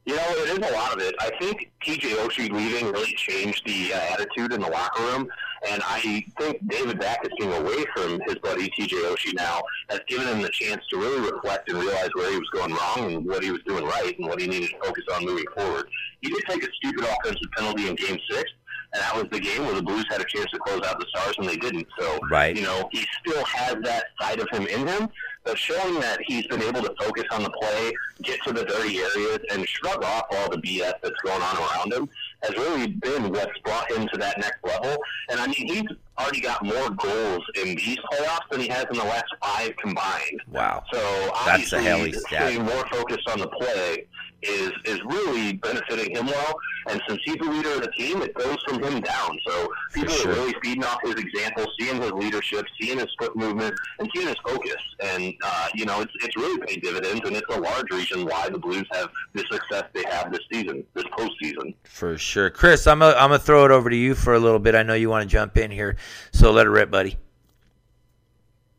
you 0.07 0.15
know, 0.15 0.23
it 0.29 0.63
is 0.63 0.69
a 0.69 0.73
lot 0.73 0.93
of 0.93 1.01
it. 1.01 1.13
I 1.19 1.29
think 1.37 1.69
TJ 1.83 2.15
Oshie 2.25 2.49
leaving 2.49 2.93
really 2.93 3.13
changed 3.15 3.61
the 3.65 3.93
uh, 3.93 3.99
attitude 4.13 4.53
in 4.53 4.61
the 4.61 4.69
locker 4.69 5.03
room. 5.03 5.27
And 5.69 5.83
I 5.85 6.23
think 6.39 6.65
David 6.69 6.97
Backes 6.97 7.27
being 7.37 7.51
away 7.51 7.83
from 7.93 8.21
his 8.25 8.35
buddy 8.35 8.69
TJ 8.69 8.93
Oshie 9.11 9.33
now 9.35 9.61
has 9.89 9.99
given 10.07 10.27
him 10.29 10.41
the 10.41 10.49
chance 10.49 10.81
to 10.91 10.97
really 10.97 11.29
reflect 11.29 11.69
and 11.69 11.77
realize 11.77 12.07
where 12.13 12.31
he 12.31 12.37
was 12.37 12.49
going 12.53 12.73
wrong 12.73 13.15
and 13.15 13.25
what 13.25 13.43
he 13.43 13.51
was 13.51 13.61
doing 13.63 13.83
right 13.83 14.17
and 14.17 14.29
what 14.29 14.39
he 14.39 14.47
needed 14.47 14.69
to 14.69 14.79
focus 14.79 15.03
on 15.13 15.25
moving 15.25 15.45
forward. 15.53 15.89
He 16.21 16.29
did 16.29 16.41
take 16.47 16.63
a 16.63 16.71
stupid 16.75 17.03
offensive 17.03 17.51
penalty 17.57 17.89
in 17.89 17.95
game 17.95 18.17
six, 18.31 18.49
and 18.93 19.01
that 19.01 19.15
was 19.15 19.25
the 19.31 19.39
game 19.39 19.65
where 19.65 19.75
the 19.75 19.81
Blues 19.81 20.05
had 20.09 20.21
a 20.21 20.25
chance 20.25 20.49
to 20.51 20.59
close 20.59 20.81
out 20.85 20.99
the 20.99 21.05
Stars 21.09 21.35
and 21.37 21.47
they 21.47 21.57
didn't. 21.57 21.87
So, 21.99 22.19
right. 22.29 22.55
you 22.55 22.63
know, 22.63 22.87
he 22.91 23.05
still 23.19 23.43
has 23.45 23.75
that 23.83 24.05
side 24.19 24.39
of 24.39 24.49
him 24.49 24.65
in 24.67 24.87
him, 24.87 25.09
but 25.43 25.57
showing 25.57 25.99
that 25.99 26.19
he's 26.25 26.47
been 26.47 26.61
able 26.61 26.81
to 26.81 26.93
focus 26.99 27.25
on 27.31 27.43
the 27.43 27.49
play, 27.49 27.91
get 28.21 28.41
to 28.43 28.53
the 28.53 28.63
dirty 28.63 28.99
areas, 28.99 29.39
and 29.51 29.67
shrug 29.67 30.03
off 30.03 30.25
all 30.31 30.49
the 30.49 30.57
BS 30.57 30.93
that's 31.01 31.19
going 31.23 31.41
on 31.41 31.57
around 31.57 31.93
him 31.93 32.09
has 32.43 32.55
really 32.55 32.87
been 32.87 33.31
what's 33.31 33.57
brought 33.63 33.91
him 33.91 34.07
to 34.07 34.17
that 34.17 34.37
next 34.39 34.63
level. 34.63 34.97
And 35.29 35.39
I 35.39 35.47
mean, 35.47 35.55
he's 35.55 35.83
already 36.17 36.41
got 36.41 36.63
more 36.63 36.89
goals 36.89 37.43
in 37.55 37.75
these 37.75 37.97
playoffs 38.11 38.49
than 38.51 38.61
he 38.61 38.67
has 38.67 38.85
in 38.91 38.97
the 38.97 39.03
last 39.03 39.25
five 39.41 39.75
combined. 39.77 40.41
Wow! 40.51 40.83
So 40.91 41.31
obviously, 41.33 42.13
staying 42.13 42.63
more 42.63 42.87
focused 42.89 43.27
on 43.29 43.39
the 43.39 43.47
play 43.47 44.07
is 44.41 44.71
is 44.85 44.99
really 45.05 45.53
benefiting 45.53 46.15
him 46.15 46.27
well. 46.27 46.55
And 46.87 47.01
since 47.07 47.19
he's 47.25 47.37
the 47.37 47.45
leader 47.45 47.73
of 47.73 47.81
the 47.81 47.91
team, 47.91 48.21
it 48.21 48.33
goes 48.33 48.57
from 48.67 48.81
him 48.83 49.01
down. 49.01 49.37
So 49.45 49.69
people 49.93 50.13
sure. 50.13 50.31
are 50.31 50.35
really 50.35 50.55
feeding 50.63 50.83
off 50.83 50.99
his 51.03 51.15
example, 51.15 51.65
seeing 51.79 52.01
his 52.01 52.11
leadership, 52.11 52.65
seeing 52.79 52.99
his 52.99 53.07
foot 53.19 53.35
movement, 53.35 53.75
and 53.99 54.09
seeing 54.15 54.27
his 54.27 54.37
focus. 54.43 54.77
And 55.01 55.33
uh, 55.43 55.67
you 55.73 55.85
know, 55.85 56.01
it's 56.01 56.13
it's 56.21 56.35
really 56.35 56.59
paid 56.65 56.81
dividends, 56.81 57.21
and 57.25 57.35
it's 57.35 57.55
a 57.55 57.59
large 57.59 57.89
reason 57.91 58.25
why 58.25 58.49
the 58.49 58.59
Blues 58.59 58.85
have 58.91 59.09
the 59.33 59.43
success 59.51 59.83
they 59.93 60.03
have 60.09 60.31
this 60.31 60.41
season, 60.51 60.83
this 60.93 61.05
postseason. 61.05 61.73
For 61.83 62.17
sure, 62.17 62.49
Chris. 62.49 62.87
I'm 62.87 63.01
a, 63.01 63.09
I'm 63.09 63.29
gonna 63.29 63.39
throw 63.39 63.65
it 63.65 63.71
over 63.71 63.89
to 63.89 63.95
you 63.95 64.15
for 64.15 64.33
a 64.33 64.39
little 64.39 64.59
bit. 64.59 64.75
I 64.75 64.83
know 64.83 64.93
you 64.93 65.09
want 65.09 65.23
to 65.23 65.29
jump 65.29 65.57
in 65.57 65.71
here, 65.71 65.97
so 66.31 66.51
let 66.51 66.65
it 66.65 66.69
rip, 66.69 66.91
buddy. 66.91 67.17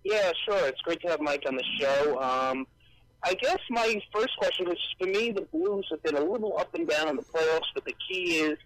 Yeah, 0.04 0.32
sure. 0.46 0.66
It's 0.66 0.80
great 0.80 1.00
to 1.02 1.08
have 1.08 1.20
Mike 1.20 1.44
on 1.46 1.54
the 1.54 1.64
show. 1.78 2.18
Um, 2.22 2.66
I 3.28 3.34
guess 3.34 3.58
my 3.68 4.00
first 4.10 4.34
question 4.38 4.70
is 4.72 4.78
for 4.98 5.06
me, 5.06 5.32
the 5.32 5.42
Blues 5.42 5.86
have 5.90 6.02
been 6.02 6.16
a 6.16 6.24
little 6.24 6.56
up 6.56 6.74
and 6.74 6.88
down 6.88 7.08
in 7.08 7.16
the 7.16 7.22
playoffs, 7.22 7.68
but 7.74 7.84
the 7.84 7.94
key 8.08 8.36
is 8.36 8.56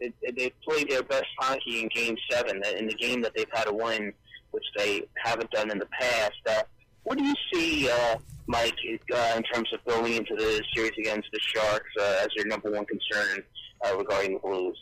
that 0.00 0.36
they've 0.36 0.54
played 0.62 0.88
their 0.88 1.02
best 1.02 1.26
hockey 1.40 1.82
in 1.82 1.88
Game 1.88 2.16
Seven, 2.30 2.62
in 2.78 2.86
the 2.86 2.94
game 2.94 3.20
that 3.22 3.32
they've 3.34 3.50
had 3.52 3.64
to 3.64 3.72
win, 3.72 4.12
which 4.52 4.64
they 4.76 5.02
haven't 5.16 5.50
done 5.50 5.72
in 5.72 5.78
the 5.80 5.88
past. 6.00 6.40
Uh, 6.48 6.62
what 7.02 7.18
do 7.18 7.24
you 7.24 7.34
see, 7.52 7.90
uh, 7.90 8.16
Mike, 8.46 8.78
uh, 9.12 9.34
in 9.36 9.42
terms 9.42 9.72
of 9.72 9.84
going 9.86 10.12
into 10.12 10.36
the 10.36 10.62
series 10.72 10.92
against 11.00 11.28
the 11.32 11.40
Sharks 11.40 11.90
uh, 12.00 12.20
as 12.22 12.28
your 12.36 12.46
number 12.46 12.70
one 12.70 12.84
concern 12.84 13.42
uh, 13.84 13.96
regarding 13.96 14.34
the 14.34 14.38
Blues? 14.38 14.78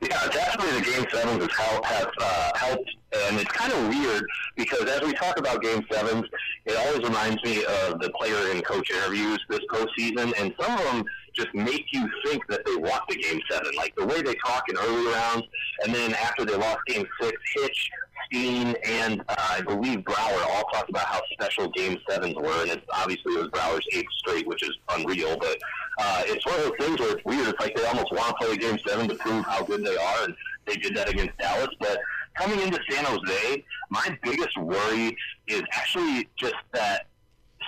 Yeah, 0.00 0.28
definitely 0.28 0.80
the 0.80 0.84
game 0.84 1.06
sevens 1.12 1.40
has 1.40 1.84
have 1.84 2.10
uh, 2.20 2.50
helped, 2.54 2.90
and 3.12 3.38
it's 3.38 3.50
kind 3.52 3.72
of 3.72 3.88
weird 3.88 4.24
because 4.56 4.82
as 4.88 5.02
we 5.02 5.12
talk 5.14 5.38
about 5.38 5.62
game 5.62 5.84
sevens, 5.90 6.24
it 6.66 6.76
always 6.76 7.02
reminds 7.02 7.42
me 7.42 7.64
of 7.64 8.00
the 8.00 8.10
player 8.10 8.50
and 8.50 8.64
coach 8.64 8.90
interviews 8.90 9.40
this 9.48 9.60
postseason, 9.70 10.32
and 10.38 10.54
some 10.60 10.72
of 10.72 10.84
them 10.84 11.04
just 11.34 11.52
make 11.54 11.86
you 11.92 12.08
think 12.24 12.46
that 12.48 12.64
they 12.64 12.76
want 12.76 13.02
the 13.08 13.16
game 13.16 13.40
seven, 13.50 13.72
like 13.76 13.94
the 13.96 14.06
way 14.06 14.22
they 14.22 14.34
talk 14.46 14.64
in 14.68 14.76
early 14.76 15.12
rounds, 15.12 15.44
and 15.84 15.94
then 15.94 16.14
after 16.14 16.44
they 16.44 16.54
lost 16.54 16.78
game 16.86 17.06
six, 17.20 17.36
Hitch 17.54 17.90
Steen 18.26 18.74
and 18.84 19.20
uh, 19.28 19.34
I 19.38 19.60
believe 19.60 20.04
Brouwer 20.04 20.40
all 20.48 20.64
talked 20.72 20.90
about 20.90 21.06
how 21.06 21.20
special 21.32 21.68
Game 21.70 21.98
Sevens 22.08 22.34
were, 22.36 22.62
and 22.62 22.70
it's 22.70 22.86
obviously 22.92 23.34
it 23.34 23.40
was 23.40 23.48
Brouwer's 23.50 23.86
eighth 23.92 24.10
straight, 24.18 24.46
which 24.46 24.62
is 24.62 24.76
unreal. 24.90 25.36
But 25.38 25.58
uh, 25.98 26.22
it's 26.26 26.44
one 26.46 26.56
of 26.56 26.62
those 26.62 26.72
things 26.80 27.00
where 27.00 27.16
it's 27.16 27.24
weird. 27.24 27.48
It's 27.48 27.60
like 27.60 27.76
they 27.76 27.84
almost 27.84 28.12
want 28.12 28.36
to 28.38 28.46
play 28.46 28.56
Game 28.56 28.78
Seven 28.86 29.08
to 29.08 29.14
prove 29.16 29.44
how 29.44 29.62
good 29.64 29.84
they 29.84 29.96
are, 29.96 30.24
and 30.24 30.34
they 30.66 30.76
did 30.76 30.96
that 30.96 31.08
against 31.08 31.36
Dallas. 31.38 31.68
But 31.78 31.98
coming 32.38 32.60
into 32.60 32.80
San 32.90 33.04
Jose, 33.04 33.64
my 33.90 34.18
biggest 34.22 34.56
worry 34.58 35.16
is 35.46 35.62
actually 35.72 36.28
just 36.36 36.56
that 36.72 37.06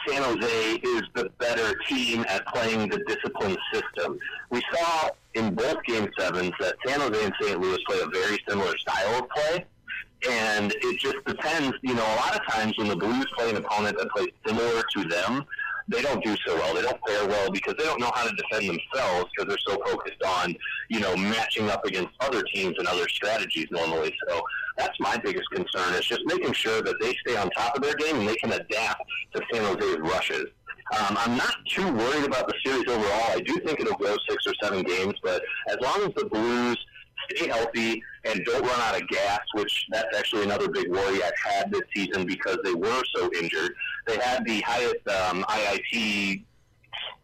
San 0.08 0.22
Jose 0.22 0.74
is 0.74 1.02
the 1.14 1.30
better 1.38 1.78
team 1.88 2.24
at 2.28 2.46
playing 2.46 2.88
the 2.88 2.98
discipline 3.06 3.56
system. 3.72 4.18
We 4.50 4.62
saw 4.72 5.10
in 5.34 5.54
both 5.54 5.82
game 5.84 6.08
sevens 6.18 6.52
that 6.60 6.76
San 6.86 7.00
Jose 7.00 7.24
and 7.24 7.34
St. 7.40 7.60
Louis 7.60 7.78
play 7.88 8.00
a 8.00 8.06
very 8.06 8.38
similar 8.48 8.76
style 8.78 9.22
of 9.22 9.28
play. 9.30 9.64
And 10.28 10.72
it 10.72 10.98
just 10.98 11.16
depends, 11.26 11.76
you 11.82 11.94
know, 11.94 12.02
a 12.02 12.16
lot 12.16 12.34
of 12.34 12.46
times 12.46 12.76
when 12.78 12.88
the 12.88 12.96
Blues 12.96 13.26
play 13.36 13.50
an 13.50 13.56
opponent 13.56 13.98
that 13.98 14.08
plays 14.10 14.30
similar 14.46 14.82
to 14.96 15.04
them, 15.04 15.44
they 15.88 16.02
don't 16.02 16.24
do 16.24 16.34
so 16.46 16.54
well. 16.56 16.74
They 16.74 16.82
don't 16.82 16.98
fare 17.06 17.28
well 17.28 17.50
because 17.50 17.74
they 17.78 17.84
don't 17.84 18.00
know 18.00 18.10
how 18.14 18.26
to 18.26 18.34
defend 18.34 18.68
themselves 18.68 19.30
because 19.36 19.48
they're 19.48 19.74
so 19.74 19.80
focused 19.84 20.22
on, 20.24 20.56
you 20.88 21.00
know, 21.00 21.16
matching 21.16 21.70
up 21.70 21.84
against 21.84 22.10
other 22.20 22.42
teams 22.42 22.74
and 22.78 22.88
other 22.88 23.08
strategies 23.08 23.68
normally. 23.70 24.12
So 24.28 24.42
that's 24.76 24.98
my 25.00 25.16
biggest 25.16 25.48
concern 25.50 25.94
is 25.94 26.04
just 26.06 26.22
making 26.26 26.52
sure 26.52 26.82
that 26.82 26.96
they 27.00 27.14
stay 27.26 27.36
on 27.36 27.50
top 27.50 27.76
of 27.76 27.82
their 27.82 27.94
game 27.94 28.16
and 28.16 28.28
they 28.28 28.36
can 28.36 28.52
adapt 28.52 29.02
to 29.34 29.42
San 29.52 29.64
Jose's 29.64 29.98
rushes. 30.00 30.46
Um, 30.98 31.16
I'm 31.18 31.36
not 31.36 31.56
too 31.68 31.92
worried 31.92 32.24
about 32.24 32.46
the 32.46 32.54
series 32.64 32.86
overall. 32.88 33.30
I 33.30 33.40
do 33.40 33.58
think 33.60 33.80
it'll 33.80 33.96
go 33.96 34.16
six 34.28 34.46
or 34.46 34.54
seven 34.62 34.82
games, 34.84 35.14
but 35.22 35.42
as 35.68 35.76
long 35.82 36.02
as 36.02 36.14
the 36.14 36.26
Blues 36.26 36.76
stay 37.30 37.48
healthy 37.48 38.02
and 38.24 38.44
don't 38.44 38.62
run 38.62 38.80
out 38.80 39.00
of 39.00 39.08
gas, 39.08 39.40
which 39.54 39.86
that's 39.90 40.16
actually 40.16 40.44
another 40.44 40.68
big 40.68 40.88
worry 40.90 41.22
I've 41.22 41.32
had 41.44 41.72
this 41.72 41.82
season 41.94 42.24
because 42.24 42.58
they 42.62 42.74
were 42.74 43.02
so 43.16 43.30
injured. 43.40 43.74
They 44.06 44.18
had 44.18 44.44
the 44.44 44.60
highest 44.60 45.08
um, 45.08 45.44
IIT 45.48 46.44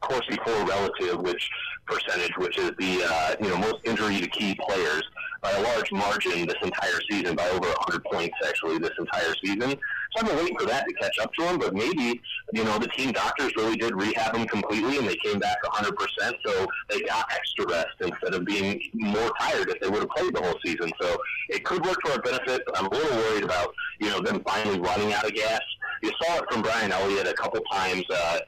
Corsi 0.00 0.36
4 0.44 0.64
relative, 0.64 1.20
which 1.20 1.48
percentage, 1.86 2.36
which 2.38 2.58
is 2.58 2.72
the 2.78 3.04
uh, 3.08 3.36
you 3.40 3.48
know 3.48 3.58
most 3.58 3.78
injury 3.84 4.20
to 4.20 4.26
key 4.28 4.58
players 4.66 5.02
by 5.42 5.50
a 5.50 5.60
large 5.60 5.90
margin 5.90 6.46
this 6.46 6.56
entire 6.62 7.00
season, 7.10 7.34
by 7.34 7.46
over 7.48 7.66
100 7.66 8.04
points 8.04 8.34
actually 8.46 8.78
this 8.78 8.92
entire 8.98 9.34
season. 9.44 9.70
So 9.70 10.20
I've 10.20 10.26
been 10.26 10.36
waiting 10.36 10.56
for 10.56 10.66
that 10.66 10.86
to 10.86 10.94
catch 10.94 11.18
up 11.18 11.32
to 11.34 11.42
him, 11.44 11.58
but 11.58 11.74
maybe 11.74 12.20
you 12.52 12.64
know 12.64 12.78
the 12.78 12.86
team 12.88 13.12
doctors 13.12 13.52
really 13.56 13.76
did 13.76 13.94
rehab 13.94 14.36
him 14.36 14.46
completely, 14.46 14.98
and 14.98 15.08
they 15.08 15.16
came 15.16 15.40
back 15.40 15.62
100 15.64 15.96
percent, 15.96 16.36
so 16.46 16.66
they 16.88 17.00
got 17.02 17.30
extra 17.32 17.66
rest 17.66 17.88
instead 18.00 18.34
of 18.34 18.44
being 18.44 18.80
more 18.94 19.32
tired 19.40 19.68
if 19.68 19.80
they 19.80 19.88
would 19.88 20.00
have 20.00 20.10
played 20.10 20.34
the 20.34 20.42
whole 20.42 20.58
season. 20.64 20.92
So 21.00 21.16
it 21.48 21.64
could 21.64 21.84
work 21.84 22.00
to 22.04 22.12
our 22.12 22.22
benefit. 22.22 22.62
But 22.64 22.78
I'm 22.78 22.86
a 22.86 22.90
little 22.90 23.16
worried 23.16 23.44
about 23.44 23.74
you 24.00 24.10
know 24.10 24.20
them 24.20 24.42
finally 24.46 24.78
running 24.78 25.12
out 25.12 25.26
of 25.26 25.34
gas. 25.34 25.60
You 26.02 26.12
saw 26.22 26.38
it 26.38 26.44
from 26.52 26.62
Brian 26.62 26.92
Elliott 26.92 27.26
a 27.26 27.34
couple 27.34 27.60
times. 27.72 28.04
Uh, 28.08 28.38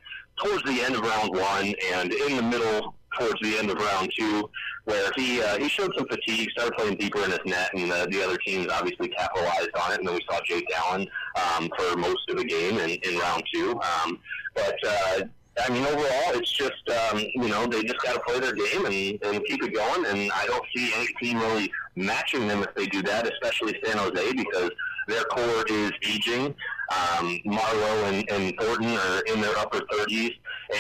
towards 0.43 0.65
the 0.65 0.83
end 0.83 0.97
of 0.97 1.01
round 1.03 1.31
one 1.31 1.73
and 1.93 2.13
in 2.13 2.37
the 2.37 2.43
middle 2.43 2.95
towards 3.19 3.41
the 3.41 3.57
end 3.59 3.71
of 3.71 3.79
round 3.79 4.11
two, 4.19 4.51
where 4.85 5.11
he 5.17 5.41
uh, 5.41 5.59
he 5.59 5.69
showed 5.69 5.93
some 5.97 6.07
fatigue, 6.07 6.51
started 6.51 6.77
playing 6.77 6.97
deeper 6.97 7.25
in 7.25 7.31
his 7.31 7.41
net, 7.45 7.71
and 7.75 7.91
uh, 7.91 8.07
the 8.07 8.23
other 8.23 8.37
teams 8.39 8.69
obviously 8.69 9.09
capitalized 9.09 9.71
on 9.83 9.93
it. 9.93 9.99
And 9.99 10.09
then 10.09 10.15
we 10.15 10.21
saw 10.31 10.41
Jake 10.45 10.67
Allen 10.77 11.09
um, 11.37 11.71
for 11.77 11.97
most 11.97 12.29
of 12.29 12.37
the 12.37 12.45
game 12.45 12.79
in, 12.79 12.91
in 12.91 13.19
round 13.19 13.45
two. 13.53 13.81
Um, 13.81 14.19
but 14.55 14.77
uh, 14.87 15.21
I 15.61 15.71
mean, 15.71 15.85
overall, 15.85 16.35
it's 16.35 16.53
just 16.53 16.89
um, 16.91 17.19
you 17.19 17.49
know 17.49 17.67
they 17.67 17.83
just 17.83 18.03
got 18.03 18.15
to 18.15 18.21
play 18.21 18.41
their 18.41 18.55
game 18.55 18.85
and, 18.85 19.35
and 19.35 19.45
keep 19.47 19.63
it 19.63 19.75
going. 19.75 20.05
And 20.07 20.31
I 20.33 20.47
don't 20.47 20.65
see 20.75 20.93
any 20.95 21.07
team 21.21 21.39
really 21.39 21.71
matching 21.97 22.47
them 22.47 22.63
if 22.63 22.75
they 22.75 22.87
do 22.87 23.03
that, 23.03 23.31
especially 23.31 23.79
San 23.85 23.99
Jose 23.99 24.33
because 24.33 24.71
their 25.09 25.25
core 25.25 25.65
is 25.69 25.93
aging. 26.03 26.55
Um, 26.91 27.41
Marleau 27.47 28.13
and, 28.13 28.31
and 28.31 28.55
Thornton 28.61 28.97
are 28.97 29.21
in 29.23 29.41
their 29.41 29.57
upper 29.59 29.81
30s, 29.81 30.35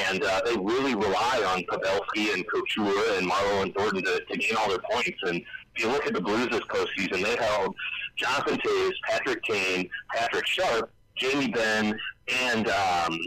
and 0.09 0.23
uh, 0.23 0.41
they 0.45 0.57
really 0.57 0.95
rely 0.95 1.43
on 1.47 1.63
Pavelski 1.65 2.33
and 2.35 2.47
Couture 2.49 3.17
and 3.17 3.31
Marleau 3.31 3.63
and 3.63 3.75
Thornton 3.75 4.03
to, 4.05 4.21
to 4.31 4.39
gain 4.39 4.57
all 4.57 4.69
their 4.69 4.79
points. 4.91 5.19
And 5.23 5.43
if 5.75 5.83
you 5.83 5.89
look 5.89 6.07
at 6.07 6.15
the 6.15 6.21
Blues 6.21 6.49
this 6.49 6.61
postseason, 6.61 7.23
they 7.23 7.37
held 7.37 7.75
Jonathan 8.17 8.59
Toews, 8.59 8.93
Patrick 9.09 9.43
Kane, 9.43 9.89
Patrick 10.15 10.47
Sharp, 10.47 10.91
Jamie 11.17 11.49
Benn, 11.49 11.99
and 12.29 12.69
um, 12.69 13.19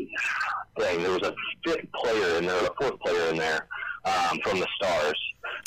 dang, 0.77 1.01
there 1.01 1.11
was 1.11 1.23
a 1.23 1.35
fifth 1.65 1.91
player 1.93 2.37
in 2.37 2.45
there, 2.45 2.65
a 2.65 2.73
fourth 2.81 2.99
player 2.99 3.29
in 3.29 3.37
there 3.37 3.67
um, 4.05 4.39
from 4.43 4.59
the 4.59 4.67
Stars. 4.75 5.19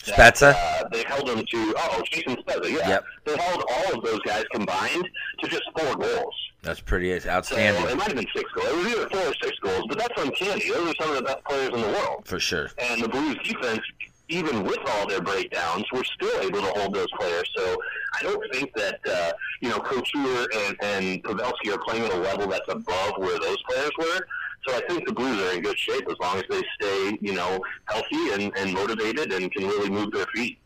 That, 0.06 0.34
Spezza? 0.34 0.54
Uh, 0.54 0.88
they 0.88 1.04
held 1.04 1.26
them 1.28 1.44
to, 1.44 1.74
oh, 1.76 2.02
Jason 2.10 2.36
Spezza, 2.36 2.70
yeah. 2.70 2.88
Yep. 2.88 3.04
They 3.24 3.36
held 3.36 3.64
all 3.70 3.98
of 3.98 4.04
those 4.04 4.20
guys 4.20 4.44
combined 4.52 5.08
to 5.40 5.48
just 5.48 5.62
four 5.76 5.94
goals. 5.96 6.34
That's 6.62 6.80
pretty 6.80 7.18
So 7.20 7.30
outstanding. 7.30 7.82
it 7.88 7.96
might 7.96 8.08
have 8.08 8.16
been 8.16 8.26
six 8.34 8.50
goals. 8.52 8.68
It 8.68 8.76
was 8.76 8.86
either 8.86 9.08
four 9.08 9.20
or 9.20 9.34
six 9.42 9.58
goals, 9.60 9.84
but 9.88 9.98
that's 9.98 10.22
uncanny. 10.22 10.68
Those 10.70 10.90
are 10.90 10.94
some 11.00 11.10
of 11.10 11.16
the 11.16 11.22
best 11.22 11.44
players 11.44 11.68
in 11.68 11.80
the 11.80 11.88
world. 11.88 12.22
for 12.26 12.38
sure. 12.38 12.70
And 12.78 13.02
the 13.02 13.08
Blues 13.08 13.36
defense, 13.44 13.80
even 14.28 14.64
with 14.64 14.78
all 14.86 15.08
their 15.08 15.22
breakdowns, 15.22 15.84
were 15.92 16.04
still 16.04 16.40
able 16.42 16.60
to 16.60 16.72
hold 16.78 16.94
those 16.94 17.10
players. 17.18 17.50
So 17.56 17.76
I 18.18 18.22
don't 18.22 18.44
think 18.52 18.74
that, 18.74 19.00
uh, 19.10 19.32
you 19.62 19.70
know, 19.70 19.78
Couture 19.80 20.46
and, 20.66 20.76
and 20.82 21.24
Pavelski 21.24 21.72
are 21.74 21.78
playing 21.78 22.04
at 22.04 22.12
a 22.12 22.18
level 22.18 22.46
that's 22.46 22.68
above 22.68 23.14
where 23.16 23.38
those 23.38 23.58
players 23.68 23.90
were. 23.98 24.26
So 24.68 24.76
I 24.76 24.80
think 24.86 25.06
the 25.06 25.14
Blues 25.14 25.40
are 25.42 25.54
in 25.56 25.62
good 25.62 25.78
shape 25.78 26.06
as 26.10 26.16
long 26.20 26.36
as 26.36 26.44
they 26.50 26.62
stay, 26.78 27.18
you 27.22 27.32
know, 27.32 27.60
healthy 27.86 28.32
and, 28.34 28.52
and 28.58 28.74
motivated 28.74 29.32
and 29.32 29.50
can 29.50 29.66
really 29.66 29.88
move 29.88 30.12
their 30.12 30.26
feet. 30.34 30.58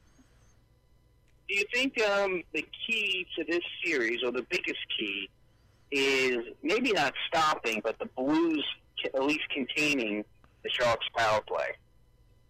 Do 1.49 1.55
you 1.55 1.65
think 1.73 2.03
um, 2.03 2.43
the 2.53 2.67
key 2.87 3.27
to 3.39 3.45
this 3.45 3.61
series, 3.85 4.25
or 4.25 4.33
the 4.33 4.45
biggest 4.51 4.81
key, 4.99 5.29
is 5.95 6.39
maybe 6.63 6.93
not 6.93 7.15
stopping, 7.29 7.81
but 7.85 7.99
the 7.99 8.07
Blues 8.17 8.65
at 9.05 9.23
least 9.23 9.49
containing 9.51 10.25
the 10.63 10.71
Sharks' 10.71 11.07
power 11.17 11.41
play? 11.47 11.69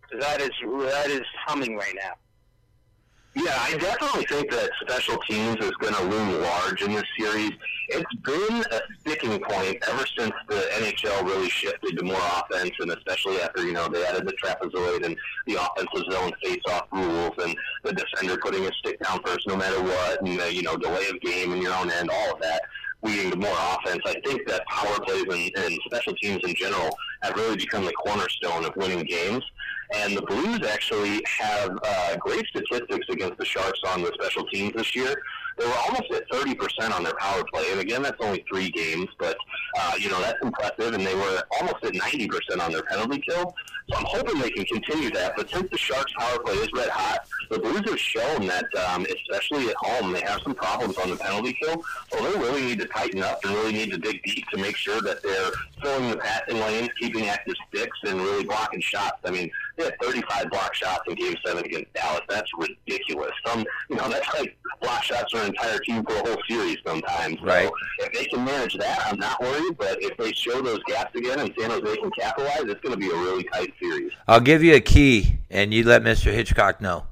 Because 0.02 0.24
that 0.24 0.40
is 0.40 0.50
that 0.62 1.10
is 1.10 1.22
humming 1.46 1.76
right 1.76 1.94
now. 1.94 2.12
Yeah, 3.36 3.56
I 3.58 3.76
definitely 3.76 4.26
think 4.26 4.48
that 4.52 4.70
special 4.80 5.18
teams 5.28 5.56
is 5.56 5.72
going 5.72 5.94
to 5.94 6.02
loom 6.02 6.40
large 6.40 6.82
in 6.82 6.92
this 6.92 7.04
series. 7.18 7.50
It's 7.88 8.14
been 8.22 8.64
a 8.70 8.80
sticking 9.00 9.40
point 9.40 9.82
ever 9.88 10.06
since 10.16 10.32
the 10.48 10.68
NHL 10.74 11.24
really 11.24 11.50
shifted 11.50 11.98
to 11.98 12.04
more 12.04 12.20
offense, 12.36 12.70
and 12.78 12.92
especially 12.92 13.40
after 13.40 13.66
you 13.66 13.72
know 13.72 13.88
they 13.88 14.06
added 14.06 14.26
the 14.26 14.34
trapezoid 14.34 15.04
and 15.04 15.16
the 15.46 15.56
offensive 15.60 16.12
zone 16.12 16.32
face-off 16.44 16.86
rules, 16.92 17.32
and 17.42 17.56
the 17.82 17.92
defender 17.92 18.38
putting 18.38 18.64
a 18.66 18.72
stick 18.74 19.00
down 19.02 19.20
first 19.24 19.48
no 19.48 19.56
matter 19.56 19.82
what, 19.82 20.22
and 20.22 20.38
the 20.38 20.54
you 20.54 20.62
know 20.62 20.76
delay 20.76 21.08
of 21.08 21.20
game 21.20 21.52
in 21.52 21.60
your 21.60 21.74
own 21.74 21.90
end, 21.90 22.10
all 22.10 22.34
of 22.34 22.40
that 22.40 22.62
leading 23.04 23.30
to 23.30 23.36
more 23.36 23.56
offense. 23.56 24.00
I 24.06 24.14
think 24.24 24.46
that 24.48 24.66
power 24.66 24.98
plays 25.04 25.24
and, 25.30 25.64
and 25.64 25.80
special 25.86 26.14
teams 26.14 26.42
in 26.42 26.54
general 26.54 26.96
have 27.22 27.36
really 27.36 27.56
become 27.56 27.84
the 27.84 27.92
cornerstone 27.92 28.64
of 28.64 28.74
winning 28.76 29.04
games. 29.04 29.44
And 29.94 30.16
the 30.16 30.22
Blues 30.22 30.66
actually 30.66 31.22
have 31.38 31.78
uh, 31.84 32.16
great 32.16 32.46
statistics 32.46 33.06
against 33.10 33.38
the 33.38 33.44
Sharks 33.44 33.80
on 33.86 34.02
the 34.02 34.10
special 34.14 34.44
teams 34.46 34.72
this 34.74 34.96
year. 34.96 35.14
They 35.58 35.66
were 35.66 35.76
almost 35.86 36.10
at 36.12 36.28
30% 36.30 36.92
on 36.92 37.04
their 37.04 37.14
power 37.14 37.44
play. 37.52 37.70
And 37.70 37.80
again, 37.80 38.02
that's 38.02 38.16
only 38.20 38.44
three 38.48 38.70
games, 38.70 39.06
but, 39.18 39.36
uh, 39.78 39.92
you 39.98 40.08
know, 40.08 40.20
that's 40.20 40.38
impressive. 40.42 40.94
And 40.94 41.06
they 41.06 41.14
were 41.14 41.42
almost 41.60 41.84
at 41.84 41.92
90% 41.92 42.60
on 42.60 42.72
their 42.72 42.82
penalty 42.82 43.22
kill. 43.28 43.54
So 43.90 43.98
I'm 43.98 44.04
hoping 44.06 44.40
they 44.40 44.50
can 44.50 44.64
continue 44.64 45.10
that. 45.10 45.34
But 45.36 45.50
since 45.50 45.68
the 45.70 45.76
Sharks' 45.76 46.12
power 46.18 46.38
play 46.38 46.54
is 46.54 46.68
red 46.74 46.88
hot, 46.88 47.20
the 47.50 47.58
Blues 47.58 47.82
have 47.88 47.98
shown 47.98 48.46
that, 48.46 48.64
um, 48.88 49.04
especially 49.06 49.68
at 49.68 49.76
home, 49.76 50.12
they 50.12 50.22
have 50.22 50.40
some 50.42 50.54
problems 50.54 50.96
on 50.96 51.10
the 51.10 51.16
penalty 51.16 51.56
kill. 51.62 51.84
So 52.12 52.24
they 52.24 52.38
really 52.38 52.62
need 52.62 52.78
to 52.80 52.86
tighten 52.86 53.22
up 53.22 53.44
and 53.44 53.54
really 53.54 53.72
need 53.72 53.90
to 53.90 53.98
dig 53.98 54.22
deep 54.22 54.48
to 54.48 54.56
make 54.56 54.76
sure 54.76 55.02
that 55.02 55.22
they're 55.22 55.50
filling 55.82 56.10
the 56.10 56.16
passing 56.16 56.58
lanes, 56.60 56.88
keeping 56.98 57.26
active 57.26 57.54
sticks, 57.68 57.98
and 58.06 58.20
really 58.20 58.44
blocking 58.44 58.80
shots. 58.80 59.18
I 59.24 59.30
mean, 59.30 59.50
they 59.76 59.84
had 59.84 59.94
35 60.00 60.50
block 60.50 60.74
shots 60.74 61.02
in 61.08 61.14
Game 61.14 61.34
7 61.44 61.64
against 61.64 61.92
Dallas. 61.92 62.22
That's 62.28 62.50
ridiculous. 62.56 63.32
Some, 63.46 63.64
you 63.90 63.96
know, 63.96 64.08
that's 64.08 64.32
like 64.38 64.56
block 64.80 65.02
shots 65.02 65.30
for 65.32 65.40
an 65.40 65.48
entire 65.48 65.78
team 65.80 66.04
for 66.04 66.14
a 66.14 66.28
whole 66.28 66.42
series 66.48 66.78
sometimes. 66.86 67.40
Right. 67.42 67.66
So 67.66 68.06
if 68.06 68.12
they 68.12 68.24
can 68.26 68.44
manage 68.44 68.76
that, 68.78 69.06
I'm 69.06 69.18
not 69.18 69.40
worried. 69.40 69.76
But 69.76 70.02
if 70.02 70.16
they 70.16 70.32
show 70.32 70.62
those 70.62 70.82
gaps 70.84 71.14
again 71.14 71.40
and 71.40 71.52
San 71.58 71.70
Jose 71.70 71.96
can 71.96 72.10
capitalize, 72.12 72.62
it's 72.64 72.80
going 72.80 72.92
to 72.92 72.96
be 72.96 73.08
a 73.08 73.16
really 73.16 73.44
tight 73.44 73.73
series. 73.78 74.12
I'll 74.26 74.40
give 74.40 74.62
you 74.62 74.74
a 74.74 74.80
key, 74.80 75.38
and 75.50 75.72
you 75.72 75.84
let 75.84 76.02
Mr. 76.02 76.32
Hitchcock 76.32 76.80
know. 76.80 77.06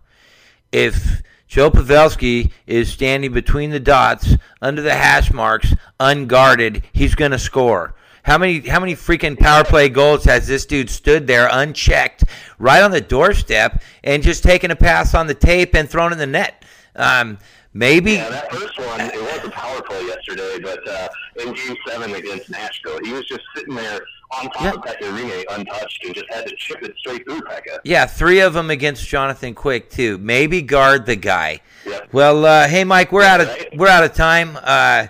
If 0.70 1.22
Joe 1.48 1.70
Pavelski 1.70 2.51
is 2.66 2.90
standing 2.90 3.33
between 3.33 3.70
the 3.70 3.81
dots 3.81 4.37
under 4.61 4.81
the 4.81 4.94
hash 4.94 5.33
marks, 5.33 5.75
unguarded, 6.01 6.83
he's 6.92 7.14
going 7.14 7.33
to 7.33 7.38
score. 7.38 7.94
How 8.22 8.38
many 8.38 8.61
how 8.61 8.79
many 8.79 8.94
freaking 8.94 9.38
power 9.38 9.64
play 9.64 9.88
goals 9.88 10.25
has 10.25 10.46
this 10.46 10.64
dude 10.64 10.88
stood 10.88 11.27
there 11.27 11.48
unchecked, 11.51 12.25
right 12.59 12.83
on 12.83 12.92
the 12.92 13.01
doorstep, 13.01 13.83
and 14.05 14.22
just 14.22 14.44
taken 14.44 14.70
a 14.70 14.77
pass 14.77 15.14
on 15.14 15.27
the 15.27 15.35
tape 15.35 15.75
and 15.75 15.90
thrown 15.90 16.12
in 16.12 16.18
the 16.18 16.27
net? 16.27 16.64
Um, 16.94 17.38
maybe 17.74 18.12
Yeah, 18.12 18.28
that 18.30 18.52
first 18.52 18.78
one, 18.78 19.00
it 19.00 19.14
was 19.20 19.44
a 19.44 19.50
power 19.50 19.80
play 19.82 20.04
yesterday, 20.06 20.58
but 20.62 20.87
uh, 20.88 21.08
in 21.40 21.52
Game 21.54 21.76
7 21.87 22.14
against 22.14 22.50
Nashville, 22.50 22.98
he 23.04 23.12
was 23.12 23.24
just 23.26 23.42
sitting 23.56 23.74
there 23.74 24.00
on 24.38 24.50
top 24.50 24.62
Yeah. 24.62 24.70
of 24.70 24.76
Pekka 24.82 25.16
Rinne 25.18 25.44
untouched 25.50 26.04
and 26.04 26.14
just 26.14 26.26
had 26.30 26.46
to 26.46 26.54
chip 26.56 26.82
it 26.82 26.94
straight 26.98 27.24
through 27.24 27.40
Pekka. 27.42 27.78
Yeah, 27.85 28.06
three 28.06 28.40
of 28.40 28.54
them 28.54 28.70
against 28.70 29.06
Jonathan 29.08 29.54
Quick 29.54 29.90
too. 29.90 30.18
Maybe 30.18 30.62
guard 30.62 31.06
the 31.06 31.16
guy. 31.16 31.61
Yeah. 31.87 32.00
Well, 32.12 32.44
uh, 32.44 32.68
hey 32.68 32.85
Mike, 32.85 33.12
we're 33.12 33.22
out 33.24 33.40
of 33.40 33.48
Right. 33.48 33.76
we're 33.76 33.88
out 33.88 34.04
of 34.04 34.14
time. 34.14 34.58
Uh, 34.62 35.06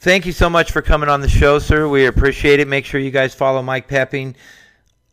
thank 0.00 0.26
you 0.26 0.32
so 0.32 0.50
much 0.50 0.70
for 0.72 0.82
coming 0.82 1.08
on 1.08 1.20
the 1.20 1.28
show, 1.28 1.58
sir. 1.58 1.88
We 1.88 2.06
appreciate 2.06 2.60
it. 2.60 2.68
Make 2.68 2.84
sure 2.84 3.00
you 3.00 3.10
guys 3.10 3.34
follow 3.34 3.62
Mike 3.62 3.88
Poepping 3.88 4.34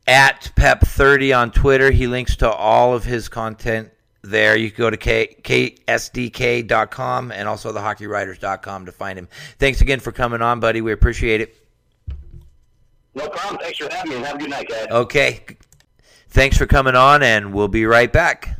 at 0.07 0.51
Pep30 0.55 1.37
on 1.37 1.51
Twitter. 1.51 1.91
He 1.91 2.07
links 2.07 2.35
to 2.37 2.49
all 2.51 2.93
of 2.95 3.03
his 3.05 3.29
content 3.29 3.89
there. 4.21 4.55
You 4.55 4.71
can 4.71 4.83
go 4.83 4.89
to 4.89 4.97
K- 4.97 5.35
ksdk.com 5.43 7.31
and 7.31 7.47
also 7.47 7.73
thehockeywriters.com 7.73 8.85
to 8.85 8.91
find 8.91 9.19
him. 9.19 9.27
Thanks 9.57 9.81
again 9.81 9.99
for 9.99 10.11
coming 10.11 10.41
on, 10.41 10.59
buddy. 10.59 10.81
We 10.81 10.91
appreciate 10.91 11.41
it. 11.41 11.55
No 13.15 13.27
problem. 13.29 13.59
Thanks 13.61 13.79
for 13.79 13.91
having 13.91 14.11
me 14.11 14.15
and 14.17 14.25
have 14.25 14.35
a 14.35 14.39
good 14.39 14.49
night, 14.49 14.69
guys. 14.69 14.87
Okay. 14.89 15.43
Thanks 16.29 16.57
for 16.57 16.67
coming 16.67 16.95
on, 16.95 17.23
and 17.23 17.53
we'll 17.53 17.67
be 17.67 17.85
right 17.85 18.11
back. 18.11 18.55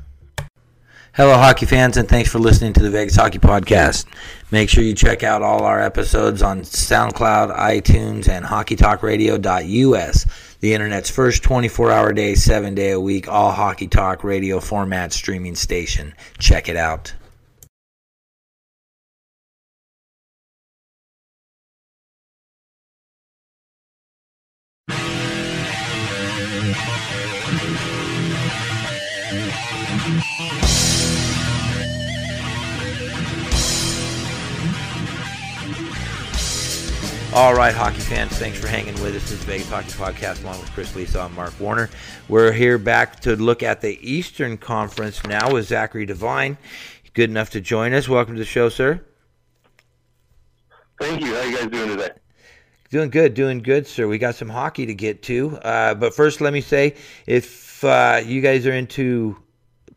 Hello, 1.13 1.33
hockey 1.33 1.65
fans, 1.65 1.97
and 1.97 2.07
thanks 2.07 2.31
for 2.31 2.39
listening 2.39 2.71
to 2.73 2.81
the 2.81 2.89
Vegas 2.89 3.15
Hockey 3.15 3.39
Podcast. 3.39 4.05
Make 4.51 4.69
sure 4.69 4.83
you 4.83 4.95
check 4.95 5.21
out 5.21 5.41
all 5.41 5.63
our 5.63 5.81
episodes 5.81 6.41
on 6.41 6.61
SoundCloud, 6.61 7.55
iTunes, 7.57 8.29
and 8.29 8.45
HockeyTalkRadio.us, 8.45 10.48
the 10.59 10.73
internet's 10.73 11.09
first 11.09 11.43
24 11.43 11.91
hour 11.91 12.13
day, 12.13 12.35
7 12.35 12.75
day 12.75 12.91
a 12.91 12.99
week, 12.99 13.27
all 13.27 13.51
hockey 13.51 13.87
talk 13.87 14.23
radio 14.23 14.59
format 14.59 15.13
streaming 15.13 15.55
station. 15.55 16.13
Check 16.37 16.69
it 16.69 16.75
out. 16.75 17.13
All 37.31 37.53
right, 37.53 37.75
hockey 37.75 37.99
fans, 37.99 38.31
thanks 38.39 38.57
for 38.57 38.67
hanging 38.67 38.95
with 38.95 39.15
us. 39.15 39.29
This 39.29 39.33
is 39.33 39.43
Vegas 39.43 39.69
Hockey 39.69 39.91
Podcast 39.91 40.43
along 40.43 40.59
with 40.61 40.71
Chris 40.71 40.95
Lisa 40.95 41.23
and 41.25 41.35
Mark 41.35 41.57
Warner. 41.59 41.87
We're 42.27 42.51
here 42.51 42.79
back 42.79 43.19
to 43.19 43.35
look 43.35 43.61
at 43.61 43.81
the 43.81 43.99
Eastern 44.01 44.57
Conference 44.57 45.23
now 45.25 45.53
with 45.53 45.67
Zachary 45.67 46.07
DeVine. 46.07 46.57
Good 47.13 47.29
enough 47.29 47.51
to 47.51 47.61
join 47.61 47.93
us. 47.93 48.09
Welcome 48.09 48.33
to 48.33 48.39
the 48.39 48.45
show, 48.45 48.67
sir. 48.67 49.05
Thank 50.99 51.21
you. 51.21 51.35
How 51.35 51.43
you 51.43 51.57
guys 51.57 51.67
doing 51.67 51.89
today? 51.89 52.09
Doing 52.89 53.11
good, 53.11 53.35
doing 53.35 53.59
good, 53.59 53.85
sir. 53.85 54.07
We 54.07 54.17
got 54.17 54.33
some 54.33 54.49
hockey 54.49 54.87
to 54.87 54.95
get 54.95 55.21
to. 55.23 55.55
Uh, 55.57 55.93
but 55.93 56.15
first, 56.15 56.41
let 56.41 56.51
me 56.51 56.61
say 56.61 56.95
if 57.27 57.83
uh, 57.83 58.21
you 58.25 58.41
guys 58.41 58.65
are 58.65 58.73
into 58.73 59.37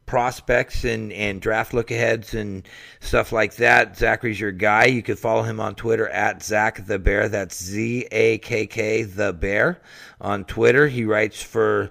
prospects 0.07 0.85
and, 0.85 1.12
and 1.12 1.41
draft 1.41 1.73
look 1.73 1.91
aheads 1.91 2.35
and 2.35 2.67
stuff 3.01 3.33
like 3.33 3.57
that, 3.57 3.97
Zachary's 3.97 4.41
your 4.41 4.53
guy. 4.53 4.87
You 4.87 5.03
could 5.03 5.19
follow 5.19 5.43
him 5.43 5.61
on 5.61 5.75
Twitter 5.75 6.09
at 6.09 6.43
Zach 6.43 6.87
the 6.87 6.99
Bear. 6.99 7.29
That's 7.29 7.62
Z 7.62 8.07
A 8.11 8.38
K 8.38 8.67
K 8.67 9.03
the 9.03 9.33
Bear 9.33 9.81
on 10.21 10.45
Twitter. 10.45 10.88
He 10.88 11.05
writes 11.05 11.43
for 11.43 11.91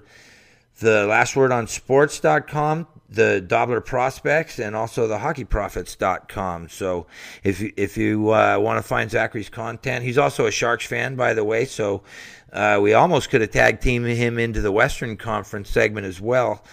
the 0.80 1.06
last 1.06 1.36
word 1.36 1.52
on 1.52 1.68
sports.com, 1.68 2.88
the 3.08 3.40
Dobber 3.40 3.82
Prospects, 3.82 4.60
and 4.60 4.76
also 4.76 5.08
the 5.08 5.20
hockeyprospects.com. 5.20 6.70
So 6.70 7.08
if 7.44 7.62
you, 7.62 7.72
if 7.78 7.98
you 7.98 8.32
uh, 8.32 8.58
want 8.60 8.78
to 8.78 8.84
find 8.84 9.10
Zachary's 9.10 9.50
content, 9.50 10.04
he's 10.04 10.18
also 10.18 10.48
a 10.48 10.52
Sharks 10.52 10.86
fan, 10.86 11.16
by 11.16 11.34
the 11.34 11.44
way. 11.44 11.66
So 11.66 12.04
uh, 12.52 12.80
we 12.82 12.94
almost 12.94 13.30
could 13.30 13.42
have 13.42 13.52
tag 13.52 13.80
teamed 13.80 14.08
him 14.08 14.38
into 14.38 14.62
the 14.62 14.72
Western 14.72 15.18
Conference 15.18 15.70
segment 15.70 16.06
as 16.06 16.20
well. 16.20 16.64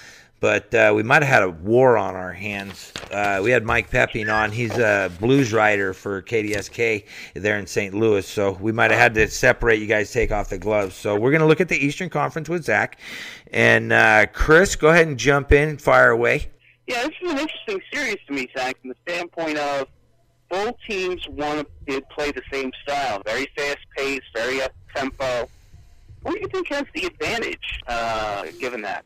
But 0.40 0.72
uh, 0.72 0.92
we 0.94 1.02
might 1.02 1.22
have 1.22 1.32
had 1.32 1.42
a 1.42 1.50
war 1.50 1.98
on 1.98 2.14
our 2.14 2.32
hands. 2.32 2.92
Uh, 3.10 3.40
we 3.42 3.50
had 3.50 3.64
Mike 3.64 3.90
Poepping 3.90 4.32
on. 4.32 4.52
He's 4.52 4.76
a 4.78 5.10
blues 5.18 5.52
writer 5.52 5.92
for 5.92 6.22
KSDK 6.22 7.04
there 7.34 7.58
in 7.58 7.66
St. 7.66 7.92
Louis. 7.92 8.26
So 8.26 8.52
we 8.52 8.70
might 8.70 8.92
have 8.92 9.00
had 9.00 9.14
to 9.14 9.28
separate 9.28 9.80
you 9.80 9.86
guys, 9.86 10.12
take 10.12 10.30
off 10.30 10.48
the 10.48 10.58
gloves. 10.58 10.94
So 10.94 11.16
we're 11.16 11.32
going 11.32 11.40
to 11.40 11.46
look 11.46 11.60
at 11.60 11.68
the 11.68 11.76
Eastern 11.76 12.08
Conference 12.08 12.48
with 12.48 12.64
Zach. 12.64 12.98
And 13.52 13.92
uh, 13.92 14.26
Chris, 14.32 14.76
go 14.76 14.90
ahead 14.90 15.08
and 15.08 15.18
jump 15.18 15.50
in, 15.50 15.76
fire 15.76 16.10
away. 16.10 16.46
Yeah, 16.86 17.02
this 17.02 17.16
is 17.20 17.32
an 17.32 17.38
interesting 17.38 17.80
series 17.92 18.16
to 18.28 18.32
me, 18.32 18.48
Zach, 18.56 18.80
from 18.80 18.90
the 18.90 18.96
standpoint 19.06 19.58
of 19.58 19.88
both 20.48 20.74
teams 20.88 21.26
want 21.28 21.68
to 21.86 22.00
play 22.10 22.30
the 22.32 22.42
same 22.50 22.70
style, 22.82 23.22
very 23.26 23.46
fast 23.56 23.78
paced, 23.96 24.24
very 24.34 24.62
up 24.62 24.72
tempo. 24.94 25.48
What 26.22 26.34
do 26.34 26.40
you 26.40 26.48
think 26.48 26.68
has 26.68 26.84
the 26.94 27.04
advantage, 27.04 27.80
uh, 27.86 28.46
given 28.58 28.82
that? 28.82 29.04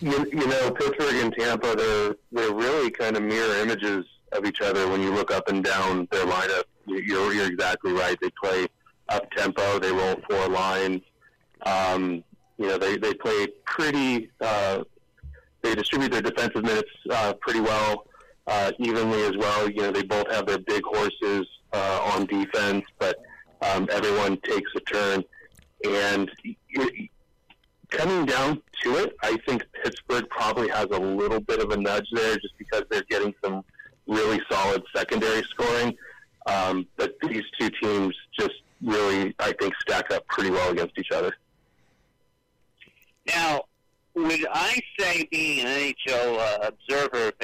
You, 0.00 0.26
you 0.30 0.46
know, 0.46 0.70
Pittsburgh 0.72 1.14
and 1.24 1.32
Tampa, 1.38 1.74
they're 1.74 2.14
they're 2.32 2.54
really 2.54 2.90
kind 2.90 3.16
of 3.16 3.22
mirror 3.22 3.56
images 3.56 4.04
of 4.32 4.44
each 4.44 4.60
other 4.60 4.88
when 4.88 5.00
you 5.00 5.12
look 5.14 5.30
up 5.30 5.48
and 5.48 5.64
down 5.64 6.06
their 6.10 6.26
lineup. 6.26 6.64
You- 6.86 6.98
You're, 7.02 7.32
you're 7.32 7.46
exactly 7.46 7.92
right. 7.92 8.16
They 8.20 8.30
play 8.42 8.66
up 9.08 9.30
tempo. 9.32 9.78
They 9.78 9.90
roll 9.92 10.16
four 10.28 10.48
lines. 10.48 11.00
Um, 11.64 12.22
you 12.58 12.68
know, 12.68 12.76
they 12.78 12.96
they 12.98 13.14
play 13.14 13.46
pretty. 13.64 14.30
Uh, 14.40 14.84
they 15.62 15.74
distribute 15.74 16.12
their 16.12 16.22
defensive 16.22 16.62
minutes 16.62 16.90
uh, 17.10 17.32
pretty 17.40 17.60
well, 17.60 18.06
uh, 18.46 18.72
evenly 18.78 19.22
as 19.22 19.36
well. 19.36 19.68
You 19.68 19.82
know, 19.82 19.90
they 19.92 20.02
both 20.02 20.30
have 20.30 20.46
their 20.46 20.58
big 20.58 20.82
horses 20.84 21.46
uh, 21.72 22.12
on 22.14 22.26
defense, 22.26 22.84
but 22.98 23.16
um, 23.62 23.88
everyone 23.90 24.38
takes 24.42 24.70
a 24.76 24.80
turn. 24.80 25.24
And 25.88 26.30
coming 27.90 28.26
down 28.26 28.62
to 28.82 28.96
it, 28.96 29.16
I 29.22 29.36
think 29.46 29.64
Pittsburgh 29.82 30.28
probably 30.30 30.68
has 30.68 30.86
a 30.90 30.98
little 30.98 31.40
bit 31.40 31.60
of 31.60 31.70
a 31.70 31.76
nudge 31.76 32.06
there 32.12 32.36
just 32.36 32.56
because 32.58 32.84
they're 32.90 33.04
getting 33.08 33.34
some 33.44 33.64
really 34.06 34.40
solid 34.50 34.82
secondary 34.94 35.42
scoring. 35.44 35.96
Um, 36.46 36.86
but 36.96 37.16
these 37.28 37.42
two 37.58 37.70
teams 37.82 38.14
just 38.38 38.54
really, 38.82 39.34
I 39.38 39.52
think, 39.52 39.74
stack 39.80 40.10
up 40.12 40.26
pretty 40.28 40.50
well 40.50 40.70
against 40.70 40.98
each 40.98 41.10
other. 41.12 41.36
Now, 43.26 43.62
would 44.14 44.46
I 44.52 44.80
say, 44.98 45.28
being 45.30 45.66
an 45.66 45.66
NHL 45.66 46.38
uh, 46.38 46.68
observer 46.68 47.28
of 47.28 47.34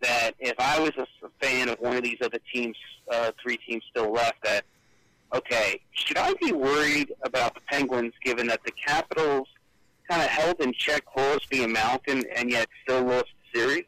that 0.00 0.34
if 0.38 0.54
I 0.58 0.78
was 0.80 0.92
a 0.96 1.06
fan 1.40 1.68
of 1.68 1.78
one 1.80 1.96
of 1.96 2.02
these 2.02 2.18
other 2.22 2.38
teams, 2.52 2.76
uh, 3.10 3.32
three 3.42 3.58
teams 3.68 3.82
still 3.90 4.12
left, 4.12 4.42
that 4.44 4.64
okay, 5.34 5.80
should 5.92 6.18
I 6.18 6.34
be 6.34 6.52
worried 6.52 7.12
about 7.22 7.54
the 7.54 7.60
Penguins, 7.62 8.14
given 8.24 8.46
that 8.48 8.60
the 8.64 8.72
Capitals 8.72 9.48
kind 10.08 10.22
of 10.22 10.28
held 10.28 10.60
in 10.60 10.72
check 10.72 11.04
Crosby 11.04 11.64
and 11.64 11.72
Malkin, 11.72 12.24
and 12.34 12.50
yet 12.50 12.68
still 12.82 13.04
lost 13.04 13.26
the 13.52 13.60
series? 13.60 13.84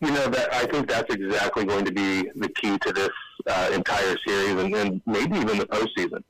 You 0.00 0.12
know 0.12 0.28
that 0.28 0.54
I 0.54 0.64
think 0.66 0.88
that's 0.88 1.12
exactly 1.12 1.64
going 1.64 1.84
to 1.84 1.92
be 1.92 2.30
the 2.36 2.48
key 2.50 2.78
to 2.78 2.92
this 2.92 3.10
uh, 3.46 3.70
entire 3.72 4.16
series, 4.26 4.54
and, 4.62 4.74
and 4.74 5.02
maybe 5.06 5.36
even 5.38 5.58
the 5.58 5.66
postseason. 5.66 6.22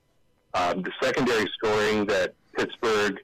Um, 0.54 0.82
the 0.82 0.92
secondary 1.02 1.46
scoring 1.52 2.06
that 2.06 2.34
Pittsburgh 2.56 3.20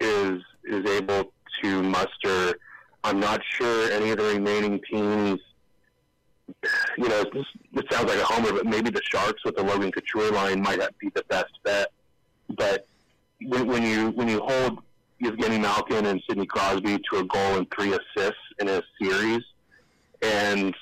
is 0.00 0.42
is 0.64 0.84
able 0.90 1.32
to 1.62 1.82
muster. 1.82 2.58
I'm 3.04 3.20
not 3.20 3.40
sure 3.48 3.90
any 3.92 4.10
of 4.10 4.18
the 4.18 4.24
remaining 4.24 4.80
teams. 4.90 5.40
You 6.96 7.08
know, 7.08 7.24
this, 7.32 7.44
this 7.72 7.84
sounds 7.90 8.08
like 8.08 8.18
a 8.18 8.24
homer, 8.24 8.52
but 8.52 8.66
maybe 8.66 8.90
the 8.90 9.02
Sharks 9.10 9.44
with 9.44 9.56
the 9.56 9.62
Logan 9.62 9.92
Couture 9.92 10.30
line 10.30 10.62
might 10.62 10.80
have 10.80 10.96
be 10.98 11.10
the 11.14 11.24
best 11.28 11.52
bet. 11.64 11.92
But 12.56 12.86
when, 13.42 13.66
when 13.66 13.82
you 13.82 14.10
when 14.10 14.28
you 14.28 14.40
hold 14.40 14.80
Evgeny 15.22 15.60
Malkin 15.60 16.06
and 16.06 16.22
Sidney 16.28 16.46
Crosby 16.46 16.98
to 17.10 17.18
a 17.18 17.24
goal 17.24 17.56
and 17.56 17.66
three 17.74 17.92
assists 17.92 18.40
in 18.60 18.68
a 18.68 18.82
series, 19.00 19.42
and 20.22 20.74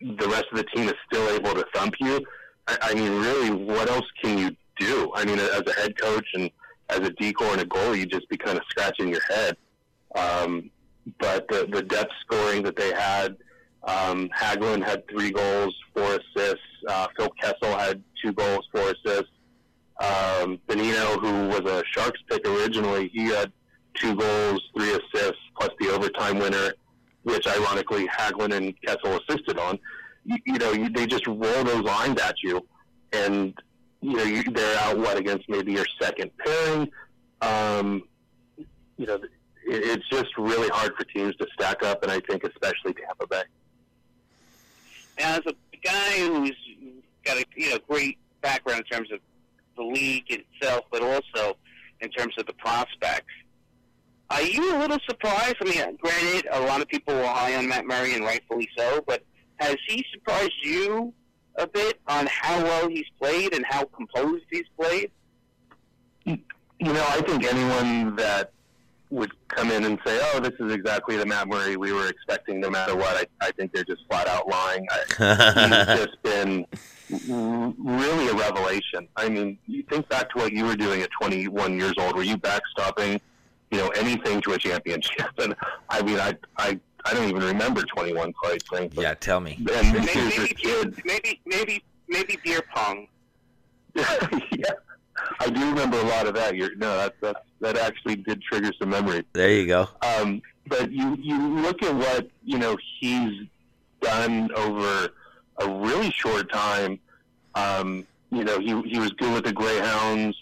the 0.00 0.28
rest 0.28 0.46
of 0.52 0.58
the 0.58 0.64
team 0.74 0.88
is 0.88 0.94
still 1.10 1.28
able 1.30 1.54
to 1.54 1.64
thump 1.74 1.94
you. 2.00 2.24
I, 2.66 2.78
I 2.82 2.94
mean, 2.94 3.12
really, 3.12 3.50
what 3.50 3.88
else 3.90 4.06
can 4.22 4.38
you 4.38 4.56
do? 4.78 5.10
I 5.14 5.24
mean, 5.24 5.38
as 5.38 5.62
a 5.66 5.72
head 5.72 5.98
coach 5.98 6.26
and 6.34 6.50
as 6.90 7.00
a 7.00 7.10
D 7.10 7.32
corps 7.32 7.52
and 7.52 7.62
a 7.62 7.64
goalie, 7.64 8.00
you 8.00 8.06
just 8.06 8.28
be 8.28 8.36
kind 8.36 8.58
of 8.58 8.64
scratching 8.68 9.08
your 9.08 9.22
head. 9.28 9.56
Um, 10.14 10.70
but 11.18 11.48
the, 11.48 11.66
the 11.70 11.82
depth 11.82 12.12
scoring 12.20 12.62
that 12.62 12.76
they 12.76 12.92
had, 12.92 13.36
um, 13.86 14.28
Hagelin 14.36 14.82
had 14.82 15.06
three 15.08 15.30
goals, 15.30 15.74
four 15.94 16.18
assists. 16.18 16.60
Uh, 16.88 17.06
Phil 17.16 17.30
Kessel 17.40 17.76
had 17.76 18.02
two 18.22 18.32
goals, 18.32 18.68
four 18.72 18.92
assists. 18.92 19.30
Um, 20.00 20.58
Bonino, 20.66 21.20
who 21.20 21.48
was 21.48 21.60
a 21.60 21.82
Sharks 21.92 22.20
pick 22.28 22.46
originally, 22.46 23.08
he 23.12 23.26
had 23.26 23.52
two 23.94 24.16
goals, 24.16 24.60
three 24.76 24.90
assists, 24.90 25.38
plus 25.56 25.70
the 25.78 25.90
overtime 25.90 26.38
winner 26.38 26.72
which 27.24 27.46
ironically 27.46 28.06
Hagelin 28.06 28.54
and 28.54 28.74
Kessel 28.82 29.18
assisted 29.18 29.58
on. 29.58 29.78
You, 30.24 30.36
you 30.46 30.58
know, 30.58 30.72
you, 30.72 30.88
they 30.90 31.06
just 31.06 31.26
roll 31.26 31.64
those 31.64 31.82
lines 31.82 32.20
at 32.20 32.36
you, 32.42 32.66
and 33.12 33.54
you 34.00 34.16
know 34.16 34.22
you, 34.22 34.42
they're 34.44 34.78
out 34.80 34.98
what 34.98 35.18
against 35.18 35.48
maybe 35.48 35.72
your 35.72 35.86
second 36.00 36.30
pairing. 36.38 36.90
Um, 37.42 38.02
you 38.96 39.06
know, 39.06 39.16
it, 39.16 39.30
it's 39.66 40.08
just 40.08 40.36
really 40.38 40.68
hard 40.68 40.94
for 40.96 41.04
teams 41.04 41.34
to 41.36 41.46
stack 41.52 41.82
up, 41.82 42.02
and 42.02 42.12
I 42.12 42.20
think 42.20 42.44
especially 42.44 42.94
Tampa 42.94 43.26
Bay. 43.28 43.42
As 45.18 45.40
a 45.46 45.54
guy 45.82 46.18
who's 46.18 46.56
got 47.24 47.36
a 47.36 47.44
you 47.56 47.70
know 47.70 47.78
great 47.88 48.18
background 48.40 48.80
in 48.80 48.96
terms 48.96 49.12
of 49.12 49.20
the 49.76 49.82
league 49.82 50.24
itself, 50.28 50.84
but 50.90 51.02
also 51.02 51.56
in 52.00 52.10
terms 52.10 52.34
of 52.38 52.46
the 52.46 52.52
prospects. 52.54 53.32
Are 54.30 54.42
you 54.42 54.76
a 54.76 54.78
little 54.78 54.98
surprised? 55.08 55.56
I 55.60 55.64
mean, 55.64 55.96
granted, 56.00 56.48
a 56.50 56.60
lot 56.60 56.80
of 56.80 56.88
people 56.88 57.14
were 57.14 57.26
high 57.26 57.56
on 57.56 57.68
Matt 57.68 57.86
Murray, 57.86 58.14
and 58.14 58.24
rightfully 58.24 58.68
so, 58.76 59.02
but 59.06 59.22
has 59.56 59.76
he 59.86 60.04
surprised 60.12 60.52
you 60.62 61.12
a 61.56 61.66
bit 61.66 62.00
on 62.08 62.26
how 62.26 62.62
well 62.62 62.88
he's 62.88 63.06
played 63.20 63.54
and 63.54 63.64
how 63.64 63.84
composed 63.84 64.44
he's 64.50 64.64
played? 64.78 65.10
You 66.24 66.92
know, 66.92 67.04
I 67.08 67.20
think 67.22 67.44
anyone 67.44 68.16
that 68.16 68.52
would 69.14 69.32
come 69.48 69.70
in 69.70 69.84
and 69.84 69.98
say, 70.04 70.18
"Oh, 70.32 70.40
this 70.40 70.54
is 70.58 70.72
exactly 70.72 71.16
the 71.16 71.24
Matt 71.26 71.48
Murray 71.48 71.76
we 71.76 71.92
were 71.92 72.08
expecting," 72.08 72.60
no 72.60 72.68
matter 72.68 72.96
what, 72.96 73.16
I, 73.16 73.46
I 73.46 73.50
think 73.52 73.72
they're 73.72 73.84
just 73.84 74.02
flat 74.08 74.26
out 74.26 74.48
lying. 74.48 74.86
I, 74.90 75.96
he's 75.96 76.06
just 76.06 76.22
been 76.22 76.66
really 77.18 78.28
a 78.28 78.34
revelation. 78.34 79.06
I 79.16 79.28
mean, 79.28 79.58
you 79.66 79.82
think 79.84 80.08
back 80.08 80.30
to 80.30 80.38
what 80.38 80.52
you 80.52 80.64
were 80.64 80.76
doing 80.76 81.02
at 81.02 81.10
21 81.20 81.78
years 81.78 81.94
old. 81.98 82.16
Were 82.16 82.22
you 82.22 82.36
backstopping, 82.36 83.20
you 83.70 83.78
know, 83.78 83.88
anything 83.90 84.40
to 84.42 84.52
a 84.54 84.58
championship? 84.58 85.26
And 85.38 85.54
I 85.88 86.02
mean, 86.02 86.18
I, 86.18 86.34
I, 86.58 86.78
I 87.04 87.14
don't 87.14 87.28
even 87.28 87.42
remember 87.42 87.82
21 87.82 88.32
quite 88.32 88.66
frankly. 88.66 89.02
Yeah, 89.02 89.14
tell 89.14 89.40
me. 89.40 89.56
And 89.58 89.92
Maybe, 89.92 90.06
here's 90.06 90.36
this 90.36 90.38
maybe, 90.38 90.54
kid. 90.54 91.02
maybe, 91.04 91.40
maybe, 91.46 91.84
maybe 92.08 92.38
beer 92.42 92.62
pong. 92.74 93.06
yeah, 93.94 94.72
I 95.38 95.48
do 95.48 95.60
remember 95.68 95.98
a 95.98 96.04
lot 96.04 96.26
of 96.26 96.34
that. 96.34 96.56
You're, 96.56 96.74
no, 96.76 96.96
that's 96.96 97.20
that 97.20 97.43
that 97.64 97.78
actually 97.78 98.16
did 98.16 98.42
trigger 98.42 98.70
some 98.78 98.90
memories. 98.90 99.24
There 99.32 99.50
you 99.50 99.66
go. 99.66 99.88
Um, 100.02 100.42
but 100.66 100.92
you 100.92 101.16
you 101.20 101.38
look 101.60 101.82
at 101.82 101.94
what 101.94 102.28
you 102.44 102.58
know 102.58 102.76
he's 103.00 103.46
done 104.00 104.50
over 104.54 105.08
a 105.58 105.68
really 105.68 106.10
short 106.10 106.52
time. 106.52 106.98
Um, 107.54 108.06
you 108.30 108.44
know, 108.44 108.58
he 108.58 108.80
he 108.82 108.98
was 108.98 109.10
good 109.12 109.32
with 109.32 109.44
the 109.44 109.52
Greyhounds. 109.52 110.36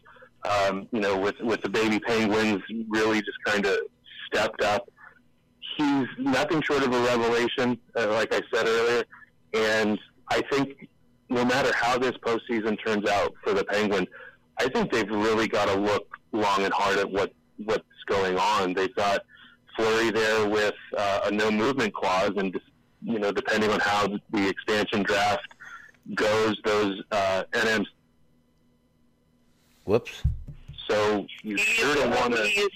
Um, 0.44 0.88
you 0.90 1.00
know, 1.00 1.16
with 1.16 1.38
with 1.40 1.62
the 1.62 1.68
baby 1.68 2.00
Penguins, 2.00 2.62
really 2.88 3.20
just 3.20 3.38
kind 3.44 3.64
of 3.64 3.78
stepped 4.26 4.62
up. 4.62 4.90
He's 5.76 6.08
nothing 6.18 6.60
short 6.62 6.82
of 6.82 6.92
a 6.92 7.00
revelation, 7.00 7.78
uh, 7.96 8.08
like 8.08 8.34
I 8.34 8.42
said 8.52 8.66
earlier. 8.66 9.04
And 9.54 9.98
I 10.28 10.42
think 10.50 10.88
no 11.30 11.44
matter 11.44 11.72
how 11.74 11.96
this 11.98 12.12
postseason 12.12 12.76
turns 12.84 13.08
out 13.08 13.32
for 13.42 13.54
the 13.54 13.64
Penguins, 13.64 14.08
I 14.58 14.68
think 14.68 14.92
they've 14.92 15.08
really 15.08 15.48
got 15.48 15.68
to 15.68 15.78
look 15.78 16.18
long 16.32 16.64
and 16.64 16.72
hard 16.72 16.98
at 16.98 17.10
what 17.10 17.32
what's 17.64 17.84
going 18.06 18.36
on. 18.38 18.74
They've 18.74 18.94
got 18.94 19.22
Fleury 19.76 20.10
there 20.10 20.48
with 20.48 20.74
uh, 20.96 21.20
a 21.26 21.30
no 21.30 21.50
movement 21.50 21.94
clause, 21.94 22.32
and 22.36 22.52
just, 22.52 22.64
you 23.02 23.18
know, 23.18 23.32
depending 23.32 23.70
on 23.70 23.80
how 23.80 24.08
the 24.30 24.48
expansion 24.48 25.02
draft 25.02 25.46
goes, 26.14 26.58
those 26.64 27.02
uh, 27.12 27.44
NMs. 27.52 27.86
Whoops. 29.84 30.22
So 30.88 31.26
you 31.42 31.56
He 31.56 31.62
sure 31.62 31.94
don't 31.94 32.10
want 32.10 32.34
he 32.34 32.54
to. 32.54 32.60
is 32.60 32.68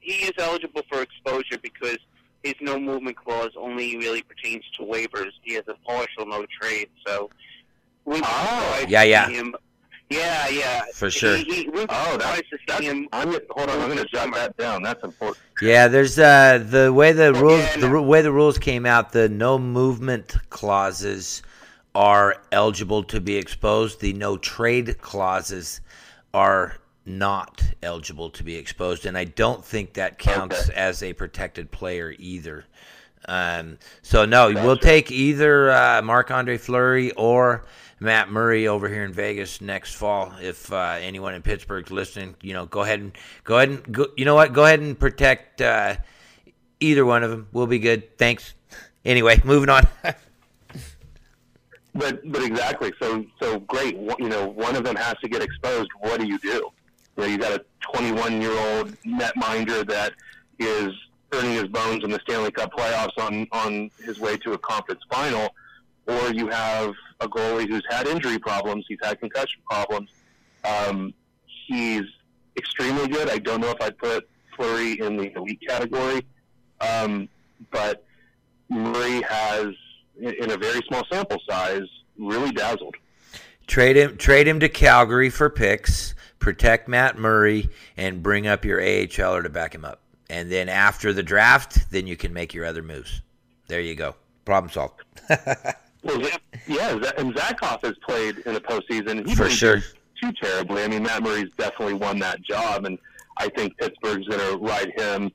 he 0.00 0.12
is 0.24 0.32
eligible 0.38 0.82
for 0.90 1.02
exposure 1.02 1.58
because 1.62 1.98
his 2.42 2.54
no 2.60 2.78
movement 2.78 3.16
clause 3.16 3.50
only 3.56 3.96
really 3.98 4.22
pertains 4.22 4.64
to 4.78 4.82
waivers. 4.84 5.32
He 5.42 5.54
has 5.54 5.64
a 5.68 5.74
partial 5.86 6.26
no 6.26 6.46
trade, 6.60 6.88
so. 7.06 7.28
wouldn't 8.04 8.24
Oh. 8.26 8.84
Yeah, 8.88 9.02
yeah. 9.02 9.28
Him, 9.28 9.54
yeah, 10.10 10.48
yeah. 10.48 10.82
For 10.94 11.10
sure. 11.10 11.36
He, 11.36 11.44
he, 11.44 11.68
wouldn't 11.68 11.90
Oh, 11.92 12.16
that's, 12.16 12.36
surprised 12.38 12.44
to 12.50 12.56
see 12.58 12.64
that's 12.68 12.80
him. 12.84 13.08
I'm 13.12 13.30
gonna- 13.30 13.40
hold 13.50 13.70
on. 13.70 13.78
I'm 13.80 13.86
going 13.88 13.98
to 13.98 14.06
jot 14.06 14.32
that 14.34 14.56
down. 14.56 14.82
That's 14.82 15.02
important. 15.04 15.38
Yeah, 15.60 15.88
there's 15.88 16.18
uh 16.18 16.64
the 16.68 16.92
way 16.92 17.12
the 17.12 17.32
rules 17.34 17.60
yeah, 17.60 17.74
the 17.76 17.86
no. 17.88 17.92
ru- 17.92 18.02
way 18.02 18.22
the 18.22 18.32
rules 18.32 18.58
came 18.58 18.86
out. 18.86 19.12
The 19.12 19.28
no 19.28 19.58
movement 19.58 20.36
clauses 20.50 21.42
are 21.94 22.36
eligible 22.52 23.02
to 23.04 23.20
be 23.20 23.36
exposed. 23.36 24.00
The 24.00 24.12
no 24.12 24.36
trade 24.36 25.00
clauses 25.00 25.80
are 26.32 26.76
not 27.04 27.62
eligible 27.82 28.30
to 28.30 28.44
be 28.44 28.54
exposed, 28.56 29.06
and 29.06 29.16
I 29.16 29.24
don't 29.24 29.64
think 29.64 29.94
that 29.94 30.18
counts 30.18 30.68
Okay. 30.68 30.78
as 30.78 31.02
a 31.02 31.12
protected 31.14 31.70
player 31.70 32.14
either. 32.18 32.64
Um, 33.28 33.78
so 34.02 34.24
no, 34.24 34.46
we'll 34.46 34.74
Gotcha. 34.76 34.80
take 34.80 35.10
either 35.12 35.70
uh, 35.70 36.02
Marc 36.02 36.30
Andre 36.30 36.56
Fleury 36.56 37.12
or 37.12 37.64
Matt 38.00 38.30
Murray 38.30 38.66
over 38.66 38.88
here 38.88 39.04
in 39.04 39.12
Vegas 39.12 39.60
next 39.60 39.94
fall. 39.94 40.32
If 40.40 40.72
uh, 40.72 40.96
anyone 41.00 41.34
in 41.34 41.42
Pittsburgh's 41.42 41.90
listening, 41.90 42.34
you 42.42 42.54
know, 42.54 42.66
go 42.66 42.80
ahead 42.80 43.00
and 43.00 43.12
go 43.44 43.58
ahead 43.58 43.68
and 43.68 43.92
go. 43.92 44.06
You 44.16 44.24
know 44.24 44.34
what? 44.34 44.52
Go 44.52 44.64
ahead 44.64 44.80
and 44.80 44.98
protect 44.98 45.60
uh, 45.60 45.96
either 46.80 47.04
one 47.04 47.22
of 47.22 47.30
them. 47.30 47.48
We'll 47.52 47.66
be 47.66 47.78
good. 47.78 48.16
Thanks. 48.18 48.54
Anyway, 49.04 49.40
moving 49.44 49.68
on. 49.68 49.86
But 51.94 52.20
but 52.30 52.42
exactly. 52.44 52.92
So 53.00 53.24
so 53.40 53.58
great. 53.60 53.96
You 53.96 54.28
know, 54.28 54.46
one 54.46 54.76
of 54.76 54.84
them 54.84 54.94
has 54.94 55.14
to 55.22 55.28
get 55.28 55.42
exposed. 55.42 55.88
What 55.98 56.20
do 56.20 56.26
you 56.26 56.38
do? 56.38 56.48
You 56.48 56.70
know, 57.16 57.24
you 57.24 57.38
got 57.38 57.52
a 57.52 57.64
21 57.80 58.40
year 58.40 58.52
old 58.52 58.92
netminder 59.02 59.84
that 59.88 60.12
is 60.60 60.92
earning 61.32 61.52
his 61.52 61.68
bones 61.68 62.04
in 62.04 62.10
the 62.10 62.20
Stanley 62.20 62.50
Cup 62.50 62.72
playoffs 62.72 63.18
on 63.18 63.46
on 63.52 63.90
his 64.04 64.18
way 64.18 64.36
to 64.38 64.52
a 64.52 64.58
conference 64.58 65.02
final, 65.10 65.54
or 66.06 66.32
you 66.32 66.48
have 66.48 66.94
a 67.20 67.28
goalie 67.28 67.68
who's 67.68 67.84
had 67.88 68.06
injury 68.06 68.38
problems. 68.38 68.84
He's 68.88 68.98
had 69.02 69.20
concussion 69.20 69.60
problems. 69.68 70.10
Um, 70.64 71.14
he's 71.66 72.04
extremely 72.56 73.08
good. 73.08 73.28
I 73.28 73.38
don't 73.38 73.60
know 73.60 73.70
if 73.70 73.80
I'd 73.80 73.98
put 73.98 74.28
Fleury 74.56 75.00
in 75.00 75.16
the 75.16 75.32
elite 75.36 75.60
category, 75.66 76.26
um, 76.80 77.28
but 77.70 78.04
Murray 78.68 79.22
has, 79.22 79.68
in 80.20 80.50
a 80.50 80.56
very 80.56 80.80
small 80.88 81.04
sample 81.10 81.40
size, 81.48 81.86
really 82.18 82.52
dazzled. 82.52 82.96
trade 83.66 83.96
him. 83.96 84.16
Trade 84.16 84.48
him 84.48 84.60
to 84.60 84.68
Calgary 84.68 85.30
for 85.30 85.48
picks. 85.50 86.14
Protect 86.38 86.88
Matt 86.88 87.18
Murray 87.18 87.68
and 87.96 88.22
bring 88.22 88.46
up 88.46 88.64
your 88.64 88.80
AHLer 88.80 89.42
to 89.42 89.48
back 89.48 89.74
him 89.74 89.84
up. 89.84 90.00
And 90.30 90.50
then 90.52 90.68
after 90.68 91.12
the 91.12 91.22
draft, 91.22 91.90
then 91.90 92.06
you 92.06 92.16
can 92.16 92.32
make 92.32 92.52
your 92.52 92.66
other 92.66 92.82
moves. 92.82 93.22
There 93.68 93.80
you 93.80 93.94
go. 93.94 94.14
Problem 94.44 94.70
solved. 94.70 95.02
Well, 96.04 96.20
yeah, 96.68 96.92
and 97.18 97.34
Zatkoff 97.34 97.84
has 97.84 97.94
played 98.06 98.38
in 98.38 98.54
the 98.54 98.60
postseason. 98.60 99.26
He 99.26 99.34
For 99.34 99.50
sure. 99.50 99.80
too 100.22 100.32
terribly. 100.40 100.84
I 100.84 100.88
mean, 100.88 101.02
Matt 101.02 101.22
Murray's 101.24 101.50
definitely 101.58 101.94
won 101.94 102.20
that 102.20 102.40
job, 102.42 102.84
and 102.84 102.98
I 103.36 103.48
think 103.48 103.76
Pittsburgh's 103.78 104.26
going 104.28 104.40
to 104.40 104.58
ride 104.58 104.92
him. 104.96 105.30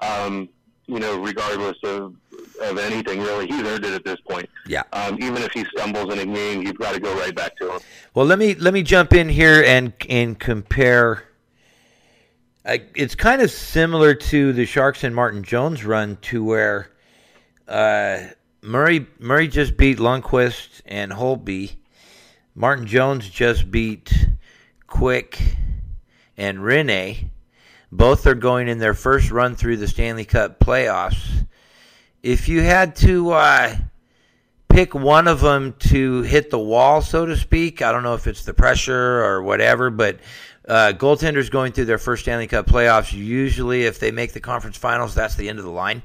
Um, 0.00 0.48
you 0.86 0.98
know, 0.98 1.18
regardless 1.18 1.78
of 1.84 2.14
of 2.60 2.76
anything, 2.78 3.20
really, 3.20 3.46
he's 3.46 3.62
earned 3.62 3.84
it 3.84 3.94
at 3.94 4.04
this 4.04 4.20
point. 4.28 4.48
Yeah. 4.66 4.82
Um, 4.92 5.14
even 5.22 5.38
if 5.42 5.52
he 5.52 5.64
stumbles 5.76 6.12
in 6.12 6.18
a 6.18 6.26
game, 6.26 6.62
you've 6.62 6.78
got 6.78 6.92
to 6.92 7.00
go 7.00 7.14
right 7.18 7.34
back 7.34 7.56
to 7.56 7.72
him. 7.72 7.80
Well, 8.14 8.26
let 8.26 8.38
me 8.38 8.54
let 8.54 8.74
me 8.74 8.82
jump 8.82 9.14
in 9.14 9.28
here 9.30 9.62
and 9.64 9.92
and 10.10 10.38
compare. 10.38 11.24
It's 12.64 13.16
kind 13.16 13.42
of 13.42 13.50
similar 13.50 14.14
to 14.14 14.52
the 14.52 14.66
Sharks 14.66 15.02
and 15.02 15.14
Martin 15.14 15.42
Jones 15.42 15.84
run, 15.84 16.16
to 16.22 16.44
where 16.44 16.90
uh, 17.66 18.28
Murray 18.62 19.06
Murray 19.18 19.48
just 19.48 19.76
beat 19.76 19.98
Lundqvist 19.98 20.82
and 20.86 21.10
Holtby. 21.10 21.74
Martin 22.54 22.86
Jones 22.86 23.28
just 23.28 23.70
beat 23.70 24.28
Quick 24.86 25.40
and 26.36 26.58
Rinne. 26.58 27.30
Both 27.90 28.26
are 28.26 28.34
going 28.34 28.68
in 28.68 28.78
their 28.78 28.94
first 28.94 29.30
run 29.30 29.56
through 29.56 29.78
the 29.78 29.88
Stanley 29.88 30.24
Cup 30.24 30.60
playoffs. 30.60 31.46
If 32.22 32.48
you 32.48 32.60
had 32.62 32.94
to 32.96 33.32
uh, 33.32 33.76
pick 34.72 34.94
one 34.94 35.28
of 35.28 35.40
them 35.40 35.74
to 35.78 36.22
hit 36.22 36.50
the 36.50 36.58
wall, 36.58 37.02
so 37.02 37.26
to 37.26 37.36
speak. 37.36 37.82
I 37.82 37.92
don't 37.92 38.02
know 38.02 38.14
if 38.14 38.26
it's 38.26 38.44
the 38.44 38.54
pressure 38.54 39.22
or 39.22 39.42
whatever, 39.42 39.90
but 39.90 40.20
uh, 40.68 40.92
goaltenders 40.96 41.50
going 41.50 41.72
through 41.72 41.86
their 41.86 41.98
first 41.98 42.22
Stanley 42.22 42.46
Cup 42.46 42.66
playoffs, 42.66 43.12
usually 43.12 43.84
if 43.84 43.98
they 43.98 44.10
make 44.10 44.32
the 44.32 44.40
conference 44.40 44.76
finals, 44.76 45.14
that's 45.14 45.34
the 45.34 45.48
end 45.48 45.58
of 45.58 45.64
the 45.64 45.70
line. 45.70 46.02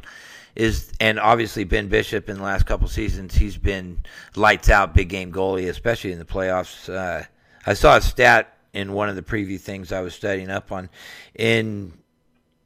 Is 0.56 0.92
and 1.00 1.20
obviously 1.20 1.66
Ben 1.66 1.88
Bishop 1.88 2.30
in 2.30 2.38
the 2.38 2.44
last 2.44 2.66
couple 2.66 2.88
seasons, 2.88 3.36
he's 3.36 3.58
been 3.58 4.04
lights 4.36 4.70
out, 4.72 4.96
big 4.96 5.08
game 5.08 5.32
goalie, 5.32 5.70
especially 5.70 6.12
in 6.12 6.18
the 6.18 6.26
playoffs. 6.26 6.92
Uh, 6.92 7.26
I 7.68 7.74
saw 7.76 7.98
a 7.98 8.02
stat 8.02 8.58
in 8.74 8.94
one 8.94 9.08
of 9.08 9.16
the 9.16 9.22
preview 9.22 9.60
things 9.60 9.92
I 9.92 10.02
was 10.02 10.16
studying 10.16 10.50
up 10.50 10.72
on 10.72 10.90
in 11.36 11.94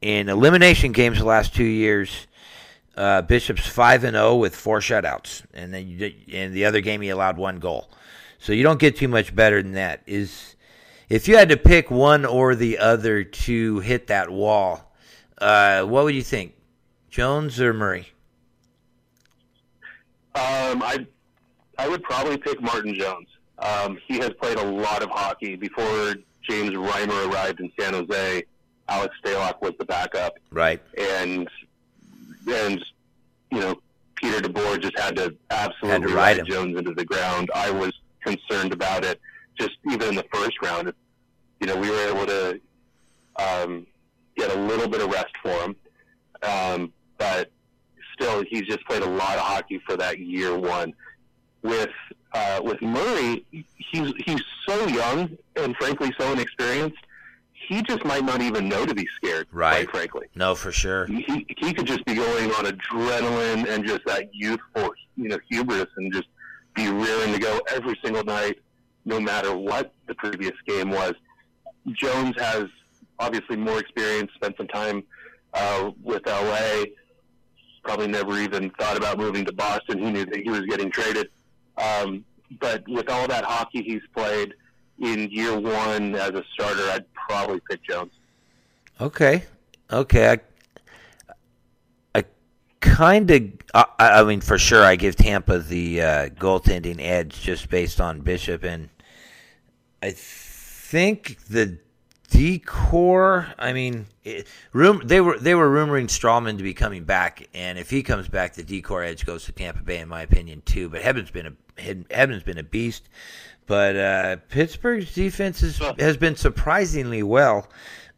in 0.00 0.30
elimination 0.30 0.92
games 0.92 1.18
the 1.18 1.26
last 1.26 1.54
two 1.54 1.64
years. 1.64 2.26
Uh, 2.96 3.20
Bishop's 3.22 3.66
five 3.66 4.04
and 4.04 4.14
zero 4.14 4.36
with 4.36 4.56
four 4.56 4.80
shutouts, 4.80 5.42
and 5.52 5.72
then 5.72 5.88
you, 5.88 6.14
in 6.28 6.54
the 6.54 6.64
other 6.64 6.80
game 6.80 7.02
he 7.02 7.10
allowed 7.10 7.36
one 7.36 7.58
goal. 7.58 7.90
So 8.38 8.52
you 8.52 8.62
don't 8.62 8.80
get 8.80 8.96
too 8.96 9.08
much 9.08 9.34
better 9.34 9.62
than 9.62 9.72
that. 9.72 10.02
Is 10.06 10.51
if 11.12 11.28
you 11.28 11.36
had 11.36 11.50
to 11.50 11.58
pick 11.58 11.90
one 11.90 12.24
or 12.24 12.54
the 12.54 12.78
other 12.78 13.22
to 13.22 13.80
hit 13.80 14.06
that 14.06 14.30
wall, 14.30 14.94
uh, 15.36 15.82
what 15.82 16.04
would 16.04 16.14
you 16.14 16.22
think, 16.22 16.54
Jones 17.10 17.60
or 17.60 17.74
Murray? 17.74 18.08
Um, 20.34 20.82
I 20.82 21.06
I 21.78 21.86
would 21.86 22.02
probably 22.02 22.38
pick 22.38 22.62
Martin 22.62 22.94
Jones. 22.94 23.28
Um, 23.58 23.98
he 24.06 24.18
has 24.20 24.30
played 24.40 24.56
a 24.56 24.64
lot 24.64 25.02
of 25.02 25.10
hockey 25.10 25.54
before 25.56 26.14
James 26.48 26.70
Reimer 26.70 27.30
arrived 27.30 27.60
in 27.60 27.70
San 27.78 27.92
Jose. 27.92 28.42
Alex 28.88 29.14
Stalock 29.22 29.60
was 29.60 29.74
the 29.78 29.84
backup, 29.84 30.38
Right. 30.50 30.80
and 30.96 31.46
and 32.50 32.82
you 33.50 33.60
know 33.60 33.78
Peter 34.16 34.40
DeBoer 34.40 34.80
just 34.80 34.98
had 34.98 35.14
to 35.16 35.34
absolutely 35.50 35.90
Had 35.90 36.08
to 36.08 36.14
ride. 36.14 36.46
Jones 36.46 36.78
into 36.78 36.94
the 36.94 37.04
ground. 37.04 37.50
I 37.54 37.70
was 37.70 37.92
concerned 38.24 38.72
about 38.72 39.04
it 39.04 39.20
just 39.58 39.72
even 39.90 40.08
in 40.10 40.14
the 40.14 40.24
first 40.32 40.60
round, 40.62 40.92
you 41.62 41.68
know, 41.68 41.76
we 41.76 41.88
were 41.88 42.08
able 42.08 42.26
to 42.26 42.60
um, 43.36 43.86
get 44.36 44.50
a 44.50 44.60
little 44.60 44.88
bit 44.88 45.00
of 45.00 45.10
rest 45.10 45.32
for 45.40 45.52
him. 45.62 45.76
Um, 46.42 46.92
but 47.18 47.52
still, 48.14 48.42
he's 48.48 48.62
just 48.62 48.84
played 48.84 49.02
a 49.02 49.08
lot 49.08 49.36
of 49.36 49.42
hockey 49.42 49.80
for 49.86 49.96
that 49.96 50.18
year 50.18 50.58
one. 50.58 50.92
With 51.62 51.90
uh, 52.34 52.60
with 52.64 52.82
Murray, 52.82 53.46
he's 53.76 54.12
he's 54.26 54.42
so 54.66 54.88
young 54.88 55.38
and 55.54 55.76
frankly 55.76 56.12
so 56.18 56.32
inexperienced. 56.32 56.98
He 57.52 57.80
just 57.82 58.04
might 58.04 58.24
not 58.24 58.42
even 58.42 58.68
know 58.68 58.84
to 58.84 58.92
be 58.92 59.06
scared. 59.14 59.46
Right. 59.52 59.88
Quite 59.88 59.90
frankly. 59.90 60.26
No, 60.34 60.56
for 60.56 60.72
sure. 60.72 61.06
He, 61.06 61.46
he 61.56 61.72
could 61.72 61.86
just 61.86 62.04
be 62.04 62.14
going 62.14 62.50
on 62.50 62.64
adrenaline 62.64 63.68
and 63.68 63.86
just 63.86 64.04
that 64.06 64.34
youthful, 64.34 64.90
you 65.16 65.28
know, 65.28 65.38
hubris 65.48 65.86
and 65.96 66.12
just 66.12 66.26
be 66.74 66.88
rearing 66.88 67.32
to 67.32 67.38
go 67.38 67.60
every 67.68 67.96
single 68.02 68.24
night, 68.24 68.58
no 69.04 69.20
matter 69.20 69.56
what 69.56 69.94
the 70.08 70.14
previous 70.16 70.54
game 70.66 70.90
was. 70.90 71.14
Jones 71.90 72.34
has 72.38 72.66
obviously 73.18 73.56
more 73.56 73.78
experience, 73.78 74.30
spent 74.34 74.56
some 74.56 74.68
time 74.68 75.02
uh, 75.54 75.90
with 76.02 76.22
LA. 76.26 76.84
Probably 77.84 78.06
never 78.06 78.38
even 78.38 78.70
thought 78.78 78.96
about 78.96 79.18
moving 79.18 79.44
to 79.44 79.52
Boston. 79.52 79.98
He 79.98 80.10
knew 80.10 80.24
that 80.24 80.36
he 80.36 80.50
was 80.50 80.62
getting 80.62 80.90
traded. 80.90 81.28
Um, 81.76 82.24
but 82.60 82.86
with 82.88 83.08
all 83.08 83.26
that 83.28 83.44
hockey 83.44 83.82
he's 83.82 84.02
played 84.14 84.54
in 85.00 85.30
year 85.30 85.58
one 85.58 86.14
as 86.14 86.30
a 86.30 86.44
starter, 86.52 86.88
I'd 86.90 87.04
probably 87.12 87.60
pick 87.68 87.82
Jones. 87.82 88.12
Okay, 89.00 89.44
okay. 89.90 90.28
I, 90.28 90.38
I 92.14 92.24
kind 92.80 93.30
of, 93.30 93.42
I, 93.74 93.86
I 93.98 94.22
mean, 94.24 94.40
for 94.40 94.58
sure, 94.58 94.84
I 94.84 94.96
give 94.96 95.16
Tampa 95.16 95.58
the 95.58 96.02
uh, 96.02 96.28
goaltending 96.28 97.00
edge 97.00 97.40
just 97.40 97.68
based 97.68 98.00
on 98.00 98.20
Bishop, 98.20 98.62
and 98.62 98.90
I 100.02 100.14
think 100.92 101.38
the 101.48 101.78
D 102.28 102.58
corps. 102.58 103.46
I 103.58 103.72
mean, 103.72 104.06
it, 104.24 104.46
room 104.74 105.00
they 105.04 105.22
were 105.22 105.38
they 105.38 105.54
were 105.54 105.70
rumoring 105.70 106.08
Stralman 106.08 106.58
to 106.58 106.62
be 106.62 106.74
coming 106.74 107.04
back, 107.04 107.48
and 107.54 107.78
if 107.78 107.88
he 107.88 108.02
comes 108.02 108.28
back, 108.28 108.52
the 108.52 108.62
D 108.62 108.82
corps 108.82 109.02
edge 109.02 109.24
goes 109.24 109.46
to 109.46 109.52
Tampa 109.52 109.82
Bay, 109.82 110.00
in 110.00 110.08
my 110.08 110.20
opinion, 110.20 110.62
too. 110.66 110.90
But 110.90 111.00
Hedman's 111.00 111.30
been 111.30 111.46
a 111.46 111.80
Hedman's 111.80 112.42
been 112.42 112.58
a 112.58 112.62
beast. 112.62 113.08
But 113.66 113.96
uh, 113.96 114.36
Pittsburgh's 114.50 115.14
defense 115.14 115.62
is, 115.62 115.78
has 115.98 116.16
been 116.16 116.36
surprisingly 116.36 117.22
well. 117.22 117.68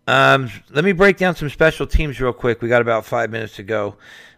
Um, 0.09 0.51
let 0.71 0.85
me 0.85 0.93
break 0.93 1.17
down 1.17 1.37
some 1.37 1.51
special 1.51 1.87
teams 1.87 2.21
real 2.21 2.33
quick. 2.33 2.61
We 2.61 2.69
got 2.69 2.83
about 2.83 3.05
five 3.05 3.31
minutes 3.31 3.57
to 3.57 3.63
go. 3.63 3.97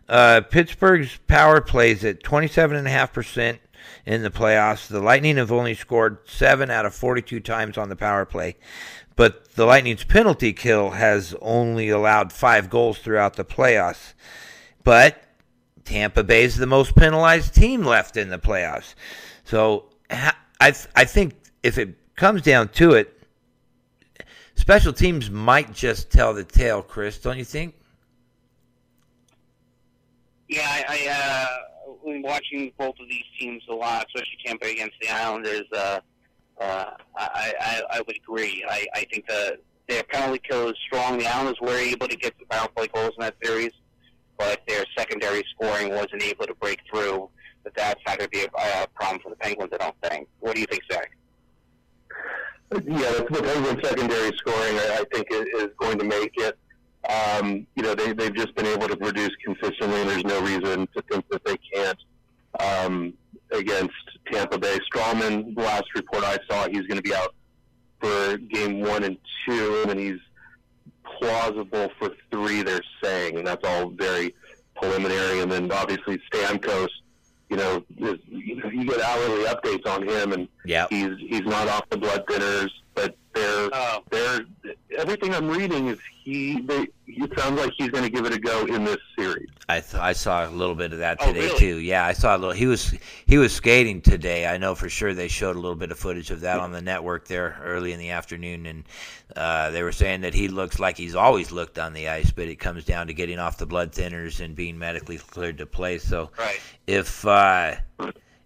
Uh, 0.09 0.43
Pittsburgh's 0.51 1.16
power 1.26 1.61
plays 1.61 2.05
at 2.05 2.22
27.5% 2.22 3.59
in 4.05 4.22
the 4.22 4.30
playoffs. 4.30 4.87
The 4.87 5.01
Lightning 5.01 5.37
have 5.37 5.53
only 5.53 5.74
scored 5.74 6.18
7 6.26 6.70
out 6.70 6.87
of 6.87 6.95
42 6.95 7.41
times 7.41 7.76
on 7.76 7.89
the 7.89 7.97
power 7.97 8.24
play. 8.24 8.57
But 9.16 9.53
the 9.53 9.64
Lightning's 9.64 10.05
penalty 10.05 10.53
kill 10.53 10.91
has 10.91 11.34
only 11.41 11.89
allowed 11.89 12.32
5 12.32 12.68
goals 12.68 12.99
throughout 12.99 13.34
the 13.34 13.45
playoffs. 13.45 14.12
But 14.84 15.22
Tampa 15.84 16.22
Bay 16.22 16.45
is 16.45 16.57
the 16.57 16.66
most 16.66 16.95
penalized 16.95 17.55
team 17.55 17.82
left 17.84 18.16
in 18.16 18.28
the 18.28 18.39
playoffs. 18.39 18.95
So 19.45 19.87
I, 20.11 20.32
I 20.61 21.05
think 21.05 21.34
if 21.62 21.78
it 21.78 21.97
comes 22.16 22.43
down 22.43 22.68
to 22.70 22.93
it, 22.93 23.12
special 24.55 24.93
teams 24.93 25.30
might 25.30 25.72
just 25.72 26.11
tell 26.11 26.34
the 26.34 26.45
tale, 26.45 26.82
Chris, 26.82 27.18
don't 27.18 27.39
you 27.39 27.45
think? 27.45 27.74
Yeah, 30.49 30.66
I, 30.68 30.84
I 30.89 31.09
uh, 31.09 31.76
when 32.07 32.22
watching 32.22 32.72
both 32.78 32.94
of 33.00 33.09
these 33.09 33.24
teams 33.38 33.62
a 33.68 33.74
lot, 33.74 34.07
especially 34.07 34.38
Tampa 34.44 34.66
against 34.66 34.94
the 35.00 35.09
Islanders, 35.09 35.64
uh, 35.74 36.00
uh, 36.61 36.90
I, 37.16 37.52
I, 37.61 37.82
I 37.90 38.00
would 38.07 38.16
agree. 38.16 38.64
I, 38.68 38.86
I 38.94 39.04
think 39.12 39.26
the 39.26 39.59
their 39.88 40.02
penalty 40.04 40.40
kill 40.48 40.68
is 40.68 40.76
strong. 40.86 41.18
The 41.18 41.26
Islanders 41.26 41.61
were 41.61 41.76
able 41.76 42.09
to 42.09 42.16
get 42.16 42.36
the 42.38 42.46
power 42.46 42.68
play 42.74 42.88
goals 42.92 43.12
in 43.18 43.22
that 43.22 43.34
series, 43.42 43.72
but 44.36 44.61
their 44.66 44.84
secondary 44.96 45.44
scoring 45.54 45.90
wasn't 45.90 46.22
able 46.22 46.46
to 46.46 46.54
break 46.54 46.80
through. 46.90 47.28
But 47.62 47.74
that's 47.74 48.00
not 48.07 48.18
going 48.18 48.30
to 48.30 48.36
be 48.36 48.42
a, 48.42 48.82
a 48.82 48.86
problem 48.94 49.20
for 49.20 49.30
the 49.30 49.36
Penguins, 49.36 49.72
I 49.72 49.76
don't 49.76 49.94
think. 50.02 50.28
What 50.40 50.54
do 50.54 50.61
you 50.61 50.66
think, 50.66 50.82
Zach? 50.90 51.11
Yeah, 52.72 53.12
the 53.12 53.26
Penguins 53.30 53.86
secondary 53.86 54.36
scoring, 54.38 54.76
I, 54.76 55.04
think, 55.12 55.26
is 55.30 55.68
going 55.78 55.98
to 55.98 56.04
make 56.04 56.32
it. 56.36 56.59
Um, 57.09 57.66
you 57.76 57.82
know, 57.82 57.94
they, 57.94 58.12
they've 58.12 58.34
just 58.34 58.54
been 58.54 58.66
able 58.66 58.88
to 58.88 58.96
produce 58.96 59.30
consistently, 59.44 60.00
and 60.00 60.11
there's 60.11 60.24
no 60.24 60.40
reason 60.40 60.88
to 60.96 61.02
think 61.11 61.24
that 61.30 61.44
they 61.44 61.57
can't 61.72 61.98
um, 62.59 63.14
against 63.52 63.94
Tampa 64.30 64.59
Bay. 64.59 64.78
Stralman, 64.92 65.54
the 65.54 65.62
last 65.62 65.84
report 65.94 66.24
I 66.24 66.38
saw, 66.50 66.66
he's 66.68 66.86
going 66.86 66.96
to 66.96 67.02
be 67.02 67.14
out 67.14 67.34
for 68.00 68.36
game 68.38 68.80
one 68.80 69.04
and 69.04 69.16
two, 69.46 69.84
and 69.88 69.98
he's 70.00 70.18
plausible 71.20 71.90
for 71.98 72.11
three, 72.30 72.62
they're 72.62 72.80
saying, 73.02 73.38
and 73.38 73.46
that's 73.46 73.64
all 73.64 73.90
very 73.90 74.34
preliminary. 74.74 75.40
And 75.40 75.50
then 75.50 75.70
obviously 75.70 76.20
Stamkos, 76.32 76.88
you 77.48 77.57
know, 77.57 77.84
is, 77.98 78.18
you 78.26 78.57
know, 78.57 78.68
you 78.68 78.84
get 78.84 79.00
hourly 79.00 79.44
updates 79.44 79.86
on 79.86 80.07
him, 80.09 80.32
and 80.32 80.48
Yep. 80.64 80.88
he's 80.90 81.16
he's 81.18 81.42
not 81.44 81.68
off 81.68 81.88
the 81.90 81.96
blood 81.96 82.26
thinners, 82.26 82.70
but 82.97 83.16
they're 83.34 83.70
Oh. 83.72 84.03
they're 84.11 84.40
everything 84.99 85.32
I'm 85.34 85.49
reading 85.49 85.86
is 85.88 85.99
he. 86.24 86.61
They, 86.62 86.88
it 87.07 87.38
sounds 87.38 87.59
like 87.61 87.72
he's 87.76 87.90
going 87.90 88.03
to 88.05 88.11
give 88.11 88.26
it 88.26 88.32
a 88.32 88.38
go 88.38 88.64
in 88.66 88.84
this 88.84 88.97
series. 89.18 89.49
I 89.68 89.80
th- 89.80 89.94
I 90.03 90.12
saw 90.12 90.49
a 90.49 90.51
little 90.51 90.74
bit 90.74 90.92
of 90.92 90.99
that 90.99 91.18
Oh, 91.20 91.26
today 91.26 91.47
really? 91.47 91.59
too. 91.59 91.76
Yeah, 91.78 92.05
I 92.05 92.12
saw 92.12 92.36
a 92.36 92.38
little. 92.38 92.55
He 92.55 92.66
was 92.66 92.94
he 93.26 93.36
was 93.38 93.53
skating 93.53 94.01
today. 94.01 94.47
I 94.47 94.57
know 94.59 94.74
for 94.74 94.88
sure 94.88 95.12
they 95.14 95.28
showed 95.28 95.57
a 95.57 95.61
little 95.61 95.76
bit 95.76 95.90
of 95.92 95.99
footage 95.99 96.30
of 96.30 96.40
that 96.42 96.59
on 96.61 96.72
the 96.72 96.80
network 96.82 97.28
there 97.28 97.61
early 97.62 97.92
in 97.92 97.99
the 97.99 98.11
afternoon, 98.11 98.66
and 98.66 98.84
uh, 99.36 99.70
they 99.70 99.82
were 99.82 99.92
saying 99.92 100.22
that 100.22 100.34
he 100.34 100.49
looks 100.49 100.78
like 100.78 100.97
he's 100.97 101.14
always 101.14 101.53
looked 101.53 101.78
on 101.78 101.92
the 101.92 102.09
ice, 102.09 102.30
but 102.30 102.49
it 102.49 102.57
comes 102.57 102.84
down 102.84 103.07
to 103.09 103.14
getting 103.14 103.38
off 103.38 103.59
the 103.59 103.66
blood 103.66 103.92
thinners 103.92 104.40
and 104.44 104.55
being 104.57 104.78
medically 104.78 105.18
cleared 105.18 105.59
to 105.59 105.66
play. 105.66 105.99
So 105.99 106.30
Right. 106.38 106.61
if 106.86 107.26
uh, 107.26 107.74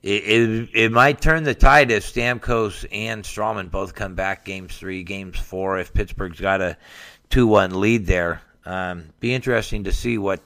it, 0.03 0.25
it 0.25 0.69
it 0.73 0.93
might 0.93 1.21
turn 1.21 1.43
the 1.45 1.55
tide 1.55 1.91
if 1.91 2.05
Stamkos 2.05 2.87
and 2.91 3.23
Stralman 3.23 3.71
both 3.71 3.95
come 3.95 4.15
back 4.15 4.45
games 4.45 4.77
three, 4.77 5.03
games 5.03 5.39
four. 5.39 5.79
If 5.79 5.93
Pittsburgh's 5.93 6.41
got 6.41 6.61
a 6.61 6.77
two 7.29 7.47
one 7.47 7.81
lead 7.81 8.07
there, 8.07 8.41
um, 8.65 9.11
be 9.21 9.35
interesting 9.35 9.85
to 9.85 9.93
see 9.93 10.17
what 10.19 10.41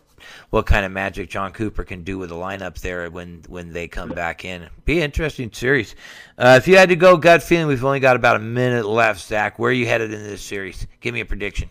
what 0.50 0.66
kind 0.66 0.84
of 0.84 0.92
magic 0.92 1.28
Jon 1.30 1.52
Cooper 1.52 1.84
can 1.84 2.02
do 2.02 2.18
with 2.18 2.30
the 2.30 2.34
lineup 2.34 2.80
there 2.80 3.09
when 3.11 3.42
when 3.48 3.72
they 3.72 3.86
come 3.86 4.09
back 4.09 4.44
in. 4.44 4.68
Be 4.84 5.00
interesting 5.00 5.52
series. 5.52 5.94
Uh, 6.36 6.59
if 6.59 6.66
you 6.66 6.76
had 6.76 6.88
to 6.88 6.96
go 6.96 7.16
gut 7.16 7.42
feeling, 7.42 7.66
we've 7.66 7.84
only 7.84 8.00
got 8.00 8.16
about 8.16 8.36
a 8.36 8.40
minute 8.40 8.86
left. 8.86 9.20
Zach, 9.20 9.59
where 9.59 9.70
are 9.70 9.74
you 9.74 9.86
headed 9.86 10.12
in 10.12 10.22
this 10.22 10.42
series? 10.42 10.86
Give 11.00 11.14
me 11.14 11.20
a 11.20 11.24
prediction. 11.24 11.70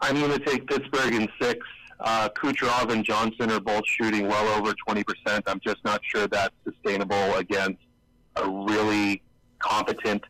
I'm 0.00 0.14
going 0.20 0.38
to 0.38 0.44
take 0.44 0.66
Pittsburgh 0.68 1.14
in 1.14 1.28
six. 1.40 1.66
Uh, 2.00 2.28
Kucherov 2.30 2.92
and 2.92 3.04
Johnson 3.04 3.50
are 3.50 3.60
both 3.60 3.86
shooting 3.86 4.28
well 4.28 4.46
over 4.58 4.72
20%. 4.88 5.42
I'm 5.46 5.60
just 5.60 5.84
not 5.84 6.00
sure 6.04 6.26
that's 6.28 6.54
sustainable 6.64 7.34
against 7.34 7.80
a 8.36 8.48
really 8.48 9.22
competent 9.58 10.22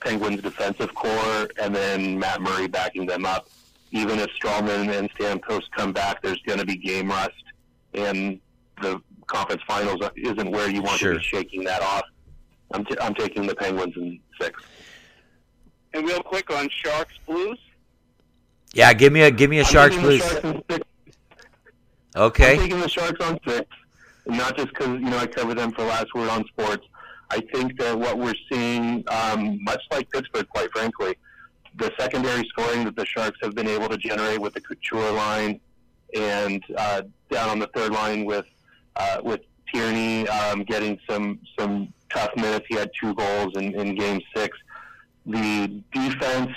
Penguins 0.00 0.42
defensive 0.42 0.92
core 0.94 1.48
and 1.60 1.74
then 1.74 2.18
Matt 2.18 2.40
Murray 2.40 2.66
backing 2.66 3.06
them 3.06 3.24
up. 3.24 3.48
Even 3.92 4.18
if 4.18 4.28
Stralman 4.30 4.96
and 4.98 5.10
Stamkos 5.14 5.62
come 5.76 5.92
back, 5.92 6.20
there's 6.20 6.42
going 6.42 6.58
to 6.58 6.66
be 6.66 6.76
game 6.76 7.08
rust, 7.10 7.30
and 7.94 8.38
the 8.82 9.00
conference 9.26 9.62
finals 9.66 10.00
isn't 10.16 10.50
where 10.50 10.68
you 10.68 10.82
want 10.82 10.98
Sure. 10.98 11.12
to 11.14 11.18
be 11.18 11.24
shaking 11.24 11.64
that 11.64 11.80
off. 11.80 12.02
I'm, 12.72 12.84
t- 12.84 12.96
I'm 13.00 13.14
taking 13.14 13.46
the 13.46 13.54
Penguins 13.54 13.96
in 13.96 14.20
six. 14.40 14.62
And 15.94 16.06
real 16.06 16.20
quick 16.22 16.50
on 16.50 16.68
Sharks 16.70 17.14
Blues. 17.26 17.58
Yeah, 18.74 18.92
give 18.92 19.12
me 19.12 19.22
a 19.22 19.30
give 19.30 19.50
me 19.50 19.58
a 19.58 19.62
I'm 19.62 19.66
Sharks 19.66 19.96
please. 19.96 20.22
Sharks 20.22 20.42
six. 20.70 20.86
I'm 22.14 22.22
Okay. 22.22 22.56
taking 22.56 22.80
the 22.80 22.88
Sharks 22.88 23.24
on 23.24 23.38
six, 23.46 23.66
not 24.26 24.56
just 24.56 24.68
because 24.68 24.88
you 24.88 25.10
know 25.10 25.18
I 25.18 25.26
cover 25.26 25.54
them 25.54 25.72
for 25.72 25.84
last 25.84 26.12
word 26.14 26.28
on 26.28 26.44
sports. 26.48 26.86
I 27.30 27.40
think 27.52 27.78
that 27.78 27.96
what 27.98 28.18
we're 28.18 28.34
seeing, 28.50 29.04
um, 29.08 29.62
much 29.62 29.82
like 29.90 30.10
Pittsburgh, 30.10 30.48
quite 30.48 30.70
frankly, 30.72 31.14
the 31.76 31.92
secondary 31.98 32.44
scoring 32.48 32.84
that 32.84 32.96
the 32.96 33.04
Sharks 33.04 33.38
have 33.42 33.54
been 33.54 33.68
able 33.68 33.88
to 33.88 33.98
generate 33.98 34.40
with 34.40 34.54
the 34.54 34.60
Couture 34.60 35.12
line, 35.12 35.60
and 36.14 36.62
uh, 36.76 37.02
down 37.30 37.50
on 37.50 37.58
the 37.58 37.68
third 37.68 37.92
line 37.92 38.24
with 38.24 38.46
uh, 38.96 39.18
with 39.22 39.40
Tierney 39.72 40.26
um, 40.28 40.62
getting 40.64 40.98
some 41.08 41.38
some 41.58 41.92
tough 42.10 42.34
minutes. 42.36 42.66
He 42.68 42.74
had 42.74 42.90
two 42.98 43.14
goals 43.14 43.56
in, 43.56 43.78
in 43.78 43.94
Game 43.94 44.20
Six. 44.34 44.56
The 45.26 45.82
defense, 45.92 46.52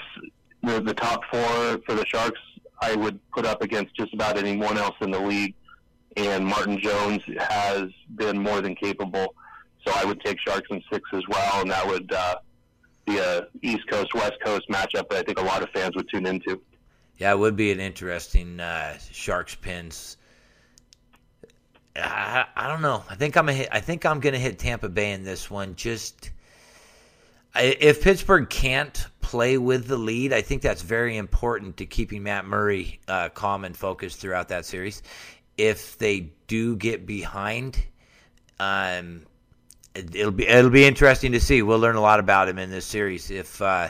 the, 0.63 0.79
the 0.81 0.93
top 0.93 1.21
four 1.31 1.79
for 1.85 1.95
the 1.95 2.05
Sharks, 2.05 2.39
I 2.81 2.95
would 2.95 3.19
put 3.31 3.45
up 3.45 3.61
against 3.61 3.95
just 3.95 4.13
about 4.13 4.37
anyone 4.37 4.77
else 4.77 4.95
in 5.01 5.11
the 5.11 5.19
league. 5.19 5.53
And 6.17 6.45
Martin 6.45 6.79
Jones 6.79 7.23
has 7.39 7.83
been 8.15 8.37
more 8.37 8.59
than 8.61 8.75
capable. 8.75 9.33
So 9.85 9.93
I 9.95 10.05
would 10.05 10.21
take 10.21 10.37
Sharks 10.39 10.67
in 10.69 10.83
six 10.91 11.09
as 11.13 11.23
well, 11.29 11.61
and 11.61 11.71
that 11.71 11.87
would 11.87 12.11
uh, 12.11 12.35
be 13.05 13.17
a 13.17 13.47
East 13.61 13.87
Coast 13.89 14.13
West 14.13 14.33
Coast 14.43 14.67
matchup 14.69 15.09
that 15.09 15.13
I 15.13 15.23
think 15.23 15.39
a 15.39 15.43
lot 15.43 15.63
of 15.63 15.69
fans 15.69 15.95
would 15.95 16.07
tune 16.09 16.25
into. 16.25 16.61
Yeah, 17.17 17.31
it 17.31 17.39
would 17.39 17.55
be 17.55 17.71
an 17.71 17.79
interesting 17.79 18.59
uh, 18.59 18.97
Sharks 19.11 19.55
pins. 19.55 20.17
I, 21.95 22.45
I 22.55 22.67
don't 22.67 22.81
know. 22.81 23.03
I 23.09 23.15
think 23.15 23.37
I'm 23.37 23.49
a 23.49 23.53
hit, 23.53 23.69
I 23.71 23.79
think 23.79 24.05
I'm 24.05 24.19
going 24.19 24.33
to 24.33 24.39
hit 24.39 24.59
Tampa 24.59 24.89
Bay 24.89 25.11
in 25.11 25.23
this 25.23 25.49
one. 25.49 25.75
Just 25.75 26.31
if 27.55 28.01
Pittsburgh 28.01 28.49
can't 28.49 29.07
play 29.21 29.57
with 29.57 29.87
the 29.87 29.97
lead, 29.97 30.33
I 30.33 30.41
think 30.41 30.61
that's 30.61 30.81
very 30.81 31.17
important 31.17 31.77
to 31.77 31.85
keeping 31.85 32.23
Matt 32.23 32.45
Murray 32.45 32.99
uh, 33.07 33.29
calm 33.29 33.65
and 33.65 33.75
focused 33.75 34.19
throughout 34.19 34.49
that 34.49 34.65
series. 34.65 35.03
If 35.57 35.97
they 35.97 36.31
do 36.47 36.75
get 36.75 37.05
behind, 37.05 37.83
um, 38.59 39.23
it, 39.93 40.13
will 40.13 40.31
be 40.31 40.47
it'll 40.47 40.71
be 40.71 40.85
interesting 40.85 41.33
to 41.33 41.39
see. 41.39 41.61
We'll 41.61 41.79
learn 41.79 41.95
a 41.95 42.01
lot 42.01 42.19
about 42.19 42.47
him 42.47 42.57
in 42.57 42.71
this 42.71 42.85
series. 42.85 43.29
If 43.29 43.61
uh, 43.61 43.89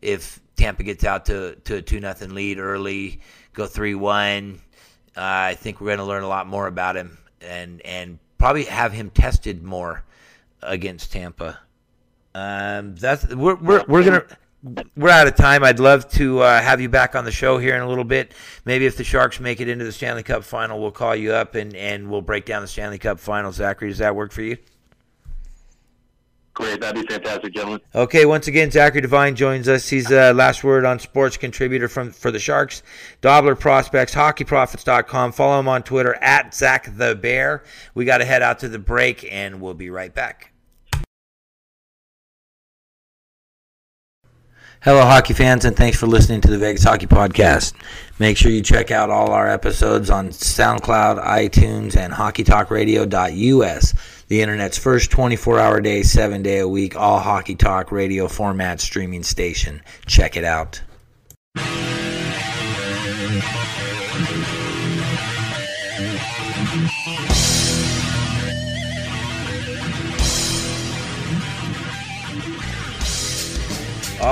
if 0.00 0.40
Tampa 0.56 0.82
gets 0.82 1.04
out 1.04 1.26
to 1.26 1.56
to 1.64 1.76
a 1.76 1.82
two 1.82 2.00
nothing 2.00 2.34
lead 2.34 2.58
early, 2.58 3.20
go 3.52 3.66
three 3.66 3.94
one, 3.94 4.60
uh, 5.16 5.20
I 5.20 5.54
think 5.54 5.80
we're 5.80 5.88
going 5.88 5.98
to 5.98 6.04
learn 6.04 6.22
a 6.22 6.28
lot 6.28 6.46
more 6.46 6.66
about 6.66 6.96
him 6.96 7.18
and 7.40 7.82
and 7.82 8.18
probably 8.38 8.64
have 8.64 8.92
him 8.92 9.10
tested 9.10 9.62
more 9.62 10.04
against 10.62 11.12
Tampa. 11.12 11.58
Um, 12.34 12.96
that's 12.96 13.26
we're 13.34 13.56
we're, 13.56 13.84
we're 13.86 14.04
gonna 14.04 14.24
we're 14.96 15.10
out 15.10 15.26
of 15.26 15.34
time. 15.34 15.64
I'd 15.64 15.80
love 15.80 16.08
to 16.12 16.40
uh, 16.40 16.60
have 16.60 16.80
you 16.80 16.88
back 16.88 17.14
on 17.14 17.24
the 17.24 17.32
show 17.32 17.58
here 17.58 17.74
in 17.74 17.82
a 17.82 17.88
little 17.88 18.04
bit. 18.04 18.32
Maybe 18.64 18.86
if 18.86 18.96
the 18.96 19.04
Sharks 19.04 19.40
make 19.40 19.60
it 19.60 19.68
into 19.68 19.84
the 19.84 19.92
Stanley 19.92 20.22
Cup 20.22 20.44
final, 20.44 20.80
we'll 20.80 20.92
call 20.92 21.16
you 21.16 21.32
up 21.32 21.54
and, 21.56 21.74
and 21.74 22.08
we'll 22.10 22.22
break 22.22 22.46
down 22.46 22.62
the 22.62 22.68
Stanley 22.68 22.98
Cup 22.98 23.18
final. 23.18 23.50
Zachary, 23.52 23.88
does 23.88 23.98
that 23.98 24.14
work 24.14 24.32
for 24.32 24.42
you? 24.42 24.56
Great, 26.54 26.80
that'd 26.82 27.00
be 27.00 27.12
fantastic, 27.12 27.54
gentlemen. 27.54 27.80
Okay, 27.94 28.26
once 28.26 28.46
again, 28.46 28.70
Zachary 28.70 29.00
DeVine 29.00 29.34
joins 29.34 29.68
us. 29.68 29.88
He's 29.88 30.10
a 30.10 30.30
uh, 30.30 30.34
last 30.34 30.62
word 30.62 30.84
on 30.84 30.98
sports 30.98 31.38
contributor 31.38 31.88
from 31.88 32.12
for 32.12 32.30
the 32.30 32.38
Sharks. 32.38 32.82
Dobber 33.22 33.54
Prospects, 33.54 34.14
HockeyProspects.com. 34.14 35.32
Follow 35.32 35.58
him 35.58 35.68
on 35.68 35.82
Twitter 35.82 36.14
at 36.16 36.54
Zach 36.54 36.94
the 36.94 37.14
Bear. 37.14 37.64
We 37.94 38.04
got 38.04 38.18
to 38.18 38.26
head 38.26 38.42
out 38.42 38.58
to 38.58 38.68
the 38.68 38.78
break, 38.78 39.26
and 39.32 39.62
we'll 39.62 39.72
be 39.72 39.88
right 39.88 40.12
back. 40.12 40.51
Hello, 44.84 45.02
hockey 45.02 45.32
fans, 45.32 45.64
and 45.64 45.76
thanks 45.76 45.96
for 45.96 46.08
listening 46.08 46.40
to 46.40 46.50
the 46.50 46.58
Vegas 46.58 46.82
Hockey 46.82 47.06
Podcast. 47.06 47.72
Make 48.18 48.36
sure 48.36 48.50
you 48.50 48.62
check 48.62 48.90
out 48.90 49.10
all 49.10 49.30
our 49.30 49.48
episodes 49.48 50.10
on 50.10 50.30
SoundCloud, 50.30 51.24
iTunes, 51.24 51.96
and 51.96 52.12
HockeyTalkRadio.us, 52.12 53.94
the 54.26 54.42
internet's 54.42 54.78
first 54.78 55.12
24 55.12 55.60
hour 55.60 55.80
day, 55.80 56.02
7 56.02 56.42
day 56.42 56.58
a 56.58 56.66
week, 56.66 56.96
all 56.96 57.20
hockey 57.20 57.54
talk 57.54 57.92
radio 57.92 58.26
format 58.26 58.80
streaming 58.80 59.22
station. 59.22 59.82
Check 60.06 60.36
it 60.36 60.42
out. 60.42 60.82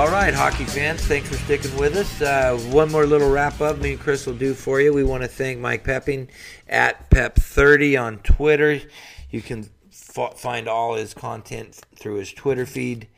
All 0.01 0.09
right, 0.09 0.33
hockey 0.33 0.65
fans, 0.65 1.05
thanks 1.05 1.29
for 1.29 1.35
sticking 1.35 1.77
with 1.77 1.95
us. 1.95 2.23
Uh, 2.23 2.57
one 2.71 2.91
more 2.91 3.05
little 3.05 3.29
wrap 3.29 3.61
up 3.61 3.77
me 3.77 3.91
and 3.91 3.99
Chris 3.99 4.25
will 4.25 4.33
do 4.33 4.55
for 4.55 4.81
you. 4.81 4.91
We 4.91 5.03
want 5.03 5.21
to 5.21 5.27
thank 5.27 5.59
Mike 5.59 5.83
Poepping 5.83 6.29
at 6.67 7.11
Pep30 7.11 8.01
on 8.01 8.17
Twitter. 8.17 8.81
You 9.29 9.43
can 9.43 9.69
f- 9.91 10.39
find 10.39 10.67
all 10.67 10.95
his 10.95 11.13
content 11.13 11.79
through 11.95 12.15
his 12.15 12.33
Twitter 12.33 12.65
feed. 12.65 13.09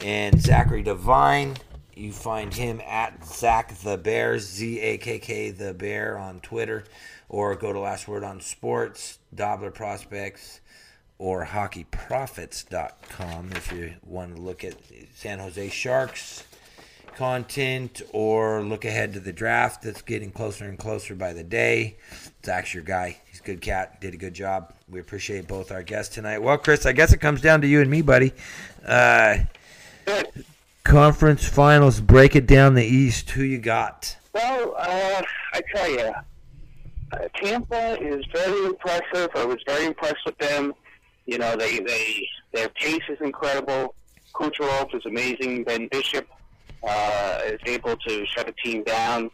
And 0.00 0.40
Zachary 0.40 0.82
DeVine, 0.82 1.58
you 1.94 2.12
find 2.12 2.54
him 2.54 2.80
at 2.88 3.26
Zach 3.26 3.76
the 3.80 3.98
Bear, 3.98 4.38
Z 4.38 4.80
A 4.80 4.96
K 4.96 5.18
K 5.18 5.50
the 5.50 5.74
Bear 5.74 6.16
on 6.16 6.40
Twitter, 6.40 6.84
or 7.28 7.54
go 7.56 7.74
to 7.74 7.78
Last 7.78 8.08
Word 8.08 8.24
on 8.24 8.40
Sports, 8.40 9.18
Dobber 9.34 9.70
Prospects 9.70 10.61
or 11.18 11.46
hockeyprospects.com 11.46 13.52
if 13.52 13.72
you 13.72 13.94
want 14.04 14.34
to 14.34 14.42
look 14.42 14.64
at 14.64 14.74
San 15.14 15.38
Jose 15.38 15.68
Sharks 15.68 16.44
content 17.14 18.02
or 18.12 18.62
look 18.62 18.84
ahead 18.84 19.12
to 19.14 19.20
the 19.20 19.32
draft 19.32 19.82
that's 19.82 20.02
getting 20.02 20.30
closer 20.30 20.64
and 20.64 20.78
closer 20.78 21.14
by 21.14 21.32
the 21.32 21.44
day. 21.44 21.96
Zach's 22.44 22.74
your 22.74 22.82
guy. 22.82 23.18
He's 23.30 23.40
a 23.40 23.44
good 23.44 23.60
cat. 23.60 24.00
Did 24.00 24.14
a 24.14 24.16
good 24.16 24.34
job. 24.34 24.72
We 24.88 25.00
appreciate 25.00 25.46
both 25.46 25.70
our 25.70 25.82
guests 25.82 26.14
tonight. 26.14 26.42
Well, 26.42 26.58
Chris, 26.58 26.86
I 26.86 26.92
guess 26.92 27.12
it 27.12 27.18
comes 27.18 27.40
down 27.40 27.60
to 27.60 27.66
you 27.66 27.80
and 27.80 27.90
me, 27.90 28.02
buddy. 28.02 28.32
Uh, 28.84 29.38
conference 30.84 31.46
finals. 31.46 32.00
Break 32.00 32.36
it 32.36 32.46
down 32.46 32.74
the 32.74 32.84
East. 32.84 33.30
Who 33.30 33.42
you 33.42 33.58
got? 33.58 34.16
Well, 34.34 34.74
uh, 34.78 35.22
I 35.52 35.62
tell 35.74 35.90
you, 35.90 36.12
uh, 37.12 37.28
Tampa 37.34 38.00
is 38.00 38.24
very 38.32 38.66
impressive. 38.66 39.30
I 39.34 39.44
was 39.44 39.58
very 39.66 39.86
impressed 39.86 40.24
with 40.24 40.38
them. 40.38 40.74
You 41.26 41.38
know, 41.38 41.56
they 41.56 41.78
they 41.80 42.28
their 42.52 42.68
pace 42.70 43.02
is 43.08 43.18
incredible. 43.20 43.94
Kucherov 44.34 44.94
is 44.94 45.04
amazing. 45.06 45.64
Ben 45.64 45.88
Bishop 45.88 46.26
uh, 46.86 47.40
is 47.44 47.60
able 47.66 47.96
to 47.96 48.26
shut 48.26 48.48
a 48.48 48.52
team 48.64 48.82
down. 48.84 49.30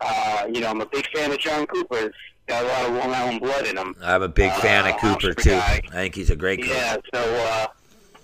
Uh, 0.00 0.46
you 0.52 0.60
know, 0.60 0.68
I'm 0.68 0.80
a 0.80 0.86
big 0.86 1.06
fan 1.14 1.30
of 1.30 1.38
Jon 1.38 1.66
Cooper. 1.66 1.96
He's 2.00 2.10
got 2.48 2.64
a 2.64 2.68
lot 2.68 2.86
of 2.86 2.92
Long 2.96 3.14
Island 3.14 3.40
blood 3.40 3.66
in 3.66 3.76
him. 3.78 3.94
I'm 4.02 4.22
a 4.22 4.28
big 4.28 4.52
fan 4.54 4.84
Uh, 4.84 4.90
of 4.90 5.00
Cooper 5.00 5.32
too. 5.34 5.50
guy. 5.50 5.80
I 5.88 5.90
think 5.92 6.14
he's 6.16 6.30
a 6.30 6.36
great 6.36 6.60
coach. 6.60 6.70
Yeah. 6.70 6.96
So, 7.14 7.20
uh, 7.22 7.66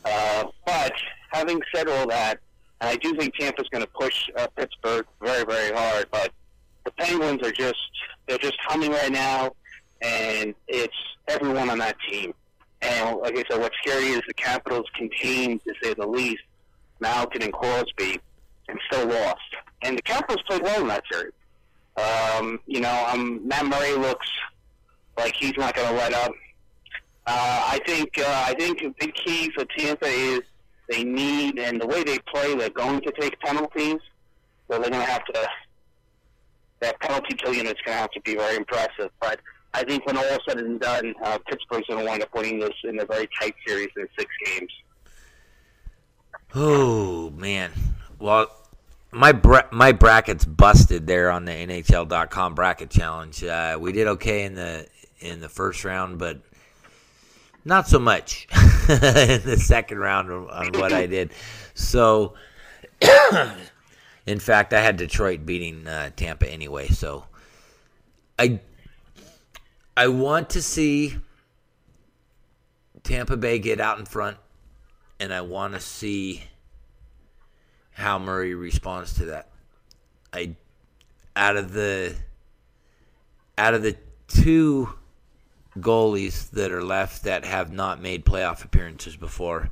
uh, 0.04 0.44
but 0.66 0.92
having 1.30 1.60
said 1.74 1.88
all 1.88 2.06
that, 2.08 2.40
I 2.80 2.96
do 2.96 3.14
think 3.16 3.34
Tampa's 3.36 3.68
going 3.70 3.84
to 3.84 3.90
push 3.90 4.28
uh, 4.36 4.46
Pittsburgh 4.56 5.06
very, 5.20 5.44
very 5.44 5.72
hard. 5.74 6.06
But 6.10 6.32
the 6.84 6.90
Penguins 6.92 7.42
are 7.46 7.52
just 7.52 7.78
they're 8.26 8.38
just 8.38 8.56
humming 8.66 8.90
right 8.92 9.12
now, 9.12 9.52
and 10.02 10.54
it's 10.66 10.94
everyone 11.28 11.70
on 11.70 11.78
that 11.78 11.96
team. 12.10 12.34
And 12.80 13.18
like 13.18 13.36
I 13.36 13.44
said, 13.50 13.60
what's 13.60 13.76
scary 13.84 14.08
is 14.08 14.22
the 14.26 14.34
Capitals 14.34 14.86
contained, 14.94 15.62
to 15.64 15.74
say 15.82 15.94
the 15.94 16.06
least, 16.06 16.42
Malkin 17.00 17.42
and 17.42 17.52
Crosby, 17.52 18.20
and 18.68 18.78
still 18.90 19.08
lost. 19.08 19.40
And 19.82 19.98
the 19.98 20.02
Capitals 20.02 20.42
played 20.48 20.62
well 20.62 20.80
in 20.82 20.88
that 20.88 21.04
series. 21.10 21.32
Um, 21.96 22.60
you 22.66 22.80
know, 22.80 23.06
um, 23.08 23.46
Matt 23.46 23.66
Murray 23.66 23.94
looks 23.94 24.28
like 25.16 25.34
he's 25.34 25.56
not 25.56 25.74
going 25.74 25.88
to 25.88 25.94
let 25.94 26.12
up. 26.12 26.32
Uh, 27.26 27.62
I 27.72 27.80
think 27.84 28.18
uh, 28.18 28.44
I 28.46 28.54
think 28.54 28.80
a 28.82 28.90
big 28.98 29.14
key 29.14 29.50
for 29.50 29.64
Tampa 29.76 30.06
is 30.06 30.40
they 30.88 31.04
need, 31.04 31.58
and 31.58 31.80
the 31.80 31.86
way 31.86 32.02
they 32.02 32.18
play, 32.20 32.54
they're 32.54 32.70
going 32.70 33.00
to 33.02 33.12
take 33.12 33.38
penalties. 33.40 33.98
So 34.68 34.78
they're 34.78 34.90
going 34.90 34.92
to 34.92 35.10
have 35.10 35.24
to. 35.26 35.48
That 36.80 36.98
penalty 37.00 37.34
kill 37.34 37.52
unit's 37.52 37.80
going 37.84 37.96
to 37.96 38.00
have 38.00 38.10
to 38.12 38.20
be 38.20 38.36
very 38.36 38.56
impressive. 38.56 39.10
But 39.20 39.40
I 39.74 39.84
think 39.84 40.06
when 40.06 40.16
all 40.16 40.24
is 40.24 40.38
said 40.48 40.58
and 40.58 40.80
done, 40.80 41.14
uh, 41.22 41.38
Pittsburgh's 41.48 41.86
going 41.88 42.00
to 42.00 42.06
wind 42.06 42.22
up 42.22 42.34
winning 42.34 42.58
this 42.58 42.74
in 42.84 42.98
a 43.00 43.04
very 43.04 43.28
tight 43.40 43.54
series 43.66 43.90
in 43.96 44.08
six 44.18 44.30
games. 44.44 44.70
Oh 46.54 47.30
man. 47.30 47.72
Well, 48.18 48.50
my 49.10 49.32
bra- 49.32 49.68
my 49.70 49.92
bracket's 49.92 50.44
busted 50.44 51.06
there 51.06 51.30
on 51.30 51.44
the 51.44 51.52
NHL.com 51.52 52.54
bracket 52.54 52.90
challenge. 52.90 53.44
Uh, 53.44 53.78
we 53.80 53.92
did 53.92 54.06
okay 54.08 54.44
in 54.44 54.54
the 54.54 54.86
in 55.20 55.40
the 55.40 55.48
first 55.48 55.84
round, 55.84 56.18
but 56.18 56.40
not 57.64 57.88
so 57.88 57.98
much 57.98 58.46
in 58.88 59.42
the 59.42 59.60
second 59.62 59.98
round 59.98 60.30
on 60.30 60.72
what 60.72 60.92
I 60.92 61.06
did. 61.06 61.32
So, 61.74 62.34
in 64.26 64.38
fact, 64.38 64.72
I 64.72 64.80
had 64.80 64.96
Detroit 64.96 65.44
beating 65.44 65.86
uh, 65.86 66.10
Tampa 66.16 66.50
anyway. 66.50 66.88
So, 66.88 67.24
I 68.38 68.60
I 69.98 70.06
want 70.06 70.50
to 70.50 70.62
see 70.62 71.16
Tampa 73.02 73.36
Bay 73.36 73.58
get 73.58 73.80
out 73.80 73.98
in 73.98 74.04
front 74.04 74.36
and 75.18 75.34
I 75.34 75.40
want 75.40 75.74
to 75.74 75.80
see 75.80 76.44
how 77.90 78.20
Murray 78.20 78.54
responds 78.54 79.14
to 79.14 79.24
that. 79.24 79.48
I 80.32 80.54
out 81.34 81.56
of 81.56 81.72
the 81.72 82.14
out 83.58 83.74
of 83.74 83.82
the 83.82 83.96
two 84.28 84.88
goalies 85.80 86.48
that 86.50 86.70
are 86.70 86.84
left 86.84 87.24
that 87.24 87.44
have 87.44 87.72
not 87.72 88.00
made 88.00 88.24
playoff 88.24 88.64
appearances 88.64 89.16
before, 89.16 89.68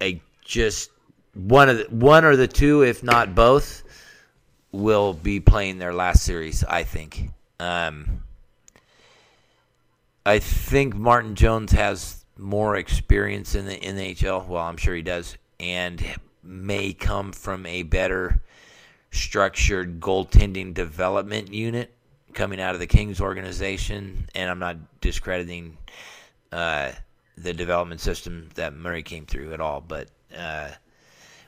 I 0.00 0.22
just 0.42 0.90
one 1.34 1.68
of 1.68 1.76
the, 1.76 1.84
one 1.94 2.24
or 2.24 2.34
the 2.34 2.48
two, 2.48 2.80
if 2.80 3.02
not 3.02 3.34
both, 3.34 3.82
will 4.70 5.12
be 5.12 5.38
playing 5.38 5.76
their 5.76 5.92
last 5.92 6.22
series. 6.22 6.64
I 6.64 6.84
think. 6.84 7.28
Um, 7.60 8.22
I 10.24 10.38
think 10.38 10.94
Martin 10.94 11.34
Jones 11.34 11.72
has 11.72 12.24
more 12.38 12.76
experience 12.76 13.54
in 13.54 13.66
the 13.66 13.76
NHL. 13.76 14.46
Well, 14.46 14.62
I'm 14.62 14.76
sure 14.76 14.94
he 14.94 15.02
does, 15.02 15.36
and 15.58 16.04
may 16.42 16.92
come 16.92 17.32
from 17.32 17.66
a 17.66 17.82
better 17.82 18.40
structured 19.10 20.00
goaltending 20.00 20.74
development 20.74 21.52
unit 21.52 21.92
coming 22.34 22.60
out 22.60 22.74
of 22.74 22.80
the 22.80 22.86
Kings 22.86 23.20
organization. 23.20 24.28
And 24.34 24.48
I'm 24.48 24.58
not 24.58 25.00
discrediting 25.00 25.76
uh, 26.50 26.92
the 27.36 27.52
development 27.52 28.00
system 28.00 28.48
that 28.54 28.74
Murray 28.74 29.02
came 29.02 29.26
through 29.26 29.52
at 29.52 29.60
all, 29.60 29.80
but 29.80 30.08
uh, 30.36 30.70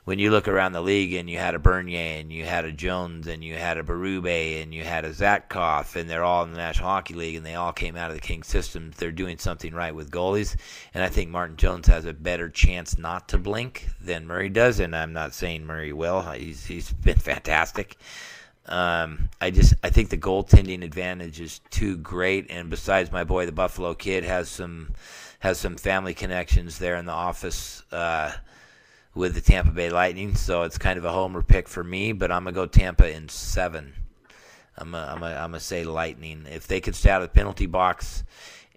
when 0.05 0.18
you 0.18 0.30
look 0.30 0.48
around 0.48 0.72
the 0.72 0.82
league 0.82 1.14
and 1.14 1.30
you 1.30 1.38
had 1.38 1.55
a 1.55 1.59
Bernier 1.59 2.18
and 2.20 2.30
you 2.30 2.44
had 2.44 2.66
a 2.66 2.72
Jones 2.72 3.26
and 3.26 3.42
you 3.42 3.55
had 3.55 3.78
a 3.78 3.82
Berube 3.82 4.62
and 4.62 4.74
you 4.74 4.84
had 4.84 5.07
a 5.07 5.11
Zatkoff 5.11 5.96
and 5.96 6.11
they're 6.11 6.24
all 6.24 6.44
in 6.44 6.52
the 6.52 6.59
National 6.59 6.90
Hockey 6.90 7.14
League 7.14 7.36
and 7.36 7.46
they 7.46 7.55
all 7.55 7.72
came 7.72 7.96
out 7.96 8.11
of 8.11 8.16
the 8.16 8.20
King 8.20 8.42
system, 8.42 8.92
they're 8.98 9.11
doing 9.11 9.38
something 9.38 9.72
right 9.72 9.94
with 9.94 10.11
goalies. 10.11 10.57
And 10.92 11.02
I 11.02 11.09
think 11.09 11.30
Martin 11.30 11.57
Jones 11.57 11.86
has 11.86 12.05
a 12.05 12.12
better 12.12 12.50
chance 12.50 12.98
not 12.98 13.28
to 13.30 13.38
blink 13.38 13.88
than 13.98 14.26
Murray 14.26 14.50
does. 14.50 14.78
And 14.78 14.94
I'm 14.94 15.14
not 15.14 15.32
saying 15.32 15.64
Murray 15.64 15.92
will. 15.92 16.20
He's 16.20 16.66
he's 16.66 16.92
been 16.92 17.16
fantastic. 17.18 17.96
Um, 18.66 19.30
I 19.40 19.50
just 19.50 19.74
I 19.82 19.88
think 19.88 20.11
the 20.11 20.18
goaltending 20.18 20.84
advantage 20.84 21.40
is 21.40 21.61
too 21.70 21.96
great. 21.96 22.50
And 22.50 22.68
besides, 22.68 23.11
my 23.11 23.24
boy 23.24 23.46
the 23.46 23.52
Buffalo 23.52 23.94
kid 23.94 24.24
has 24.24 24.50
some 24.50 24.92
has 25.40 25.59
some 25.59 25.76
family 25.76 26.12
connections 26.12 26.78
there 26.78 26.96
in 26.96 27.07
the 27.07 27.12
office 27.12 27.82
uh, 27.92 28.32
with 29.14 29.34
the 29.34 29.40
Tampa 29.40 29.70
Bay 29.70 29.90
Lightning, 29.90 30.34
so 30.34 30.62
it's 30.62 30.78
kind 30.78 30.98
of 30.98 31.04
a 31.04 31.12
homer 31.12 31.42
pick 31.42 31.68
for 31.68 31.84
me. 31.84 32.12
But 32.12 32.30
I'm 32.32 32.44
gonna 32.44 32.54
go 32.54 32.66
Tampa 32.66 33.10
in 33.10 33.28
seven. 33.28 33.94
I'm 34.76 34.90
gonna, 34.90 35.12
I'm 35.12 35.20
gonna, 35.20 35.34
I'm 35.34 35.50
gonna 35.50 35.60
say 35.60 35.84
Lightning 35.84 36.46
if 36.50 36.66
they 36.66 36.80
could 36.80 36.94
stay 36.94 37.10
out 37.10 37.22
of 37.22 37.28
the 37.28 37.34
penalty 37.34 37.66
box 37.66 38.24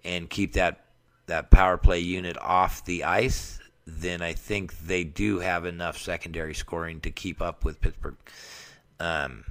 and 0.04 0.30
keep 0.30 0.54
that 0.54 0.84
that 1.26 1.50
power 1.50 1.76
play 1.76 2.00
unit 2.00 2.36
off 2.38 2.84
the 2.84 3.04
ice. 3.04 3.58
Then 3.86 4.22
I 4.22 4.34
think 4.34 4.78
they 4.80 5.04
do 5.04 5.38
have 5.38 5.64
enough 5.64 5.98
secondary 5.98 6.54
scoring 6.54 7.00
to 7.00 7.10
keep 7.10 7.40
up 7.40 7.64
with 7.64 7.80
Pittsburgh. 7.80 8.16
Um, 9.00 9.44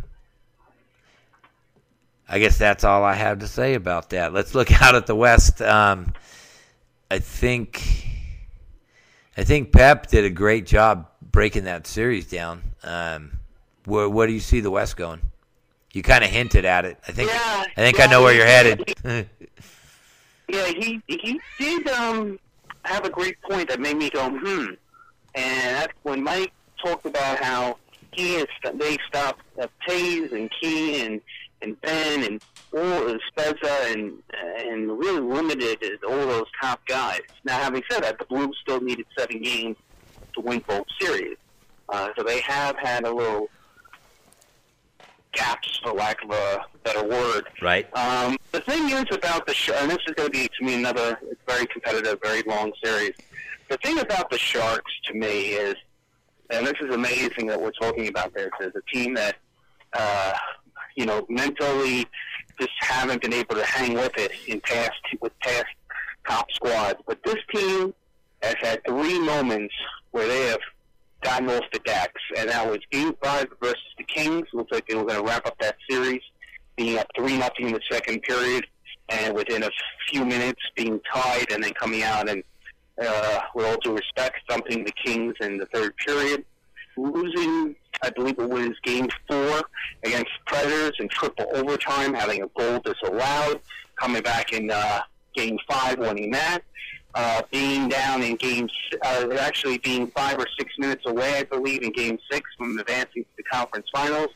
I 2.29 2.39
guess 2.39 2.57
that's 2.57 2.83
all 2.83 3.03
I 3.03 3.13
have 3.13 3.39
to 3.39 3.47
say 3.47 3.73
about 3.73 4.11
that. 4.11 4.33
Let's 4.33 4.53
look 4.53 4.71
out 4.81 4.95
at 4.95 5.07
the 5.07 5.15
West. 5.15 5.61
Um, 5.61 6.13
I 7.09 7.19
think 7.19 8.07
I 9.37 9.43
think 9.43 9.71
Pep 9.71 10.07
did 10.07 10.25
a 10.25 10.29
great 10.31 10.65
job 10.65 11.07
breaking 11.21 11.65
that 11.65 11.85
series 11.85 12.27
down. 12.27 12.63
Um, 12.83 13.39
where 13.85 14.09
where 14.09 14.25
do 14.25 14.33
you 14.33 14.39
see 14.39 14.59
the 14.59 14.71
West 14.71 14.97
going? 14.97 15.21
You 15.93 16.03
kind 16.03 16.23
of 16.23 16.29
hinted 16.29 16.65
at 16.65 16.85
it. 16.85 16.97
I 17.07 17.11
think 17.11 17.29
Yeah, 17.29 17.65
I 17.77 17.81
think 17.81 17.97
yeah, 17.97 18.05
I 18.05 18.07
know 18.07 18.23
where 18.23 18.33
you're 18.33 18.45
headed. 18.45 18.95
Yeah, 20.49 20.67
he 20.67 21.01
he 21.07 21.41
did 21.59 21.89
um 21.89 22.39
have 22.85 23.03
a 23.03 23.09
great 23.09 23.35
point 23.41 23.67
that 23.67 23.81
made 23.81 23.97
me 23.97 24.09
go 24.09 24.29
hmm, 24.29 24.75
and 25.35 25.75
that's 25.75 25.93
when 26.03 26.23
Mike 26.23 26.53
talked 26.81 27.05
about 27.05 27.43
how 27.43 27.77
he 28.13 28.35
is 28.35 28.47
they 28.75 28.97
stopped 29.09 29.41
uh, 29.61 29.67
Tays 29.85 30.31
and 30.31 30.49
Key 30.61 31.01
and 31.03 31.19
and 31.61 31.79
Benn 31.81 32.23
and 32.23 32.41
all 32.77 33.09
of 33.09 33.19
Spezza 33.31 33.93
and 33.93 34.21
and 34.59 34.97
really 34.97 35.19
limited 35.19 35.79
all 36.07 36.25
those 36.27 36.45
top 36.61 36.85
guys. 36.87 37.21
Now, 37.43 37.57
having 37.59 37.83
said 37.89 38.03
that, 38.03 38.19
the 38.19 38.25
Blues 38.25 38.55
still 38.61 38.81
needed 38.81 39.05
seven 39.17 39.41
games 39.41 39.77
to 40.33 40.41
win 40.41 40.63
both 40.67 40.85
series, 40.99 41.37
uh, 41.89 42.09
so 42.15 42.23
they 42.23 42.41
have 42.41 42.75
had 42.77 43.05
a 43.05 43.11
little 43.11 43.49
gaps, 45.33 45.79
for 45.83 45.93
lack 45.93 46.23
of 46.23 46.31
a 46.31 46.65
better 46.83 47.07
word. 47.07 47.47
right. 47.61 47.87
Um, 47.95 48.37
the 48.51 48.61
thing 48.61 48.89
is 48.89 49.05
about 49.11 49.45
the 49.45 49.53
Sharks, 49.53 49.81
and 49.81 49.91
this 49.91 49.99
is 50.07 50.13
going 50.15 50.31
to 50.31 50.31
be 50.31 50.47
to 50.47 50.65
me 50.65 50.73
another 50.75 51.19
it's 51.29 51.41
very 51.47 51.65
competitive, 51.67 52.19
very 52.23 52.41
long 52.43 52.71
series. 52.83 53.13
The 53.69 53.77
thing 53.77 53.99
about 53.99 54.29
the 54.29 54.37
Sharks 54.37 54.91
to 55.05 55.13
me 55.13 55.49
is, 55.49 55.75
and 56.49 56.65
this 56.65 56.75
is 56.81 56.93
amazing 56.93 57.47
that 57.47 57.61
we're 57.61 57.71
talking 57.71 58.07
about 58.07 58.33
this, 58.33 58.49
is 58.61 58.71
a 58.75 58.95
team 58.95 59.13
that, 59.15 59.35
uh, 59.93 60.33
you 60.95 61.05
know, 61.05 61.25
mentally 61.29 62.07
just 62.59 62.71
haven't 62.79 63.21
been 63.21 63.33
able 63.33 63.55
to 63.55 63.65
hang 63.65 63.93
with 63.93 64.17
it 64.17 64.31
in 64.47 64.59
past 64.61 64.99
with 65.21 65.37
past 65.39 65.65
top 66.27 66.51
squads. 66.51 66.99
But 67.07 67.19
this 67.23 67.37
team 67.53 67.93
has 68.41 68.55
had 68.61 68.81
three 68.85 69.19
moments 69.19 69.73
where 70.11 70.27
they 70.27 70.47
have 70.47 70.59
gotten 71.21 71.49
off 71.49 71.63
the 71.73 71.79
decks, 71.79 72.21
and 72.37 72.49
that 72.49 72.69
was 72.69 72.79
Game 72.91 73.13
Five 73.23 73.47
versus 73.61 73.77
the 73.97 74.03
Kings. 74.03 74.47
Looks 74.53 74.71
like 74.71 74.87
they 74.87 74.95
were 74.95 75.05
going 75.05 75.19
to 75.19 75.25
wrap 75.25 75.45
up 75.45 75.57
that 75.59 75.75
series, 75.89 76.21
being 76.75 76.97
up 76.97 77.07
three 77.17 77.37
nothing 77.37 77.67
in 77.67 77.73
the 77.73 77.81
second 77.89 78.21
period, 78.23 78.65
and 79.09 79.35
within 79.35 79.63
a 79.63 79.69
few 80.09 80.25
minutes 80.25 80.61
being 80.75 80.99
tied, 81.13 81.51
and 81.51 81.63
then 81.63 81.73
coming 81.73 82.03
out 82.03 82.29
and, 82.29 82.43
uh, 83.03 83.39
with 83.55 83.65
all 83.65 83.77
due 83.83 83.95
respect, 83.95 84.37
thumping 84.49 84.83
the 84.83 84.93
Kings 85.03 85.35
in 85.41 85.57
the 85.57 85.65
third 85.67 85.95
period, 85.97 86.45
losing. 86.97 87.75
I 88.01 88.09
believe 88.11 88.37
it 88.37 88.49
was 88.49 88.71
Game 88.83 89.07
Four 89.27 89.61
against 90.03 90.31
Predators 90.45 90.93
in 90.99 91.09
triple 91.09 91.47
overtime, 91.53 92.13
having 92.13 92.43
a 92.43 92.47
goal 92.59 92.79
disallowed, 92.79 93.59
coming 93.95 94.21
back 94.21 94.53
in 94.53 94.69
uh, 94.69 95.01
Game 95.33 95.57
Five, 95.67 95.97
winning 95.97 96.31
that 96.31 96.61
uh, 97.17 97.41
being 97.51 97.89
down 97.89 98.21
in 98.21 98.35
game, 98.35 98.69
uh, 99.03 99.27
actually 99.39 99.79
being 99.79 100.07
five 100.11 100.37
or 100.37 100.45
six 100.57 100.71
minutes 100.77 101.03
away, 101.07 101.39
I 101.39 101.43
believe, 101.43 101.81
in 101.81 101.91
game 101.91 102.19
six 102.31 102.47
from 102.55 102.77
advancing 102.77 103.23
to 103.23 103.29
the 103.37 103.43
conference 103.43 103.87
finals. 103.91 104.29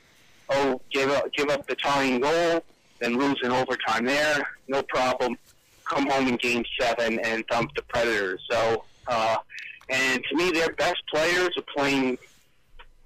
Oh, 0.50 0.82
give 0.90 1.12
up, 1.12 1.32
give 1.32 1.50
up 1.50 1.68
the 1.68 1.76
tying 1.76 2.22
goal, 2.22 2.64
then 3.00 3.20
lose 3.20 3.40
in 3.44 3.52
overtime 3.52 4.06
there, 4.06 4.48
no 4.68 4.82
problem. 4.84 5.38
Come 5.86 6.10
home 6.10 6.28
in 6.28 6.38
game 6.38 6.64
seven 6.80 7.20
and 7.20 7.46
thump 7.52 7.72
the 7.76 7.84
Predators. 7.84 8.42
So, 8.50 8.84
uh, 9.08 9.38
and 9.90 10.24
to 10.24 10.36
me, 10.36 10.50
their 10.50 10.74
best 10.74 11.04
players 11.14 11.50
are 11.58 11.64
playing 11.78 12.18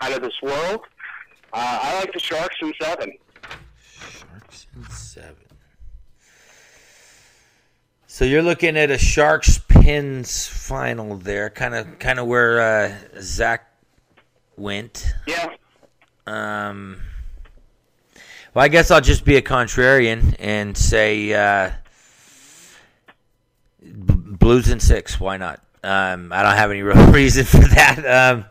out 0.01 0.11
of 0.13 0.21
this 0.21 0.41
world. 0.41 0.81
Uh, 1.53 1.79
I 1.81 1.99
like 1.99 2.13
the 2.13 2.19
Sharks 2.19 2.55
in 2.61 2.73
seven. 2.81 3.11
Sharks 3.81 4.67
in 4.75 4.83
seven. 4.89 5.35
So 8.07 8.23
you're 8.25 8.41
looking 8.43 8.77
at 8.77 8.91
a 8.91 8.97
Sharks 8.97 9.57
Pins 9.67 10.47
final 10.47 11.17
there, 11.17 11.49
kind 11.49 11.75
of 11.75 11.99
kind 11.99 12.17
of 12.19 12.27
where 12.27 12.61
uh, 12.61 12.95
Zach 13.21 13.69
went. 14.57 15.13
Yeah, 15.27 15.49
Um, 16.25 17.01
well, 18.53 18.63
I 18.63 18.69
guess 18.69 18.89
I'll 18.89 19.01
just 19.01 19.25
be 19.25 19.35
a 19.35 19.41
contrarian 19.41 20.33
and 20.39 20.77
say 20.77 21.33
uh, 21.33 21.71
B- 23.81 24.13
Blues 24.15 24.69
in 24.69 24.79
six. 24.79 25.19
Why 25.19 25.35
not? 25.35 25.61
Um, 25.83 26.31
I 26.31 26.41
don't 26.41 26.55
have 26.55 26.71
any 26.71 26.81
real 26.83 27.07
reason 27.11 27.43
for 27.45 27.59
that. 27.59 27.99
Um, 28.33 28.45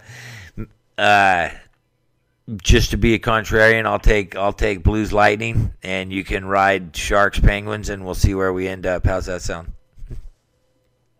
uh, 0.99 1.51
just 2.57 2.91
to 2.91 2.97
be 2.97 3.15
a 3.15 3.19
contrarian, 3.19 3.87
I'll 3.87 3.99
take 3.99 4.37
I'll 4.37 4.53
take 4.53 4.83
Blues 4.83 5.13
Lightning, 5.13 5.73
and 5.83 6.13
you 6.13 6.25
can 6.25 6.45
ride 6.45 6.95
Sharks 6.97 7.41
Penguins, 7.41 7.89
and 7.89 8.05
we'll 8.05 8.15
see 8.15 8.35
where 8.35 8.53
we 8.53 8.69
end 8.69 8.87
up. 8.87 9.07
How's 9.07 9.27
that 9.27 9.43
sound? 9.43 9.73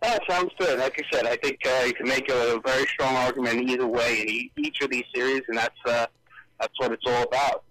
That 0.01 0.21
sounds 0.29 0.51
good. 0.59 0.77
Like 0.79 0.99
I 0.99 1.15
said, 1.15 1.25
I 1.25 1.35
think 1.37 1.59
uh, 1.65 1.83
you 1.85 1.93
can 1.93 2.07
make 2.07 2.29
a 2.29 2.59
very 2.63 2.85
strong 2.87 3.15
argument 3.15 3.69
either 3.69 3.87
way 3.87 4.21
in 4.21 4.29
e- 4.29 4.51
each 4.57 4.81
of 4.81 4.91
these 4.91 5.05
series, 5.13 5.41
and 5.47 5.57
that's 5.57 5.79
uh, 5.85 6.05
that's 6.59 6.79
what 6.79 6.91
it's 6.91 7.03
all 7.07 7.23
about. 7.23 7.64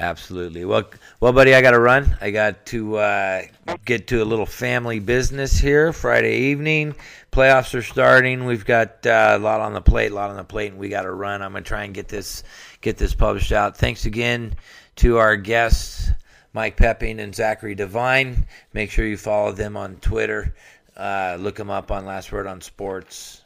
Absolutely. 0.00 0.64
Well, 0.64 0.84
well, 1.20 1.34
buddy, 1.34 1.54
I 1.54 1.60
got 1.60 1.72
to 1.72 1.78
run. 1.78 2.16
I 2.22 2.30
got 2.30 2.64
to 2.66 2.96
uh, 2.96 3.42
get 3.84 4.06
to 4.06 4.22
a 4.22 4.24
little 4.24 4.46
family 4.46 4.98
business 4.98 5.58
here 5.58 5.92
Friday 5.92 6.38
evening. 6.44 6.94
Playoffs 7.30 7.74
are 7.74 7.82
starting. 7.82 8.46
We've 8.46 8.64
got 8.64 9.06
uh, 9.06 9.36
a 9.36 9.38
lot 9.38 9.60
on 9.60 9.74
the 9.74 9.82
plate, 9.82 10.10
a 10.10 10.14
lot 10.14 10.30
on 10.30 10.36
the 10.36 10.44
plate, 10.44 10.72
and 10.72 10.80
we 10.80 10.88
got 10.88 11.02
to 11.02 11.12
run. 11.12 11.42
I'm 11.42 11.52
gonna 11.52 11.66
try 11.66 11.84
and 11.84 11.92
get 11.92 12.08
this 12.08 12.44
get 12.80 12.96
this 12.96 13.14
published 13.14 13.52
out. 13.52 13.76
Thanks 13.76 14.06
again 14.06 14.54
to 14.96 15.18
our 15.18 15.36
guests, 15.36 16.08
Mike 16.54 16.78
Poepping 16.78 17.20
and 17.20 17.34
Zachary 17.34 17.76
DeVine. 17.76 18.46
Make 18.72 18.90
sure 18.90 19.04
you 19.04 19.18
follow 19.18 19.52
them 19.52 19.76
on 19.76 19.96
Twitter. 19.96 20.54
Uh, 20.96 21.36
look 21.38 21.56
them 21.56 21.68
up 21.68 21.90
on 21.90 22.06
Last 22.06 22.32
Word 22.32 22.46
on 22.46 22.62
Sports 22.62 23.42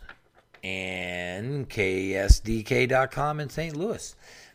and 0.63 1.69
ksdk.com 1.69 3.41
in 3.41 3.51
St. 3.51 3.77
Louis 3.77 4.15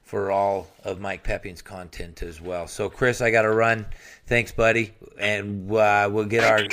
for 0.09 0.31
all 0.31 0.67
of 0.83 0.99
Mike 0.99 1.23
Poepping's 1.23 1.61
content 1.61 2.23
as 2.23 2.41
well. 2.41 2.65
So, 2.65 2.89
Chris, 2.89 3.21
I 3.21 3.29
got 3.29 3.43
to 3.43 3.51
run. 3.51 3.85
Thanks, 4.25 4.51
buddy, 4.51 4.91
and 5.19 5.71
uh, 5.71 6.09
we'll 6.11 6.25
get 6.25 6.43
our 6.43 6.63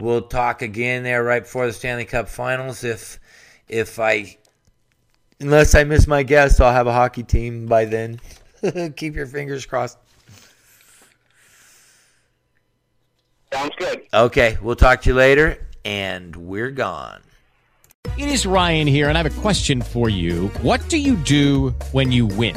we'll 0.00 0.22
talk 0.22 0.62
again 0.62 1.04
there 1.04 1.22
right 1.22 1.44
before 1.44 1.68
the 1.68 1.72
Stanley 1.72 2.04
Cup 2.04 2.28
Finals. 2.28 2.82
If 2.82 3.20
if 3.68 4.00
I 4.00 4.36
unless 5.38 5.76
I 5.76 5.84
miss 5.84 6.08
my 6.08 6.24
guess, 6.24 6.58
I'll 6.58 6.72
have 6.72 6.88
a 6.88 6.92
hockey 6.92 7.22
team 7.22 7.66
by 7.66 7.84
then. 7.84 8.20
Keep 8.96 9.14
your 9.14 9.26
fingers 9.26 9.66
crossed. 9.66 9.96
Sounds 13.52 13.74
good. 13.78 14.02
Okay, 14.12 14.58
we'll 14.60 14.74
talk 14.74 15.02
to 15.02 15.10
you 15.10 15.14
later, 15.14 15.64
and 15.84 16.34
we're 16.34 16.72
gone. 16.72 17.20
It 18.18 18.28
is 18.28 18.46
Ryan 18.46 18.88
here, 18.88 19.08
and 19.08 19.16
I 19.16 19.22
have 19.22 19.38
a 19.38 19.40
question 19.40 19.80
for 19.80 20.08
you. 20.08 20.48
What 20.62 20.88
do 20.88 20.98
you 20.98 21.14
do 21.16 21.70
when 21.92 22.10
you 22.10 22.26
win? 22.26 22.56